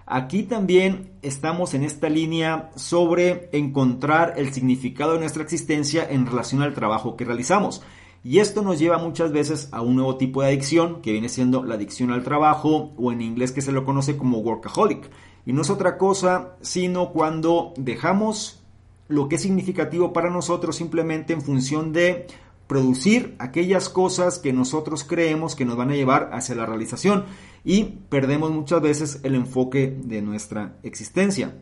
Aquí 0.07 0.45
también 0.45 1.11
estamos 1.23 1.75
en 1.75 1.83
esta 1.83 2.09
línea 2.09 2.71
sobre 2.77 3.49
encontrar 3.51 4.35
el 4.37 4.53
significado 4.53 5.15
de 5.15 5.19
nuestra 5.19 5.43
existencia 5.43 6.07
en 6.09 6.27
relación 6.27 6.63
al 6.63 6.75
trabajo 6.75 7.17
que 7.17 7.25
realizamos. 7.25 7.83
Y 8.27 8.41
esto 8.41 8.61
nos 8.63 8.81
lleva 8.81 8.99
muchas 8.99 9.31
veces 9.31 9.69
a 9.71 9.83
un 9.83 9.95
nuevo 9.95 10.17
tipo 10.17 10.43
de 10.43 10.49
adicción, 10.49 11.01
que 11.01 11.13
viene 11.13 11.29
siendo 11.29 11.63
la 11.63 11.77
adicción 11.77 12.11
al 12.11 12.25
trabajo, 12.25 12.93
o 12.97 13.13
en 13.13 13.23
inglés 13.23 13.53
que 13.53 13.61
se 13.61 13.71
lo 13.71 13.85
conoce 13.85 14.17
como 14.17 14.39
workaholic. 14.39 15.09
Y 15.47 15.53
no 15.53 15.63
es 15.63 15.71
otra 15.71 15.97
cosa 15.97 16.57
sino 16.61 17.13
cuando 17.13 17.73
dejamos 17.77 18.65
lo 19.07 19.29
que 19.29 19.37
es 19.37 19.43
significativo 19.43 20.13
para 20.13 20.29
nosotros 20.29 20.75
simplemente 20.75 21.35
en 21.35 21.41
función 21.41 21.93
de 21.93 22.27
producir 22.67 23.37
aquellas 23.39 23.89
cosas 23.89 24.41
que 24.41 24.53
nosotros 24.53 25.05
creemos 25.05 25.55
que 25.55 25.65
nos 25.65 25.77
van 25.77 25.93
a 25.93 25.95
llevar 25.95 26.31
hacia 26.33 26.57
la 26.57 26.67
realización 26.67 27.27
y 27.63 27.85
perdemos 28.09 28.51
muchas 28.51 28.83
veces 28.83 29.21
el 29.23 29.37
enfoque 29.37 29.97
de 30.03 30.21
nuestra 30.21 30.79
existencia. 30.83 31.55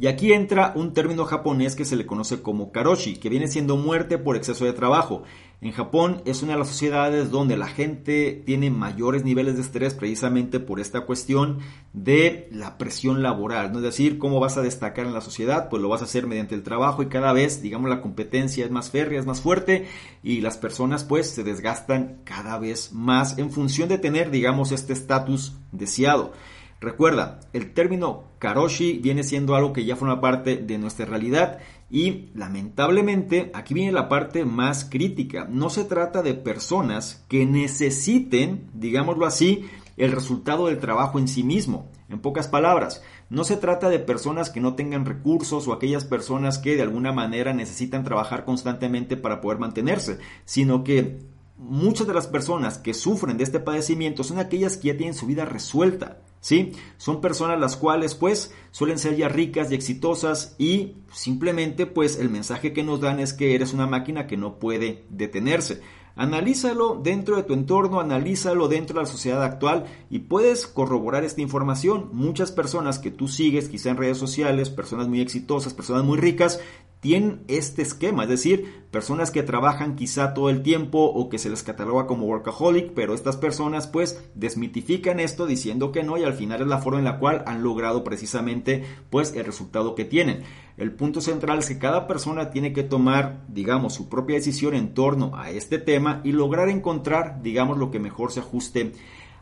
Y 0.00 0.06
aquí 0.06 0.32
entra 0.32 0.72
un 0.76 0.94
término 0.94 1.24
japonés 1.24 1.74
que 1.74 1.84
se 1.84 1.96
le 1.96 2.06
conoce 2.06 2.40
como 2.40 2.70
karoshi, 2.70 3.16
que 3.16 3.28
viene 3.28 3.48
siendo 3.48 3.76
muerte 3.76 4.16
por 4.16 4.36
exceso 4.36 4.64
de 4.64 4.72
trabajo. 4.72 5.24
En 5.60 5.72
Japón 5.72 6.22
es 6.24 6.44
una 6.44 6.52
de 6.52 6.60
las 6.60 6.68
sociedades 6.68 7.32
donde 7.32 7.56
la 7.56 7.66
gente 7.66 8.40
tiene 8.46 8.70
mayores 8.70 9.24
niveles 9.24 9.56
de 9.56 9.62
estrés 9.62 9.94
precisamente 9.94 10.60
por 10.60 10.78
esta 10.78 11.00
cuestión 11.00 11.58
de 11.92 12.48
la 12.52 12.78
presión 12.78 13.24
laboral, 13.24 13.72
¿no? 13.72 13.78
Es 13.78 13.84
decir, 13.84 14.18
cómo 14.18 14.38
vas 14.38 14.56
a 14.56 14.62
destacar 14.62 15.04
en 15.04 15.14
la 15.14 15.20
sociedad, 15.20 15.68
pues 15.68 15.82
lo 15.82 15.88
vas 15.88 16.00
a 16.00 16.04
hacer 16.04 16.28
mediante 16.28 16.54
el 16.54 16.62
trabajo 16.62 17.02
y 17.02 17.06
cada 17.06 17.32
vez, 17.32 17.60
digamos, 17.60 17.90
la 17.90 18.00
competencia 18.00 18.64
es 18.64 18.70
más 18.70 18.90
férrea, 18.90 19.18
es 19.18 19.26
más 19.26 19.40
fuerte 19.40 19.88
y 20.22 20.42
las 20.42 20.58
personas 20.58 21.02
pues 21.02 21.28
se 21.28 21.42
desgastan 21.42 22.18
cada 22.22 22.56
vez 22.60 22.92
más 22.92 23.36
en 23.36 23.50
función 23.50 23.88
de 23.88 23.98
tener, 23.98 24.30
digamos, 24.30 24.70
este 24.70 24.92
estatus 24.92 25.56
deseado. 25.72 26.34
Recuerda, 26.80 27.40
el 27.52 27.72
término 27.74 28.24
karoshi 28.38 28.98
viene 28.98 29.24
siendo 29.24 29.56
algo 29.56 29.72
que 29.72 29.84
ya 29.84 29.96
forma 29.96 30.20
parte 30.20 30.56
de 30.56 30.78
nuestra 30.78 31.06
realidad 31.06 31.58
y 31.90 32.28
lamentablemente 32.34 33.50
aquí 33.52 33.74
viene 33.74 33.90
la 33.90 34.08
parte 34.08 34.44
más 34.44 34.84
crítica. 34.84 35.46
No 35.50 35.70
se 35.70 35.84
trata 35.84 36.22
de 36.22 36.34
personas 36.34 37.24
que 37.28 37.46
necesiten, 37.46 38.70
digámoslo 38.74 39.26
así, 39.26 39.68
el 39.96 40.12
resultado 40.12 40.66
del 40.66 40.78
trabajo 40.78 41.18
en 41.18 41.26
sí 41.26 41.42
mismo. 41.42 41.90
En 42.08 42.20
pocas 42.20 42.46
palabras, 42.46 43.02
no 43.28 43.42
se 43.44 43.56
trata 43.56 43.88
de 43.90 43.98
personas 43.98 44.48
que 44.48 44.60
no 44.60 44.74
tengan 44.74 45.04
recursos 45.04 45.66
o 45.66 45.72
aquellas 45.72 46.04
personas 46.04 46.58
que 46.58 46.76
de 46.76 46.82
alguna 46.82 47.12
manera 47.12 47.52
necesitan 47.52 48.04
trabajar 48.04 48.44
constantemente 48.44 49.16
para 49.16 49.40
poder 49.40 49.58
mantenerse, 49.58 50.18
sino 50.44 50.84
que 50.84 51.18
muchas 51.58 52.06
de 52.06 52.14
las 52.14 52.28
personas 52.28 52.78
que 52.78 52.94
sufren 52.94 53.36
de 53.36 53.44
este 53.44 53.60
padecimiento 53.60 54.22
son 54.22 54.38
aquellas 54.38 54.76
que 54.76 54.88
ya 54.88 54.96
tienen 54.96 55.14
su 55.14 55.26
vida 55.26 55.44
resuelta. 55.44 56.18
¿Sí? 56.40 56.72
Son 56.96 57.20
personas 57.20 57.60
las 57.60 57.76
cuales 57.76 58.14
pues 58.14 58.54
suelen 58.70 58.98
ser 58.98 59.16
ya 59.16 59.28
ricas 59.28 59.70
y 59.70 59.74
exitosas 59.74 60.54
y 60.58 60.96
simplemente 61.12 61.86
pues 61.86 62.18
el 62.18 62.30
mensaje 62.30 62.72
que 62.72 62.82
nos 62.82 63.00
dan 63.00 63.20
es 63.20 63.32
que 63.32 63.54
eres 63.54 63.72
una 63.72 63.86
máquina 63.86 64.26
que 64.26 64.36
no 64.36 64.58
puede 64.58 65.04
detenerse. 65.10 65.80
Analízalo 66.18 66.98
dentro 67.00 67.36
de 67.36 67.44
tu 67.44 67.54
entorno, 67.54 68.00
analízalo 68.00 68.66
dentro 68.66 68.96
de 68.96 69.02
la 69.02 69.06
sociedad 69.06 69.40
actual 69.44 69.84
y 70.10 70.18
puedes 70.18 70.66
corroborar 70.66 71.22
esta 71.22 71.42
información. 71.42 72.10
Muchas 72.12 72.50
personas 72.50 72.98
que 72.98 73.12
tú 73.12 73.28
sigues, 73.28 73.68
quizá 73.68 73.90
en 73.90 73.98
redes 73.98 74.18
sociales, 74.18 74.68
personas 74.68 75.06
muy 75.06 75.20
exitosas, 75.20 75.74
personas 75.74 76.02
muy 76.02 76.18
ricas, 76.18 76.60
tienen 77.00 77.44
este 77.46 77.82
esquema, 77.82 78.24
es 78.24 78.28
decir, 78.28 78.86
personas 78.90 79.30
que 79.30 79.42
trabajan 79.42 79.94
quizá 79.94 80.34
todo 80.34 80.50
el 80.50 80.62
tiempo 80.62 81.04
o 81.04 81.28
que 81.28 81.38
se 81.38 81.50
les 81.50 81.62
cataloga 81.62 82.06
como 82.06 82.26
workaholic, 82.26 82.92
pero 82.92 83.14
estas 83.14 83.36
personas 83.36 83.86
pues 83.86 84.22
desmitifican 84.34 85.20
esto 85.20 85.46
diciendo 85.46 85.92
que 85.92 86.02
no 86.02 86.16
y 86.16 86.24
al 86.24 86.34
final 86.34 86.62
es 86.62 86.66
la 86.66 86.78
forma 86.78 86.98
en 86.98 87.04
la 87.04 87.18
cual 87.18 87.44
han 87.46 87.62
logrado 87.62 88.02
precisamente 88.02 88.84
pues 89.10 89.34
el 89.34 89.44
resultado 89.44 89.94
que 89.94 90.04
tienen. 90.04 90.42
El 90.76 90.92
punto 90.92 91.20
central 91.20 91.58
es 91.58 91.68
que 91.68 91.78
cada 91.78 92.06
persona 92.06 92.50
tiene 92.50 92.72
que 92.72 92.82
tomar, 92.82 93.44
digamos, 93.48 93.94
su 93.94 94.08
propia 94.08 94.36
decisión 94.36 94.74
en 94.74 94.94
torno 94.94 95.32
a 95.36 95.50
este 95.50 95.78
tema 95.78 96.20
y 96.24 96.32
lograr 96.32 96.68
encontrar, 96.68 97.42
digamos, 97.42 97.78
lo 97.78 97.90
que 97.90 97.98
mejor 97.98 98.32
se 98.32 98.40
ajuste 98.40 98.92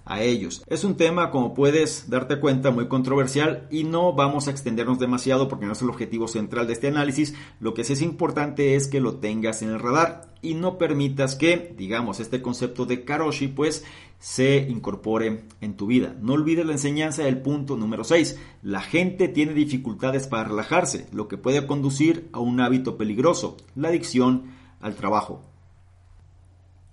a 0.07 0.23
ellos. 0.23 0.63
Es 0.69 0.85
un 0.85 0.97
tema, 0.97 1.31
como 1.31 1.53
puedes 1.53 2.09
darte 2.09 2.41
cuenta, 2.41 2.71
muy 2.71 2.89
controversial 2.89 3.67
y 3.71 3.85
no 3.85 4.15
vamos 4.15 4.47
a 4.47 4.53
extendernos 4.53 4.99
demasiado 4.99 5.49
porque 5.49 5.67
no 5.67 5.73
es 5.73 5.83
el 5.83 5.91
objetivo 5.91 6.29
central 6.29 6.67
de 6.67 6.73
este 6.73 6.89
análisis. 6.89 7.35
Lo 7.61 7.75
que 7.75 7.85
sí 7.85 7.93
es 7.93 8.03
importante 8.03 8.77
es 8.77 8.87
que 8.89 9.01
lo 9.01 9.17
tengas 9.17 9.63
en 9.63 9.71
el 9.71 9.81
radar 9.81 10.33
y 10.41 10.55
no 10.55 10.79
permitas 10.79 11.35
que, 11.35 11.75
digamos, 11.77 12.21
este 12.21 12.41
concepto 12.41 12.87
de 12.87 13.05
Karoshi, 13.05 13.49
pues 13.49 13.85
se 14.19 14.59
incorpore 14.69 15.45
en 15.61 15.77
tu 15.77 15.87
vida. 15.87 16.15
No 16.21 16.35
olvides 16.35 16.65
la 16.65 16.73
enseñanza 16.73 17.25
del 17.25 17.43
punto 17.43 17.77
número 17.77 18.05
6. 18.05 18.39
La 18.63 18.81
gente 18.81 19.29
tiene 19.29 19.55
dificultades 19.55 20.29
para 20.29 20.45
relajarse, 20.49 21.09
lo 21.13 21.27
que 21.27 21.37
puede 21.37 21.67
conducir 21.67 22.29
a 22.33 22.39
un 22.39 22.61
hábito 22.61 22.97
peligroso, 22.97 23.57
la 23.75 23.89
adicción 23.89 24.55
al 24.81 24.95
trabajo. 24.95 25.43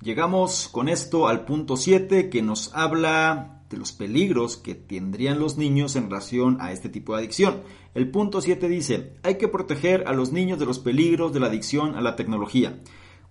Llegamos 0.04 0.68
con 0.68 0.90
esto 0.90 1.30
al 1.30 1.46
punto 1.46 1.78
7 1.78 2.30
que 2.30 2.42
nos 2.42 2.76
habla 2.76 3.62
de 3.70 3.78
los 3.78 3.94
peligros 3.94 4.58
que 4.58 4.76
tendrían 4.76 5.40
los 5.40 5.58
niños 5.58 5.96
en 5.96 6.10
relación 6.10 6.58
a 6.60 6.74
este 6.74 6.90
tipo 6.90 7.14
de 7.14 7.20
adicción. 7.20 7.62
El 7.94 8.12
punto 8.12 8.42
7 8.42 8.68
dice, 8.68 9.14
hay 9.24 9.38
que 9.38 9.48
proteger 9.48 10.04
a 10.06 10.12
los 10.12 10.34
niños 10.34 10.60
de 10.60 10.66
los 10.66 10.80
peligros 10.80 11.32
de 11.32 11.40
la 11.40 11.48
adicción 11.48 11.96
a 11.96 12.02
la 12.02 12.18
tecnología. 12.18 12.82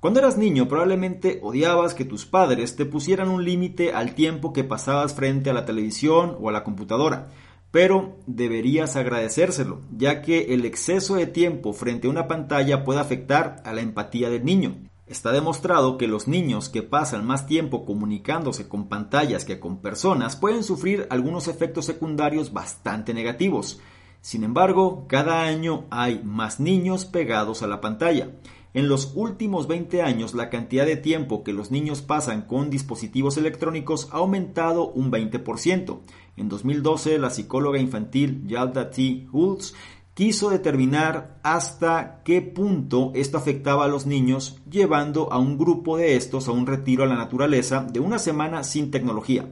Cuando 0.00 0.20
eras 0.20 0.38
niño 0.38 0.66
probablemente 0.66 1.40
odiabas 1.42 1.92
que 1.92 2.06
tus 2.06 2.24
padres 2.24 2.74
te 2.74 2.86
pusieran 2.86 3.28
un 3.28 3.44
límite 3.44 3.92
al 3.92 4.14
tiempo 4.14 4.54
que 4.54 4.64
pasabas 4.64 5.12
frente 5.12 5.50
a 5.50 5.52
la 5.52 5.66
televisión 5.66 6.38
o 6.40 6.48
a 6.48 6.52
la 6.52 6.64
computadora, 6.64 7.28
pero 7.70 8.16
deberías 8.26 8.96
agradecérselo, 8.96 9.82
ya 9.94 10.22
que 10.22 10.54
el 10.54 10.64
exceso 10.64 11.16
de 11.16 11.26
tiempo 11.26 11.74
frente 11.74 12.06
a 12.06 12.10
una 12.10 12.28
pantalla 12.28 12.82
puede 12.82 13.00
afectar 13.00 13.62
a 13.66 13.74
la 13.74 13.82
empatía 13.82 14.30
del 14.30 14.46
niño. 14.46 14.91
Está 15.12 15.30
demostrado 15.30 15.98
que 15.98 16.08
los 16.08 16.26
niños 16.26 16.70
que 16.70 16.82
pasan 16.82 17.26
más 17.26 17.46
tiempo 17.46 17.84
comunicándose 17.84 18.66
con 18.66 18.88
pantallas 18.88 19.44
que 19.44 19.60
con 19.60 19.82
personas 19.82 20.36
pueden 20.36 20.64
sufrir 20.64 21.06
algunos 21.10 21.48
efectos 21.48 21.84
secundarios 21.84 22.54
bastante 22.54 23.12
negativos. 23.12 23.78
Sin 24.22 24.42
embargo, 24.42 25.04
cada 25.08 25.42
año 25.42 25.84
hay 25.90 26.22
más 26.24 26.60
niños 26.60 27.04
pegados 27.04 27.62
a 27.62 27.66
la 27.66 27.82
pantalla. 27.82 28.30
En 28.72 28.88
los 28.88 29.12
últimos 29.14 29.68
20 29.68 30.00
años, 30.00 30.32
la 30.32 30.48
cantidad 30.48 30.86
de 30.86 30.96
tiempo 30.96 31.44
que 31.44 31.52
los 31.52 31.70
niños 31.70 32.00
pasan 32.00 32.46
con 32.46 32.70
dispositivos 32.70 33.36
electrónicos 33.36 34.08
ha 34.12 34.16
aumentado 34.16 34.88
un 34.92 35.12
20%. 35.12 35.98
En 36.38 36.48
2012, 36.48 37.18
la 37.18 37.28
psicóloga 37.28 37.78
infantil 37.78 38.46
Yalda 38.46 38.88
T. 38.88 39.26
Hultz 39.30 39.74
quiso 40.14 40.50
determinar 40.50 41.38
hasta 41.42 42.22
qué 42.24 42.42
punto 42.42 43.12
esto 43.14 43.38
afectaba 43.38 43.84
a 43.84 43.88
los 43.88 44.06
niños, 44.06 44.60
llevando 44.70 45.32
a 45.32 45.38
un 45.38 45.56
grupo 45.56 45.96
de 45.96 46.16
estos 46.16 46.48
a 46.48 46.52
un 46.52 46.66
retiro 46.66 47.04
a 47.04 47.06
la 47.06 47.16
naturaleza 47.16 47.86
de 47.90 48.00
una 48.00 48.18
semana 48.18 48.64
sin 48.64 48.90
tecnología. 48.90 49.46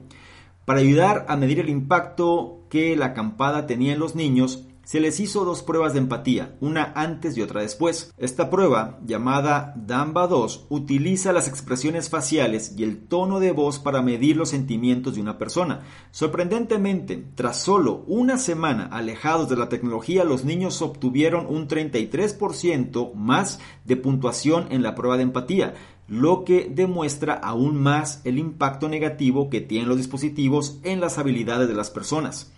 Para 0.64 0.80
ayudar 0.80 1.24
a 1.28 1.36
medir 1.36 1.60
el 1.60 1.70
impacto 1.70 2.66
que 2.68 2.94
la 2.94 3.06
acampada 3.06 3.66
tenía 3.66 3.92
en 3.92 3.98
los 3.98 4.14
niños, 4.14 4.66
se 4.90 4.98
les 4.98 5.20
hizo 5.20 5.44
dos 5.44 5.62
pruebas 5.62 5.92
de 5.92 6.00
empatía, 6.00 6.56
una 6.58 6.92
antes 6.96 7.36
y 7.36 7.42
otra 7.42 7.62
después. 7.62 8.12
Esta 8.18 8.50
prueba, 8.50 8.98
llamada 9.06 9.72
DAMBA 9.76 10.26
2, 10.26 10.66
utiliza 10.68 11.32
las 11.32 11.46
expresiones 11.46 12.08
faciales 12.08 12.74
y 12.76 12.82
el 12.82 13.06
tono 13.06 13.38
de 13.38 13.52
voz 13.52 13.78
para 13.78 14.02
medir 14.02 14.36
los 14.36 14.48
sentimientos 14.48 15.14
de 15.14 15.20
una 15.20 15.38
persona. 15.38 15.82
Sorprendentemente, 16.10 17.24
tras 17.36 17.62
solo 17.62 18.02
una 18.08 18.36
semana 18.36 18.86
alejados 18.86 19.48
de 19.48 19.54
la 19.54 19.68
tecnología, 19.68 20.24
los 20.24 20.44
niños 20.44 20.82
obtuvieron 20.82 21.46
un 21.46 21.68
33% 21.68 23.14
más 23.14 23.60
de 23.84 23.94
puntuación 23.96 24.66
en 24.72 24.82
la 24.82 24.96
prueba 24.96 25.16
de 25.16 25.22
empatía, 25.22 25.74
lo 26.08 26.42
que 26.42 26.68
demuestra 26.68 27.34
aún 27.34 27.80
más 27.80 28.22
el 28.24 28.40
impacto 28.40 28.88
negativo 28.88 29.50
que 29.50 29.60
tienen 29.60 29.88
los 29.88 29.98
dispositivos 29.98 30.80
en 30.82 31.00
las 31.00 31.16
habilidades 31.18 31.68
de 31.68 31.74
las 31.74 31.90
personas. 31.90 32.50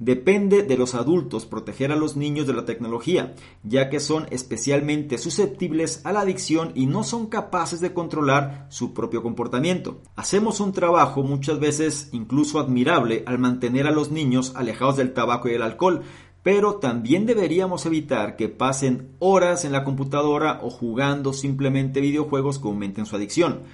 Depende 0.00 0.62
de 0.62 0.78
los 0.78 0.94
adultos 0.94 1.44
proteger 1.44 1.92
a 1.92 1.96
los 1.96 2.16
niños 2.16 2.46
de 2.46 2.54
la 2.54 2.64
tecnología, 2.64 3.34
ya 3.62 3.90
que 3.90 4.00
son 4.00 4.26
especialmente 4.30 5.18
susceptibles 5.18 6.00
a 6.06 6.12
la 6.12 6.22
adicción 6.22 6.72
y 6.74 6.86
no 6.86 7.04
son 7.04 7.26
capaces 7.26 7.80
de 7.82 7.92
controlar 7.92 8.66
su 8.70 8.94
propio 8.94 9.22
comportamiento. 9.22 10.00
Hacemos 10.16 10.58
un 10.60 10.72
trabajo 10.72 11.22
muchas 11.22 11.60
veces 11.60 12.08
incluso 12.12 12.58
admirable 12.60 13.24
al 13.26 13.38
mantener 13.38 13.86
a 13.86 13.90
los 13.90 14.10
niños 14.10 14.52
alejados 14.56 14.96
del 14.96 15.12
tabaco 15.12 15.50
y 15.50 15.52
el 15.52 15.60
alcohol, 15.60 16.00
pero 16.42 16.76
también 16.76 17.26
deberíamos 17.26 17.84
evitar 17.84 18.36
que 18.36 18.48
pasen 18.48 19.10
horas 19.18 19.66
en 19.66 19.72
la 19.72 19.84
computadora 19.84 20.60
o 20.62 20.70
jugando 20.70 21.34
simplemente 21.34 22.00
videojuegos 22.00 22.58
que 22.58 22.68
aumenten 22.68 23.04
su 23.04 23.16
adicción. 23.16 23.64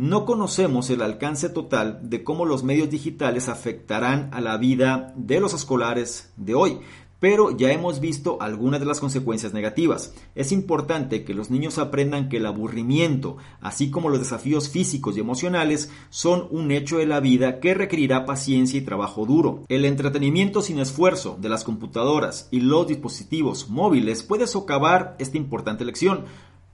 No 0.00 0.24
conocemos 0.24 0.88
el 0.88 1.02
alcance 1.02 1.50
total 1.50 2.00
de 2.08 2.24
cómo 2.24 2.46
los 2.46 2.64
medios 2.64 2.88
digitales 2.88 3.50
afectarán 3.50 4.30
a 4.32 4.40
la 4.40 4.56
vida 4.56 5.12
de 5.14 5.40
los 5.40 5.52
escolares 5.52 6.32
de 6.38 6.54
hoy, 6.54 6.78
pero 7.18 7.54
ya 7.54 7.70
hemos 7.70 8.00
visto 8.00 8.38
algunas 8.40 8.80
de 8.80 8.86
las 8.86 8.98
consecuencias 8.98 9.52
negativas. 9.52 10.14
Es 10.34 10.52
importante 10.52 11.22
que 11.22 11.34
los 11.34 11.50
niños 11.50 11.76
aprendan 11.76 12.30
que 12.30 12.38
el 12.38 12.46
aburrimiento, 12.46 13.36
así 13.60 13.90
como 13.90 14.08
los 14.08 14.20
desafíos 14.20 14.70
físicos 14.70 15.18
y 15.18 15.20
emocionales, 15.20 15.92
son 16.08 16.48
un 16.50 16.70
hecho 16.70 16.96
de 16.96 17.04
la 17.04 17.20
vida 17.20 17.60
que 17.60 17.74
requerirá 17.74 18.24
paciencia 18.24 18.78
y 18.78 18.86
trabajo 18.86 19.26
duro. 19.26 19.64
El 19.68 19.84
entretenimiento 19.84 20.62
sin 20.62 20.78
esfuerzo 20.78 21.36
de 21.38 21.50
las 21.50 21.62
computadoras 21.62 22.48
y 22.50 22.60
los 22.60 22.86
dispositivos 22.86 23.68
móviles 23.68 24.22
puede 24.22 24.46
socavar 24.46 25.16
esta 25.18 25.36
importante 25.36 25.84
lección. 25.84 26.24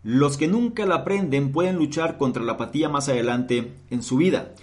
Los 0.08 0.36
que 0.36 0.46
nunca 0.46 0.86
la 0.86 0.94
aprenden 0.94 1.50
pueden 1.50 1.74
luchar 1.74 2.16
contra 2.16 2.44
la 2.44 2.52
apatía 2.52 2.88
más 2.88 3.08
adelante 3.08 3.72
en 3.90 4.04
su 4.04 4.18
vida. 4.18 4.54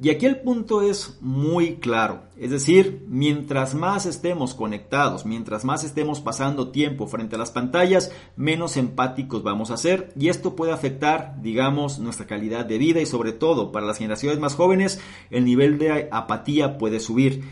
Y 0.00 0.10
aquí 0.10 0.26
el 0.26 0.42
punto 0.42 0.80
es 0.80 1.18
muy 1.20 1.74
claro, 1.78 2.22
es 2.38 2.52
decir, 2.52 3.04
mientras 3.08 3.74
más 3.74 4.06
estemos 4.06 4.54
conectados, 4.54 5.26
mientras 5.26 5.64
más 5.64 5.82
estemos 5.82 6.20
pasando 6.20 6.70
tiempo 6.70 7.08
frente 7.08 7.34
a 7.34 7.38
las 7.40 7.50
pantallas, 7.50 8.12
menos 8.36 8.76
empáticos 8.76 9.42
vamos 9.42 9.72
a 9.72 9.76
ser 9.76 10.12
y 10.16 10.28
esto 10.28 10.54
puede 10.54 10.70
afectar, 10.70 11.42
digamos, 11.42 11.98
nuestra 11.98 12.28
calidad 12.28 12.64
de 12.64 12.78
vida 12.78 13.00
y 13.00 13.06
sobre 13.06 13.32
todo 13.32 13.72
para 13.72 13.86
las 13.86 13.98
generaciones 13.98 14.38
más 14.38 14.54
jóvenes, 14.54 15.00
el 15.30 15.44
nivel 15.44 15.78
de 15.78 16.08
apatía 16.12 16.78
puede 16.78 17.00
subir. 17.00 17.42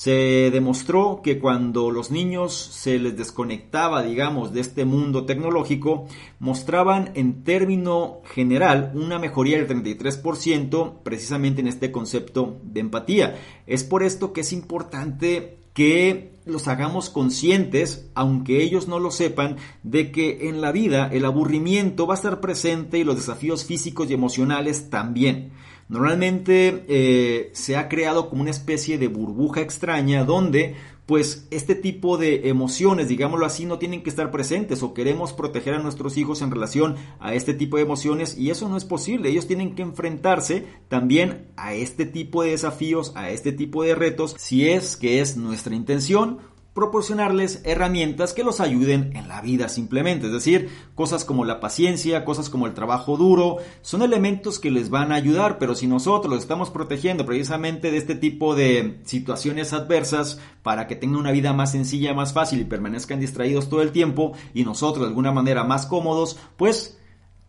Se 0.00 0.48
demostró 0.50 1.20
que 1.22 1.38
cuando 1.38 1.90
los 1.90 2.10
niños 2.10 2.54
se 2.54 2.98
les 2.98 3.18
desconectaba, 3.18 4.02
digamos, 4.02 4.50
de 4.50 4.62
este 4.62 4.86
mundo 4.86 5.26
tecnológico, 5.26 6.06
mostraban 6.38 7.10
en 7.16 7.44
término 7.44 8.22
general 8.24 8.92
una 8.94 9.18
mejoría 9.18 9.58
del 9.58 9.68
33% 9.68 11.02
precisamente 11.02 11.60
en 11.60 11.66
este 11.66 11.92
concepto 11.92 12.60
de 12.62 12.80
empatía. 12.80 13.36
Es 13.66 13.84
por 13.84 14.02
esto 14.02 14.32
que 14.32 14.40
es 14.40 14.54
importante 14.54 15.58
que 15.74 16.32
los 16.46 16.66
hagamos 16.66 17.10
conscientes, 17.10 18.08
aunque 18.14 18.62
ellos 18.62 18.88
no 18.88 19.00
lo 19.00 19.10
sepan, 19.10 19.58
de 19.82 20.12
que 20.12 20.48
en 20.48 20.62
la 20.62 20.72
vida 20.72 21.10
el 21.12 21.26
aburrimiento 21.26 22.06
va 22.06 22.14
a 22.14 22.16
estar 22.16 22.40
presente 22.40 22.98
y 22.98 23.04
los 23.04 23.16
desafíos 23.16 23.66
físicos 23.66 24.10
y 24.10 24.14
emocionales 24.14 24.88
también. 24.88 25.52
Normalmente 25.90 26.84
eh, 26.86 27.50
se 27.52 27.76
ha 27.76 27.88
creado 27.88 28.30
como 28.30 28.42
una 28.42 28.52
especie 28.52 28.96
de 28.96 29.08
burbuja 29.08 29.60
extraña 29.60 30.24
donde 30.24 30.76
pues 31.04 31.48
este 31.50 31.74
tipo 31.74 32.18
de 32.18 32.48
emociones, 32.48 33.08
digámoslo 33.08 33.44
así, 33.44 33.66
no 33.66 33.80
tienen 33.80 34.04
que 34.04 34.10
estar 34.10 34.30
presentes 34.30 34.84
o 34.84 34.94
queremos 34.94 35.32
proteger 35.32 35.74
a 35.74 35.80
nuestros 35.80 36.16
hijos 36.16 36.42
en 36.42 36.52
relación 36.52 36.94
a 37.18 37.34
este 37.34 37.52
tipo 37.52 37.76
de 37.76 37.82
emociones 37.82 38.38
y 38.38 38.50
eso 38.50 38.68
no 38.68 38.76
es 38.76 38.84
posible. 38.84 39.28
Ellos 39.28 39.48
tienen 39.48 39.74
que 39.74 39.82
enfrentarse 39.82 40.66
también 40.86 41.48
a 41.56 41.74
este 41.74 42.06
tipo 42.06 42.44
de 42.44 42.50
desafíos, 42.50 43.10
a 43.16 43.30
este 43.30 43.50
tipo 43.50 43.82
de 43.82 43.96
retos, 43.96 44.36
si 44.38 44.68
es 44.68 44.96
que 44.96 45.20
es 45.20 45.36
nuestra 45.36 45.74
intención 45.74 46.38
proporcionarles 46.74 47.62
herramientas 47.64 48.32
que 48.32 48.44
los 48.44 48.60
ayuden 48.60 49.16
en 49.16 49.28
la 49.28 49.40
vida 49.40 49.68
simplemente. 49.68 50.26
Es 50.26 50.32
decir, 50.32 50.70
cosas 50.94 51.24
como 51.24 51.44
la 51.44 51.58
paciencia, 51.58 52.24
cosas 52.24 52.48
como 52.48 52.66
el 52.66 52.74
trabajo 52.74 53.16
duro, 53.16 53.56
son 53.82 54.02
elementos 54.02 54.58
que 54.58 54.70
les 54.70 54.88
van 54.88 55.10
a 55.10 55.16
ayudar, 55.16 55.58
pero 55.58 55.74
si 55.74 55.86
nosotros 55.86 56.32
los 56.32 56.42
estamos 56.42 56.70
protegiendo 56.70 57.26
precisamente 57.26 57.90
de 57.90 57.98
este 57.98 58.14
tipo 58.14 58.54
de 58.54 59.00
situaciones 59.04 59.72
adversas 59.72 60.40
para 60.62 60.86
que 60.86 60.96
tengan 60.96 61.20
una 61.20 61.32
vida 61.32 61.52
más 61.52 61.72
sencilla, 61.72 62.14
más 62.14 62.32
fácil 62.32 62.60
y 62.60 62.64
permanezcan 62.64 63.20
distraídos 63.20 63.68
todo 63.68 63.82
el 63.82 63.90
tiempo 63.90 64.32
y 64.54 64.64
nosotros 64.64 65.04
de 65.04 65.08
alguna 65.08 65.32
manera 65.32 65.64
más 65.64 65.86
cómodos, 65.86 66.38
pues 66.56 66.99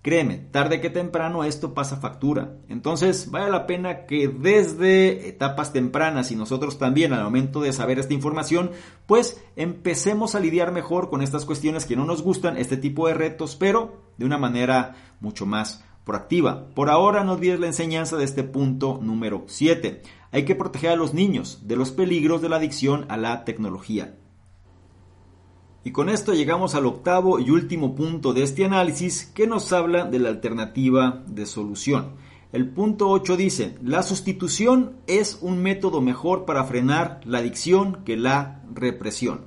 Créeme, 0.01 0.37
tarde 0.37 0.81
que 0.81 0.89
temprano 0.89 1.43
esto 1.43 1.75
pasa 1.75 1.97
factura. 1.97 2.57
Entonces, 2.69 3.29
vale 3.29 3.51
la 3.51 3.67
pena 3.67 4.07
que 4.07 4.27
desde 4.27 5.29
etapas 5.29 5.73
tempranas 5.73 6.31
y 6.31 6.35
nosotros 6.35 6.79
también 6.79 7.13
al 7.13 7.23
momento 7.23 7.61
de 7.61 7.71
saber 7.71 7.99
esta 7.99 8.15
información, 8.15 8.71
pues 9.05 9.43
empecemos 9.55 10.33
a 10.33 10.39
lidiar 10.39 10.71
mejor 10.71 11.11
con 11.11 11.21
estas 11.21 11.45
cuestiones 11.45 11.85
que 11.85 11.95
no 11.95 12.05
nos 12.05 12.23
gustan, 12.23 12.57
este 12.57 12.77
tipo 12.77 13.07
de 13.07 13.13
retos, 13.13 13.55
pero 13.55 14.01
de 14.17 14.25
una 14.25 14.39
manera 14.39 14.95
mucho 15.19 15.45
más 15.45 15.85
proactiva. 16.03 16.69
Por 16.69 16.89
ahora 16.89 17.23
no 17.23 17.33
olvides 17.33 17.59
la 17.59 17.67
enseñanza 17.67 18.17
de 18.17 18.23
este 18.23 18.43
punto 18.43 18.99
número 19.03 19.43
7. 19.45 20.01
Hay 20.31 20.45
que 20.45 20.55
proteger 20.55 20.89
a 20.89 20.95
los 20.95 21.13
niños 21.13 21.67
de 21.67 21.75
los 21.75 21.91
peligros 21.91 22.41
de 22.41 22.49
la 22.49 22.55
adicción 22.55 23.05
a 23.09 23.17
la 23.17 23.45
tecnología. 23.45 24.15
Y 25.83 25.91
con 25.91 26.09
esto 26.09 26.33
llegamos 26.33 26.75
al 26.75 26.85
octavo 26.85 27.39
y 27.39 27.49
último 27.49 27.95
punto 27.95 28.33
de 28.33 28.43
este 28.43 28.65
análisis 28.65 29.25
que 29.33 29.47
nos 29.47 29.73
habla 29.73 30.05
de 30.05 30.19
la 30.19 30.29
alternativa 30.29 31.23
de 31.25 31.47
solución. 31.47 32.11
El 32.51 32.69
punto 32.69 33.09
8 33.09 33.35
dice, 33.35 33.75
la 33.81 34.03
sustitución 34.03 34.97
es 35.07 35.39
un 35.41 35.63
método 35.63 35.99
mejor 35.99 36.45
para 36.45 36.65
frenar 36.65 37.21
la 37.25 37.39
adicción 37.39 38.03
que 38.05 38.15
la 38.15 38.61
represión. 38.71 39.45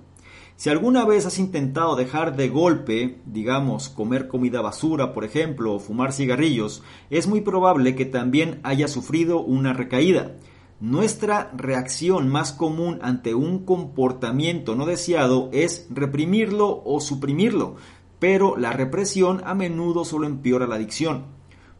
Si 0.57 0.71
alguna 0.71 1.05
vez 1.05 1.27
has 1.27 1.39
intentado 1.39 1.95
dejar 1.95 2.35
de 2.35 2.49
golpe, 2.49 3.21
digamos, 3.27 3.89
comer 3.89 4.27
comida 4.27 4.61
basura, 4.61 5.13
por 5.13 5.25
ejemplo, 5.25 5.75
o 5.75 5.81
fumar 5.81 6.13
cigarrillos, 6.13 6.83
es 7.11 7.29
muy 7.29 7.43
probable 7.43 7.95
que 7.95 8.07
también 8.07 8.59
hayas 8.63 8.91
sufrido 8.91 9.41
una 9.41 9.73
recaída. 9.73 10.37
Nuestra 10.81 11.53
reacción 11.57 12.29
más 12.29 12.53
común 12.53 12.99
ante 13.01 13.35
un 13.35 13.65
comportamiento 13.65 14.75
no 14.75 14.87
deseado 14.87 15.49
es 15.53 15.87
reprimirlo 15.89 16.83
o 16.85 17.01
suprimirlo, 17.01 17.77
pero 18.19 18.57
la 18.57 18.73
represión 18.73 19.41
a 19.45 19.55
menudo 19.55 20.05
solo 20.05 20.27
empeora 20.27 20.67
la 20.67 20.75
adicción. 20.75 21.27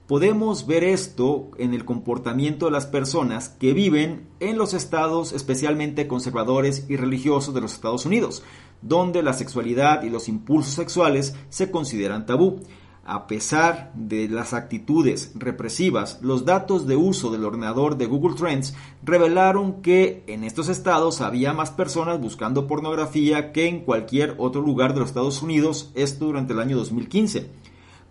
Podemos 0.07 0.67
ver 0.67 0.85
esto 0.85 1.51
en 1.59 1.75
el 1.75 1.85
comportamiento 1.85 2.67
de 2.67 2.73
las 2.73 2.87
personas 2.87 3.49
que 3.49 3.73
viven 3.73 4.29
en 4.39 4.59
los 4.59 4.75
estados 4.75 5.33
especialmente 5.33 6.07
conservadores 6.07 6.87
y 6.89 6.97
religiosos 6.97 7.55
de 7.55 7.63
los 7.63 7.73
Estados 7.73 8.07
Unidos, 8.07 8.45
donde 8.81 9.23
la 9.23 9.33
sexualidad 9.33 10.03
y 10.03 10.11
los 10.11 10.29
impulsos 10.29 10.75
sexuales 10.75 11.35
se 11.49 11.71
consideran 11.71 12.27
tabú. 12.27 12.61
A 13.07 13.27
pesar 13.27 13.93
de 13.95 14.31
las 14.31 14.55
actitudes 14.55 15.33
represivas, 15.35 16.21
los 16.23 16.47
datos 16.47 16.87
de 16.87 16.97
uso 16.97 17.31
del 17.31 17.45
ordenador 17.45 17.99
de 17.99 18.07
Google 18.07 18.35
Trends 18.35 18.75
revelaron 19.03 19.83
que 19.83 20.25
en 20.27 20.43
estos 20.43 20.71
estados 20.71 21.21
había 21.21 21.53
más 21.53 21.71
personas 21.71 22.19
buscando 22.19 22.67
pornografía 22.67 23.53
que 23.53 23.69
en 23.69 23.81
cualquier 23.81 24.37
otro 24.39 24.63
lugar 24.63 24.95
de 24.95 25.01
los 25.01 25.11
Estados 25.11 25.43
Unidos, 25.43 25.91
esto 25.95 26.25
durante 26.25 26.55
el 26.55 26.61
año 26.61 26.79
2015. 26.79 27.51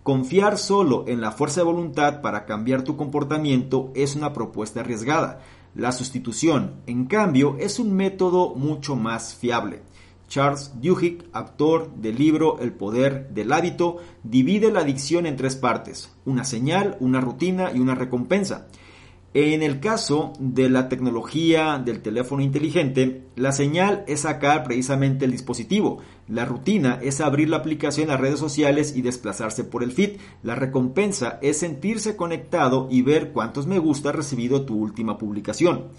Confiar 0.04 0.58
solo 0.58 1.06
en 1.08 1.20
la 1.20 1.32
fuerza 1.32 1.62
de 1.62 1.66
voluntad 1.66 2.20
para 2.20 2.44
cambiar 2.46 2.84
tu 2.84 2.96
comportamiento 2.96 3.90
es 3.96 4.14
una 4.14 4.32
propuesta 4.32 4.78
arriesgada. 4.78 5.40
La 5.74 5.90
sustitución, 5.90 6.74
en 6.86 7.06
cambio, 7.06 7.56
es 7.58 7.80
un 7.80 7.94
método 7.94 8.54
mucho 8.54 8.94
más 8.94 9.34
fiable. 9.34 9.82
Charles 10.34 10.72
Duhigg, 10.82 11.28
actor 11.32 11.94
del 11.94 12.18
libro 12.18 12.58
El 12.58 12.72
poder 12.72 13.28
del 13.28 13.52
hábito, 13.52 13.98
divide 14.24 14.72
la 14.72 14.80
adicción 14.80 15.26
en 15.26 15.36
tres 15.36 15.54
partes, 15.54 16.10
una 16.24 16.42
señal, 16.42 16.96
una 16.98 17.20
rutina 17.20 17.70
y 17.72 17.78
una 17.78 17.94
recompensa. 17.94 18.66
En 19.32 19.62
el 19.62 19.78
caso 19.78 20.32
de 20.40 20.68
la 20.70 20.88
tecnología 20.88 21.78
del 21.78 22.02
teléfono 22.02 22.42
inteligente, 22.42 23.28
la 23.36 23.52
señal 23.52 24.02
es 24.08 24.22
sacar 24.22 24.64
precisamente 24.64 25.24
el 25.24 25.30
dispositivo. 25.30 25.98
La 26.26 26.44
rutina 26.44 26.98
es 27.00 27.20
abrir 27.20 27.48
la 27.48 27.58
aplicación 27.58 28.08
las 28.08 28.20
redes 28.20 28.40
sociales 28.40 28.96
y 28.96 29.02
desplazarse 29.02 29.62
por 29.62 29.84
el 29.84 29.92
feed. 29.92 30.16
La 30.42 30.56
recompensa 30.56 31.38
es 31.42 31.58
sentirse 31.58 32.16
conectado 32.16 32.88
y 32.90 33.02
ver 33.02 33.30
cuántos 33.30 33.68
me 33.68 33.78
gusta 33.78 34.08
ha 34.08 34.12
recibido 34.12 34.64
tu 34.64 34.74
última 34.76 35.16
publicación. 35.16 35.90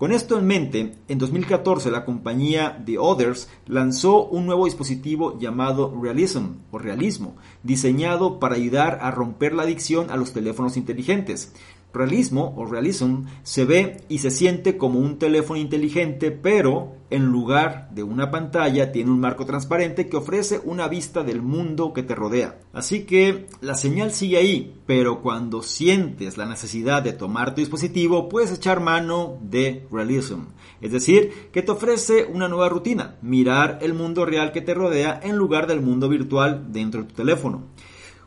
Con 0.00 0.12
esto 0.12 0.38
en 0.38 0.46
mente, 0.46 0.94
en 1.08 1.18
2014 1.18 1.90
la 1.90 2.06
compañía 2.06 2.82
The 2.86 2.96
Others 2.96 3.50
lanzó 3.66 4.24
un 4.24 4.46
nuevo 4.46 4.64
dispositivo 4.64 5.38
llamado 5.38 5.94
Realism 6.02 6.52
o 6.70 6.78
Realismo, 6.78 7.36
diseñado 7.62 8.40
para 8.40 8.54
ayudar 8.54 9.00
a 9.02 9.10
romper 9.10 9.52
la 9.52 9.64
adicción 9.64 10.08
a 10.08 10.16
los 10.16 10.32
teléfonos 10.32 10.78
inteligentes. 10.78 11.52
Realismo 11.92 12.54
o 12.56 12.66
realism 12.66 13.24
se 13.42 13.64
ve 13.64 14.04
y 14.08 14.18
se 14.18 14.30
siente 14.30 14.76
como 14.76 15.00
un 15.00 15.18
teléfono 15.18 15.58
inteligente, 15.58 16.30
pero 16.30 16.96
en 17.10 17.26
lugar 17.26 17.90
de 17.92 18.04
una 18.04 18.30
pantalla 18.30 18.92
tiene 18.92 19.10
un 19.10 19.18
marco 19.18 19.44
transparente 19.44 20.08
que 20.08 20.16
ofrece 20.16 20.60
una 20.64 20.86
vista 20.86 21.24
del 21.24 21.42
mundo 21.42 21.92
que 21.92 22.04
te 22.04 22.14
rodea. 22.14 22.60
Así 22.72 23.02
que 23.02 23.46
la 23.60 23.74
señal 23.74 24.12
sigue 24.12 24.36
ahí, 24.36 24.80
pero 24.86 25.20
cuando 25.20 25.62
sientes 25.62 26.38
la 26.38 26.46
necesidad 26.46 27.02
de 27.02 27.12
tomar 27.12 27.54
tu 27.54 27.60
dispositivo, 27.60 28.28
puedes 28.28 28.52
echar 28.52 28.80
mano 28.80 29.38
de 29.42 29.86
Realism. 29.90 30.42
Es 30.80 30.92
decir, 30.92 31.48
que 31.52 31.62
te 31.62 31.72
ofrece 31.72 32.24
una 32.24 32.48
nueva 32.48 32.68
rutina, 32.68 33.16
mirar 33.20 33.80
el 33.82 33.94
mundo 33.94 34.24
real 34.24 34.52
que 34.52 34.62
te 34.62 34.74
rodea 34.74 35.20
en 35.22 35.36
lugar 35.36 35.66
del 35.66 35.80
mundo 35.80 36.08
virtual 36.08 36.72
dentro 36.72 37.02
de 37.02 37.08
tu 37.08 37.14
teléfono. 37.14 37.64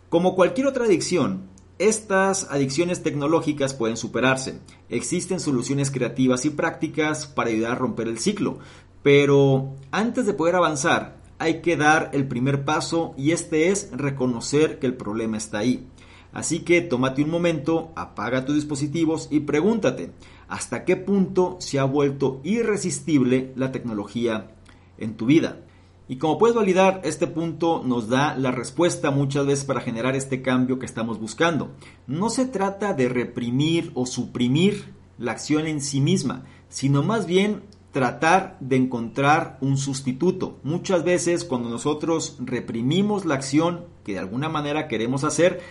Como 0.10 0.36
cualquier 0.36 0.68
otra 0.68 0.86
adicción, 0.86 1.53
estas 1.80 2.50
adicciones 2.52 3.04
tecnológicas 3.04 3.74
pueden 3.74 3.98
superarse. 3.98 4.60
Existen 4.90 5.40
soluciones 5.40 5.92
creativas 5.92 6.46
y 6.46 6.50
prácticas 6.50 7.28
para 7.28 7.50
ayudar 7.50 7.74
a 7.74 7.76
romper 7.76 8.08
el 8.08 8.20
ciclo, 8.20 8.60
pero 9.02 9.74
antes 9.92 10.26
de 10.26 10.34
poder 10.34 10.56
avanzar 10.56 11.18
hay 11.40 11.62
que 11.62 11.76
dar 11.76 12.12
el 12.14 12.28
primer 12.28 12.64
paso 12.64 13.14
y 13.18 13.32
este 13.32 13.70
es 13.70 13.90
reconocer 13.92 14.80
que 14.80 14.88
el 14.88 14.96
problema 14.96 15.38
está 15.38 15.60
ahí. 15.60 15.88
Así 16.32 16.62
que 16.62 16.82
tómate 16.82 17.24
un 17.24 17.30
momento, 17.30 17.92
apaga 17.96 18.46
tus 18.46 18.56
dispositivos 18.56 19.28
y 19.30 19.42
pregúntate 19.42 20.12
hasta 20.48 20.84
qué 20.86 20.96
punto 20.96 21.58
se 21.60 21.80
ha 21.80 21.84
vuelto 21.84 22.42
irresistible 22.44 23.52
la 23.56 23.72
tecnología 23.72 24.52
en 24.98 25.16
tu 25.16 25.26
vida. 25.26 25.60
Y 26.08 26.18
como 26.18 26.38
puedes 26.38 26.56
validar, 26.56 27.02
este 27.04 27.28
punto 27.28 27.82
nos 27.86 28.10
da 28.10 28.36
la 28.36 28.52
respuesta 28.52 29.10
muchas 29.10 29.46
veces 29.46 29.66
para 29.66 29.82
generar 29.82 30.16
este 30.16 30.42
cambio 30.42 30.78
que 30.78 30.86
estamos 30.86 31.20
buscando. 31.20 31.72
No 32.08 32.30
se 32.30 32.46
trata 32.46 32.94
de 32.94 33.08
reprimir 33.08 33.92
o 33.94 34.06
suprimir 34.06 34.94
la 35.18 35.32
acción 35.32 35.66
en 35.66 35.80
sí 35.80 36.02
misma, 36.02 36.44
sino 36.68 37.04
más 37.04 37.26
bien 37.26 37.64
tratar 37.94 38.58
de 38.60 38.76
encontrar 38.76 39.58
un 39.62 39.78
sustituto. 39.78 40.60
Muchas 40.64 41.04
veces 41.04 41.46
cuando 41.46 41.70
nosotros 41.70 42.38
reprimimos 42.40 43.24
la 43.24 43.36
acción 43.36 43.86
que 44.04 44.14
de 44.14 44.20
alguna 44.20 44.50
manera 44.50 44.88
queremos 44.88 45.24
hacer, 45.24 45.62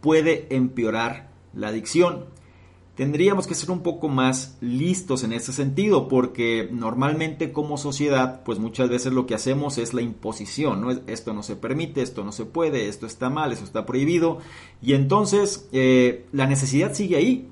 puede 0.00 0.54
empeorar 0.54 1.30
la 1.54 1.68
adicción 1.68 2.26
tendríamos 2.98 3.46
que 3.46 3.54
ser 3.54 3.70
un 3.70 3.84
poco 3.84 4.08
más 4.08 4.58
listos 4.60 5.22
en 5.22 5.32
ese 5.32 5.52
sentido, 5.52 6.08
porque 6.08 6.68
normalmente 6.72 7.52
como 7.52 7.78
sociedad, 7.78 8.42
pues 8.42 8.58
muchas 8.58 8.88
veces 8.88 9.12
lo 9.12 9.24
que 9.24 9.36
hacemos 9.36 9.78
es 9.78 9.94
la 9.94 10.02
imposición, 10.02 10.80
¿no? 10.80 10.90
Esto 11.06 11.32
no 11.32 11.44
se 11.44 11.54
permite, 11.54 12.02
esto 12.02 12.24
no 12.24 12.32
se 12.32 12.44
puede, 12.44 12.88
esto 12.88 13.06
está 13.06 13.30
mal, 13.30 13.52
esto 13.52 13.64
está 13.64 13.86
prohibido, 13.86 14.38
y 14.82 14.94
entonces 14.94 15.68
eh, 15.70 16.26
la 16.32 16.48
necesidad 16.48 16.92
sigue 16.92 17.14
ahí, 17.14 17.48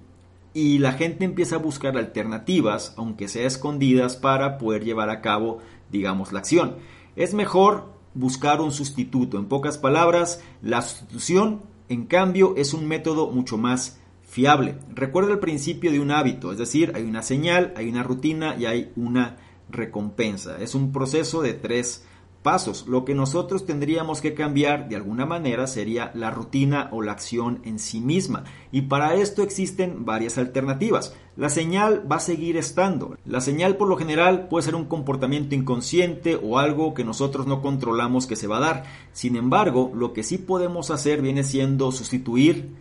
y 0.53 0.78
la 0.78 0.94
gente 0.94 1.24
empieza 1.24 1.55
a 1.55 1.61
buscar 1.61 1.97
alternativas, 1.97 2.94
aunque 2.97 3.28
sea 3.28 3.47
escondidas, 3.47 4.16
para 4.16 4.59
poder 4.59 4.84
llevar 4.84 5.11
a 5.11 5.20
cabo, 5.20 5.59
digamos, 5.92 6.32
la 6.32 6.40
acción. 6.40 6.74
Es 7.14 7.34
mejor 7.34 7.92
buscar 8.14 8.61
un 8.61 8.72
sustituto. 8.72 9.38
En 9.38 9.47
pocas 9.47 9.78
palabras, 9.78 10.42
la 10.61 10.82
sustitución, 10.82 11.62
en 11.88 12.07
cambio, 12.07 12.55
es 12.57 12.74
un 12.74 12.88
método 12.88 13.30
mucho 13.30 13.59
más 13.59 14.01
fiable. 14.37 14.74
Recuerda 14.95 15.32
el 15.32 15.39
principio 15.39 15.91
de 15.91 15.99
un 15.99 16.11
hábito, 16.11 16.53
es 16.53 16.59
decir, 16.59 16.93
hay 16.95 17.05
una 17.05 17.22
señal, 17.22 17.72
hay 17.74 17.89
una 17.89 18.03
rutina 18.03 18.55
y 18.59 18.66
hay 18.66 18.93
una 18.95 19.39
recompensa. 19.70 20.59
Es 20.61 20.74
un 20.74 20.93
proceso 20.93 21.41
de 21.41 21.55
tres 21.55 22.05
pasos. 22.43 22.87
Lo 22.87 23.07
que 23.07 23.14
nosotros 23.14 23.64
tendríamos 23.64 24.20
que 24.20 24.34
cambiar 24.34 24.91
de 24.91 24.97
alguna 24.97 25.24
manera 25.24 25.66
sería 25.66 26.11
la 26.12 26.30
rutina 26.30 26.91
o 26.93 27.01
la 27.01 27.12
acción 27.12 27.62
en 27.64 27.78
sí 27.78 27.99
misma. 27.99 28.45
Y 28.72 28.82
para 28.82 29.14
esto 29.14 29.43
existen 29.43 30.05
varias 30.05 30.37
alternativas. 30.37 31.16
La 31.39 31.49
señal 31.49 32.05
va 32.12 32.16
a 32.16 32.20
seguir 32.20 32.59
estando. 32.59 33.16
La 33.24 33.41
señal 33.41 33.78
por 33.78 33.89
lo 33.89 33.97
general 33.97 34.49
puede 34.49 34.66
ser 34.66 34.74
un 34.74 34.84
comportamiento 34.84 35.55
inconsciente 35.55 36.39
o 36.41 36.59
algo 36.59 36.93
que 36.93 37.05
nosotros 37.05 37.47
no 37.47 37.62
controlamos 37.62 38.26
que 38.26 38.37
se 38.37 38.49
va 38.49 38.59
a 38.59 38.68
dar. 38.68 38.84
Sin 39.14 39.34
embargo, 39.34 39.93
lo 39.95 40.12
que 40.12 40.22
sí 40.22 40.37
podemos 40.37 40.91
hacer 40.91 41.22
viene 41.22 41.43
siendo 41.43 41.91
sustituir 41.91 42.76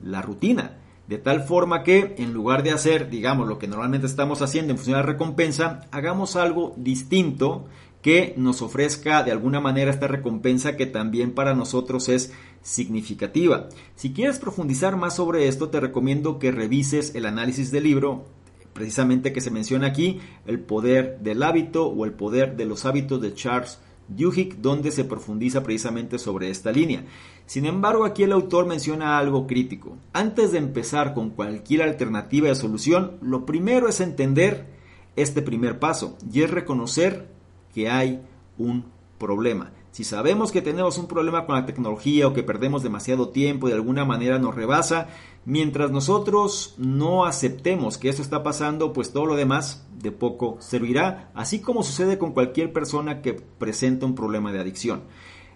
la 0.00 0.22
rutina. 0.22 0.76
De 1.10 1.18
tal 1.18 1.42
forma 1.42 1.82
que 1.82 2.14
en 2.18 2.32
lugar 2.32 2.62
de 2.62 2.70
hacer, 2.70 3.10
digamos, 3.10 3.48
lo 3.48 3.58
que 3.58 3.66
normalmente 3.66 4.06
estamos 4.06 4.42
haciendo 4.42 4.70
en 4.70 4.76
función 4.76 4.94
de 4.94 5.02
la 5.02 5.12
recompensa, 5.12 5.88
hagamos 5.90 6.36
algo 6.36 6.72
distinto 6.76 7.66
que 8.00 8.32
nos 8.36 8.62
ofrezca 8.62 9.24
de 9.24 9.32
alguna 9.32 9.58
manera 9.58 9.90
esta 9.90 10.06
recompensa 10.06 10.76
que 10.76 10.86
también 10.86 11.32
para 11.32 11.52
nosotros 11.52 12.08
es 12.08 12.32
significativa. 12.62 13.68
Si 13.96 14.12
quieres 14.12 14.38
profundizar 14.38 14.94
más 14.94 15.16
sobre 15.16 15.48
esto, 15.48 15.68
te 15.68 15.80
recomiendo 15.80 16.38
que 16.38 16.52
revises 16.52 17.16
el 17.16 17.26
análisis 17.26 17.72
del 17.72 17.82
libro, 17.82 18.26
precisamente 18.72 19.32
que 19.32 19.40
se 19.40 19.50
menciona 19.50 19.88
aquí, 19.88 20.20
el 20.46 20.60
poder 20.60 21.18
del 21.18 21.42
hábito 21.42 21.88
o 21.88 22.04
el 22.04 22.12
poder 22.12 22.56
de 22.56 22.66
los 22.66 22.84
hábitos 22.84 23.20
de 23.20 23.34
Charles 23.34 23.80
Duhigg, 24.06 24.60
donde 24.62 24.92
se 24.92 25.04
profundiza 25.04 25.64
precisamente 25.64 26.20
sobre 26.20 26.50
esta 26.50 26.70
línea. 26.70 27.04
Sin 27.50 27.66
embargo, 27.66 28.04
aquí 28.04 28.22
el 28.22 28.30
autor 28.30 28.66
menciona 28.66 29.18
algo 29.18 29.48
crítico. 29.48 29.96
Antes 30.12 30.52
de 30.52 30.58
empezar 30.58 31.14
con 31.14 31.30
cualquier 31.30 31.82
alternativa 31.82 32.46
de 32.46 32.54
solución, 32.54 33.16
lo 33.20 33.44
primero 33.44 33.88
es 33.88 34.00
entender 34.00 34.68
este 35.16 35.42
primer 35.42 35.80
paso 35.80 36.16
y 36.32 36.42
es 36.42 36.50
reconocer 36.52 37.26
que 37.74 37.90
hay 37.90 38.22
un 38.56 38.84
problema. 39.18 39.72
Si 39.90 40.04
sabemos 40.04 40.52
que 40.52 40.62
tenemos 40.62 40.96
un 40.96 41.08
problema 41.08 41.44
con 41.44 41.56
la 41.56 41.66
tecnología 41.66 42.28
o 42.28 42.32
que 42.32 42.44
perdemos 42.44 42.84
demasiado 42.84 43.30
tiempo 43.30 43.66
y 43.66 43.70
de 43.72 43.78
alguna 43.78 44.04
manera 44.04 44.38
nos 44.38 44.54
rebasa, 44.54 45.08
mientras 45.44 45.90
nosotros 45.90 46.76
no 46.78 47.24
aceptemos 47.24 47.98
que 47.98 48.10
eso 48.10 48.22
está 48.22 48.44
pasando, 48.44 48.92
pues 48.92 49.12
todo 49.12 49.26
lo 49.26 49.34
demás 49.34 49.88
de 49.98 50.12
poco 50.12 50.56
servirá, 50.60 51.32
así 51.34 51.60
como 51.60 51.82
sucede 51.82 52.16
con 52.16 52.30
cualquier 52.30 52.72
persona 52.72 53.22
que 53.22 53.32
presenta 53.34 54.06
un 54.06 54.14
problema 54.14 54.52
de 54.52 54.60
adicción. 54.60 55.02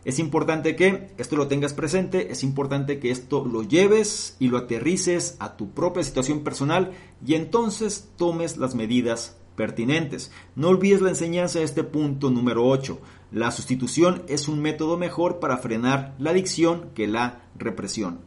Es 0.04 0.18
importante 0.18 0.76
que 0.76 1.10
esto 1.16 1.36
lo 1.36 1.48
tengas 1.48 1.72
presente, 1.72 2.30
es 2.30 2.42
importante 2.42 2.98
que 2.98 3.10
esto 3.10 3.44
lo 3.44 3.62
lleves 3.62 4.36
y 4.38 4.48
lo 4.48 4.58
aterrices 4.58 5.36
a 5.38 5.56
tu 5.56 5.70
propia 5.70 6.04
situación 6.04 6.44
personal 6.44 6.92
y 7.26 7.34
entonces 7.34 8.10
tomes 8.16 8.58
las 8.58 8.74
medidas 8.74 9.38
pertinentes. 9.56 10.30
No 10.56 10.68
olvides 10.68 11.00
la 11.00 11.10
enseñanza 11.10 11.60
de 11.60 11.64
este 11.64 11.84
punto 11.84 12.30
número 12.30 12.66
8. 12.66 13.00
La 13.32 13.50
sustitución 13.50 14.22
es 14.28 14.46
un 14.46 14.60
método 14.60 14.98
mejor 14.98 15.40
para 15.40 15.56
frenar 15.56 16.14
la 16.18 16.30
adicción 16.30 16.90
que 16.94 17.06
la 17.06 17.48
represión. 17.56 18.20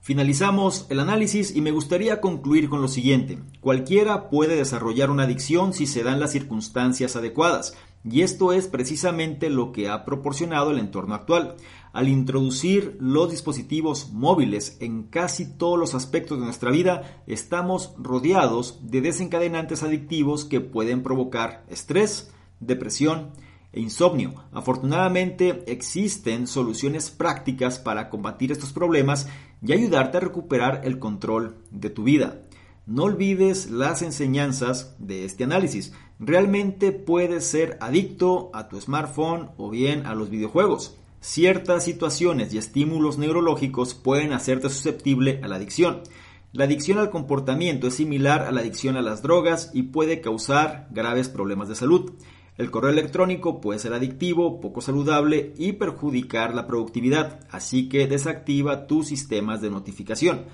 Finalizamos 0.00 0.86
el 0.90 0.98
análisis 0.98 1.54
y 1.54 1.60
me 1.60 1.70
gustaría 1.70 2.20
concluir 2.20 2.68
con 2.68 2.82
lo 2.82 2.88
siguiente. 2.88 3.38
Cualquiera 3.60 4.30
puede 4.30 4.56
desarrollar 4.56 5.10
una 5.10 5.22
adicción 5.24 5.72
si 5.72 5.86
se 5.86 6.02
dan 6.02 6.18
las 6.18 6.32
circunstancias 6.32 7.14
adecuadas, 7.14 7.76
y 8.04 8.22
esto 8.22 8.52
es 8.52 8.66
precisamente 8.66 9.48
lo 9.48 9.72
que 9.72 9.88
ha 9.88 10.04
proporcionado 10.04 10.70
el 10.70 10.78
entorno 10.78 11.14
actual. 11.14 11.56
Al 11.92 12.08
introducir 12.08 12.96
los 13.00 13.30
dispositivos 13.30 14.10
móviles 14.12 14.76
en 14.80 15.04
casi 15.04 15.56
todos 15.56 15.78
los 15.78 15.94
aspectos 15.94 16.38
de 16.38 16.46
nuestra 16.46 16.70
vida, 16.70 17.22
estamos 17.26 17.94
rodeados 17.98 18.80
de 18.82 19.02
desencadenantes 19.02 19.82
adictivos 19.82 20.44
que 20.44 20.60
pueden 20.60 21.02
provocar 21.02 21.64
estrés, 21.68 22.32
depresión, 22.60 23.30
e 23.72 23.80
insomnio. 23.80 24.34
Afortunadamente 24.52 25.64
existen 25.66 26.46
soluciones 26.46 27.10
prácticas 27.10 27.78
para 27.78 28.10
combatir 28.10 28.52
estos 28.52 28.72
problemas 28.72 29.28
y 29.62 29.72
ayudarte 29.72 30.18
a 30.18 30.20
recuperar 30.20 30.82
el 30.84 30.98
control 30.98 31.56
de 31.70 31.90
tu 31.90 32.04
vida. 32.04 32.42
No 32.84 33.04
olvides 33.04 33.70
las 33.70 34.02
enseñanzas 34.02 34.96
de 34.98 35.24
este 35.24 35.44
análisis. 35.44 35.92
Realmente 36.18 36.92
puedes 36.92 37.44
ser 37.44 37.78
adicto 37.80 38.50
a 38.54 38.68
tu 38.68 38.80
smartphone 38.80 39.50
o 39.56 39.70
bien 39.70 40.06
a 40.06 40.14
los 40.14 40.30
videojuegos. 40.30 40.96
Ciertas 41.20 41.84
situaciones 41.84 42.52
y 42.52 42.58
estímulos 42.58 43.18
neurológicos 43.18 43.94
pueden 43.94 44.32
hacerte 44.32 44.68
susceptible 44.68 45.40
a 45.42 45.48
la 45.48 45.56
adicción. 45.56 46.02
La 46.52 46.64
adicción 46.64 46.98
al 46.98 47.10
comportamiento 47.10 47.86
es 47.86 47.94
similar 47.94 48.42
a 48.42 48.52
la 48.52 48.60
adicción 48.60 48.96
a 48.96 49.02
las 49.02 49.22
drogas 49.22 49.70
y 49.72 49.84
puede 49.84 50.20
causar 50.20 50.88
graves 50.90 51.28
problemas 51.28 51.68
de 51.68 51.76
salud. 51.76 52.12
El 52.58 52.70
correo 52.70 52.90
electrónico 52.90 53.60
puede 53.60 53.78
ser 53.78 53.94
adictivo, 53.94 54.60
poco 54.60 54.82
saludable 54.82 55.54
y 55.56 55.72
perjudicar 55.72 56.54
la 56.54 56.66
productividad, 56.66 57.40
así 57.50 57.88
que 57.88 58.06
desactiva 58.06 58.86
tus 58.86 59.06
sistemas 59.06 59.62
de 59.62 59.70
notificación. 59.70 60.44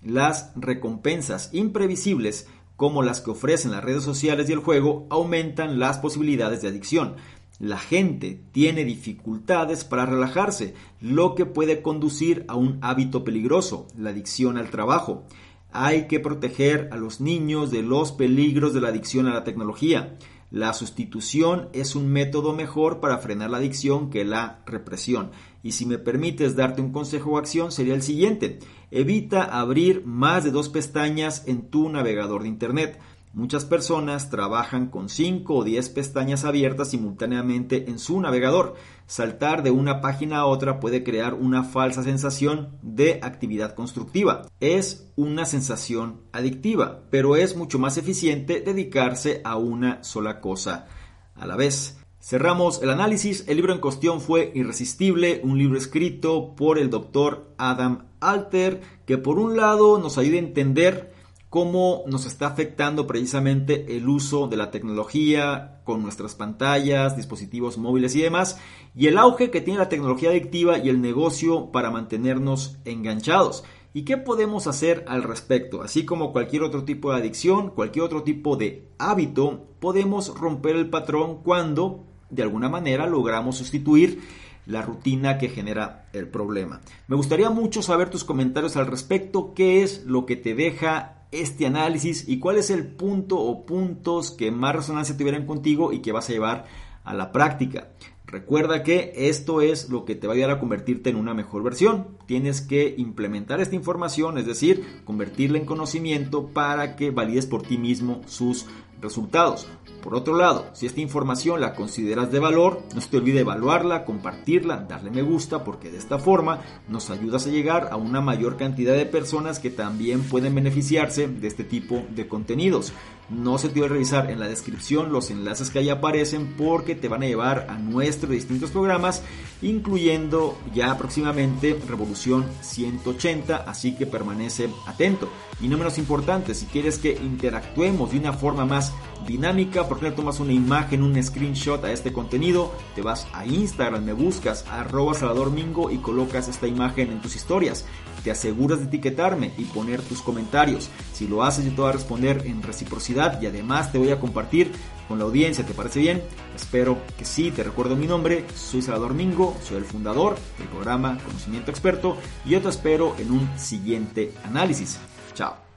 Las 0.00 0.52
recompensas 0.54 1.52
imprevisibles, 1.52 2.46
como 2.78 3.02
las 3.02 3.20
que 3.20 3.32
ofrecen 3.32 3.72
las 3.72 3.82
redes 3.82 4.04
sociales 4.04 4.48
y 4.48 4.52
el 4.52 4.60
juego, 4.60 5.08
aumentan 5.10 5.80
las 5.80 5.98
posibilidades 5.98 6.62
de 6.62 6.68
adicción. 6.68 7.16
La 7.58 7.76
gente 7.76 8.40
tiene 8.52 8.84
dificultades 8.84 9.82
para 9.84 10.06
relajarse, 10.06 10.74
lo 11.00 11.34
que 11.34 11.44
puede 11.44 11.82
conducir 11.82 12.44
a 12.46 12.54
un 12.54 12.78
hábito 12.80 13.24
peligroso, 13.24 13.88
la 13.98 14.10
adicción 14.10 14.58
al 14.58 14.70
trabajo. 14.70 15.24
Hay 15.72 16.06
que 16.06 16.20
proteger 16.20 16.88
a 16.92 16.96
los 16.96 17.20
niños 17.20 17.72
de 17.72 17.82
los 17.82 18.12
peligros 18.12 18.72
de 18.74 18.80
la 18.80 18.90
adicción 18.90 19.26
a 19.26 19.34
la 19.34 19.42
tecnología. 19.42 20.16
La 20.52 20.72
sustitución 20.72 21.70
es 21.72 21.96
un 21.96 22.06
método 22.06 22.54
mejor 22.54 23.00
para 23.00 23.18
frenar 23.18 23.50
la 23.50 23.56
adicción 23.56 24.08
que 24.08 24.24
la 24.24 24.62
represión. 24.66 25.32
Y 25.62 25.72
si 25.72 25.86
me 25.86 25.98
permites 25.98 26.56
darte 26.56 26.80
un 26.80 26.92
consejo 26.92 27.32
o 27.32 27.38
acción 27.38 27.72
sería 27.72 27.94
el 27.94 28.02
siguiente. 28.02 28.58
Evita 28.90 29.42
abrir 29.42 30.04
más 30.06 30.44
de 30.44 30.50
dos 30.50 30.68
pestañas 30.68 31.46
en 31.46 31.68
tu 31.68 31.88
navegador 31.88 32.42
de 32.42 32.48
Internet. 32.48 32.98
Muchas 33.34 33.64
personas 33.64 34.30
trabajan 34.30 34.88
con 34.88 35.08
5 35.08 35.54
o 35.54 35.62
10 35.62 35.90
pestañas 35.90 36.44
abiertas 36.44 36.90
simultáneamente 36.90 37.90
en 37.90 37.98
su 37.98 38.20
navegador. 38.20 38.74
Saltar 39.06 39.62
de 39.62 39.70
una 39.70 40.00
página 40.00 40.38
a 40.38 40.46
otra 40.46 40.80
puede 40.80 41.04
crear 41.04 41.34
una 41.34 41.62
falsa 41.62 42.02
sensación 42.02 42.78
de 42.82 43.20
actividad 43.22 43.74
constructiva. 43.74 44.46
Es 44.60 45.12
una 45.14 45.44
sensación 45.44 46.22
adictiva, 46.32 47.02
pero 47.10 47.36
es 47.36 47.54
mucho 47.54 47.78
más 47.78 47.98
eficiente 47.98 48.60
dedicarse 48.60 49.42
a 49.44 49.56
una 49.56 50.02
sola 50.02 50.40
cosa 50.40 50.86
a 51.34 51.46
la 51.46 51.56
vez. 51.56 51.97
Cerramos 52.20 52.82
el 52.82 52.90
análisis. 52.90 53.44
El 53.46 53.56
libro 53.56 53.72
en 53.72 53.78
cuestión 53.78 54.20
fue 54.20 54.50
Irresistible, 54.54 55.40
un 55.44 55.56
libro 55.56 55.78
escrito 55.78 56.56
por 56.56 56.78
el 56.78 56.90
doctor 56.90 57.54
Adam 57.58 58.06
Alter, 58.18 58.80
que 59.06 59.18
por 59.18 59.38
un 59.38 59.56
lado 59.56 59.98
nos 59.98 60.18
ayuda 60.18 60.36
a 60.36 60.40
entender 60.40 61.14
cómo 61.48 62.02
nos 62.06 62.26
está 62.26 62.48
afectando 62.48 63.06
precisamente 63.06 63.96
el 63.96 64.08
uso 64.08 64.48
de 64.48 64.56
la 64.56 64.72
tecnología 64.72 65.80
con 65.84 66.02
nuestras 66.02 66.34
pantallas, 66.34 67.16
dispositivos 67.16 67.78
móviles 67.78 68.16
y 68.16 68.20
demás, 68.20 68.60
y 68.96 69.06
el 69.06 69.16
auge 69.16 69.50
que 69.50 69.60
tiene 69.60 69.78
la 69.78 69.88
tecnología 69.88 70.30
adictiva 70.30 70.76
y 70.76 70.88
el 70.88 71.00
negocio 71.00 71.70
para 71.70 71.92
mantenernos 71.92 72.78
enganchados. 72.84 73.62
¿Y 73.94 74.02
qué 74.02 74.18
podemos 74.18 74.66
hacer 74.66 75.04
al 75.08 75.22
respecto? 75.22 75.82
Así 75.82 76.04
como 76.04 76.32
cualquier 76.32 76.62
otro 76.62 76.84
tipo 76.84 77.10
de 77.10 77.18
adicción, 77.18 77.70
cualquier 77.70 78.04
otro 78.04 78.22
tipo 78.22 78.56
de 78.56 78.90
hábito, 78.98 79.68
podemos 79.80 80.38
romper 80.38 80.76
el 80.76 80.90
patrón 80.90 81.42
cuando 81.42 82.07
de 82.30 82.42
alguna 82.42 82.68
manera 82.68 83.06
logramos 83.06 83.56
sustituir 83.56 84.20
la 84.66 84.82
rutina 84.82 85.38
que 85.38 85.48
genera 85.48 86.08
el 86.12 86.28
problema. 86.28 86.80
Me 87.06 87.16
gustaría 87.16 87.50
mucho 87.50 87.82
saber 87.82 88.10
tus 88.10 88.24
comentarios 88.24 88.76
al 88.76 88.86
respecto, 88.86 89.54
qué 89.54 89.82
es 89.82 90.04
lo 90.04 90.26
que 90.26 90.36
te 90.36 90.54
deja 90.54 91.24
este 91.32 91.66
análisis 91.66 92.28
y 92.28 92.38
cuál 92.38 92.58
es 92.58 92.70
el 92.70 92.86
punto 92.86 93.38
o 93.38 93.66
puntos 93.66 94.30
que 94.30 94.50
más 94.50 94.76
resonancia 94.76 95.16
tuvieran 95.16 95.46
contigo 95.46 95.92
y 95.92 96.00
que 96.00 96.12
vas 96.12 96.28
a 96.28 96.32
llevar 96.32 96.66
a 97.04 97.14
la 97.14 97.32
práctica. 97.32 97.88
Recuerda 98.26 98.82
que 98.82 99.12
esto 99.16 99.62
es 99.62 99.88
lo 99.88 100.04
que 100.04 100.14
te 100.14 100.26
va 100.26 100.34
a 100.34 100.36
ayudar 100.36 100.50
a 100.50 100.60
convertirte 100.60 101.08
en 101.08 101.16
una 101.16 101.32
mejor 101.32 101.62
versión. 101.62 102.18
Tienes 102.26 102.60
que 102.60 102.94
implementar 102.98 103.58
esta 103.62 103.74
información, 103.74 104.36
es 104.36 104.44
decir, 104.44 104.84
convertirla 105.06 105.56
en 105.56 105.64
conocimiento 105.64 106.48
para 106.48 106.94
que 106.94 107.10
valides 107.10 107.46
por 107.46 107.62
ti 107.62 107.78
mismo 107.78 108.20
sus 108.26 108.66
resultados. 109.00 109.66
Por 110.02 110.14
otro 110.14 110.36
lado, 110.36 110.66
si 110.74 110.86
esta 110.86 111.00
información 111.00 111.60
la 111.60 111.74
consideras 111.74 112.30
de 112.30 112.38
valor, 112.38 112.82
no 112.94 113.00
se 113.00 113.08
te 113.08 113.16
olvide 113.16 113.40
evaluarla, 113.40 114.04
compartirla, 114.04 114.86
darle 114.88 115.10
me 115.10 115.22
gusta, 115.22 115.64
porque 115.64 115.90
de 115.90 115.98
esta 115.98 116.18
forma 116.18 116.60
nos 116.88 117.10
ayudas 117.10 117.46
a 117.46 117.50
llegar 117.50 117.88
a 117.90 117.96
una 117.96 118.20
mayor 118.20 118.56
cantidad 118.56 118.94
de 118.94 119.06
personas 119.06 119.58
que 119.58 119.70
también 119.70 120.22
pueden 120.22 120.54
beneficiarse 120.54 121.26
de 121.26 121.48
este 121.48 121.64
tipo 121.64 122.04
de 122.10 122.28
contenidos. 122.28 122.92
No 123.30 123.58
se 123.58 123.68
te 123.68 123.80
olvide 123.80 123.88
revisar 123.88 124.30
en 124.30 124.40
la 124.40 124.48
descripción 124.48 125.12
los 125.12 125.30
enlaces 125.30 125.68
que 125.68 125.80
ahí 125.80 125.90
aparecen 125.90 126.54
porque 126.56 126.94
te 126.94 127.08
van 127.08 127.22
a 127.22 127.26
llevar 127.26 127.66
a 127.68 127.76
nuestros 127.76 128.32
distintos 128.32 128.70
programas, 128.70 129.22
incluyendo 129.60 130.56
ya 130.74 130.96
próximamente 130.96 131.78
Revolución 131.86 132.46
180, 132.62 133.56
así 133.56 133.94
que 133.96 134.06
permanece 134.06 134.70
atento. 134.86 135.28
Y 135.60 135.68
no 135.68 135.76
menos 135.76 135.98
importante, 135.98 136.54
si 136.54 136.66
quieres 136.66 136.98
que 136.98 137.12
interactuemos 137.12 138.12
de 138.12 138.18
una 138.18 138.32
forma 138.32 138.64
más 138.64 138.92
dinámica, 139.26 139.88
por 139.88 139.98
ejemplo, 139.98 140.22
tomas 140.22 140.40
una 140.40 140.52
imagen, 140.52 141.02
un 141.02 141.22
screenshot 141.22 141.84
a 141.84 141.92
este 141.92 142.12
contenido, 142.12 142.72
te 142.94 143.02
vas 143.02 143.26
a 143.32 143.46
Instagram, 143.46 144.04
me 144.04 144.12
buscas 144.12 144.64
arroba 144.70 145.14
Salvador 145.14 145.50
Mingo 145.50 145.90
y 145.90 145.98
colocas 145.98 146.48
esta 146.48 146.66
imagen 146.66 147.10
en 147.10 147.20
tus 147.20 147.36
historias. 147.36 147.84
Te 148.24 148.30
aseguras 148.30 148.80
de 148.80 148.86
etiquetarme 148.86 149.52
y 149.56 149.64
poner 149.64 150.02
tus 150.02 150.22
comentarios. 150.22 150.90
Si 151.12 151.28
lo 151.28 151.44
haces, 151.44 151.64
yo 151.64 151.70
te 151.70 151.80
voy 151.80 151.90
a 151.90 151.92
responder 151.92 152.42
en 152.46 152.62
reciprocidad 152.62 153.40
y 153.40 153.46
además 153.46 153.92
te 153.92 153.98
voy 153.98 154.10
a 154.10 154.18
compartir 154.20 154.72
con 155.06 155.18
la 155.18 155.24
audiencia. 155.24 155.64
¿Te 155.64 155.72
parece 155.72 156.00
bien? 156.00 156.22
Espero 156.54 156.98
que 157.16 157.24
sí. 157.24 157.50
Te 157.50 157.62
recuerdo 157.62 157.96
mi 157.96 158.06
nombre. 158.06 158.44
Soy 158.54 158.82
Salvador 158.82 159.14
Mingo. 159.14 159.56
Soy 159.62 159.78
el 159.78 159.84
fundador 159.84 160.36
del 160.58 160.68
programa 160.68 161.18
Conocimiento 161.24 161.70
Experto. 161.70 162.16
Y 162.44 162.50
yo 162.50 162.60
te 162.60 162.68
espero 162.68 163.14
en 163.18 163.30
un 163.30 163.48
siguiente 163.58 164.32
análisis. 164.44 164.98
Chao. 165.34 165.67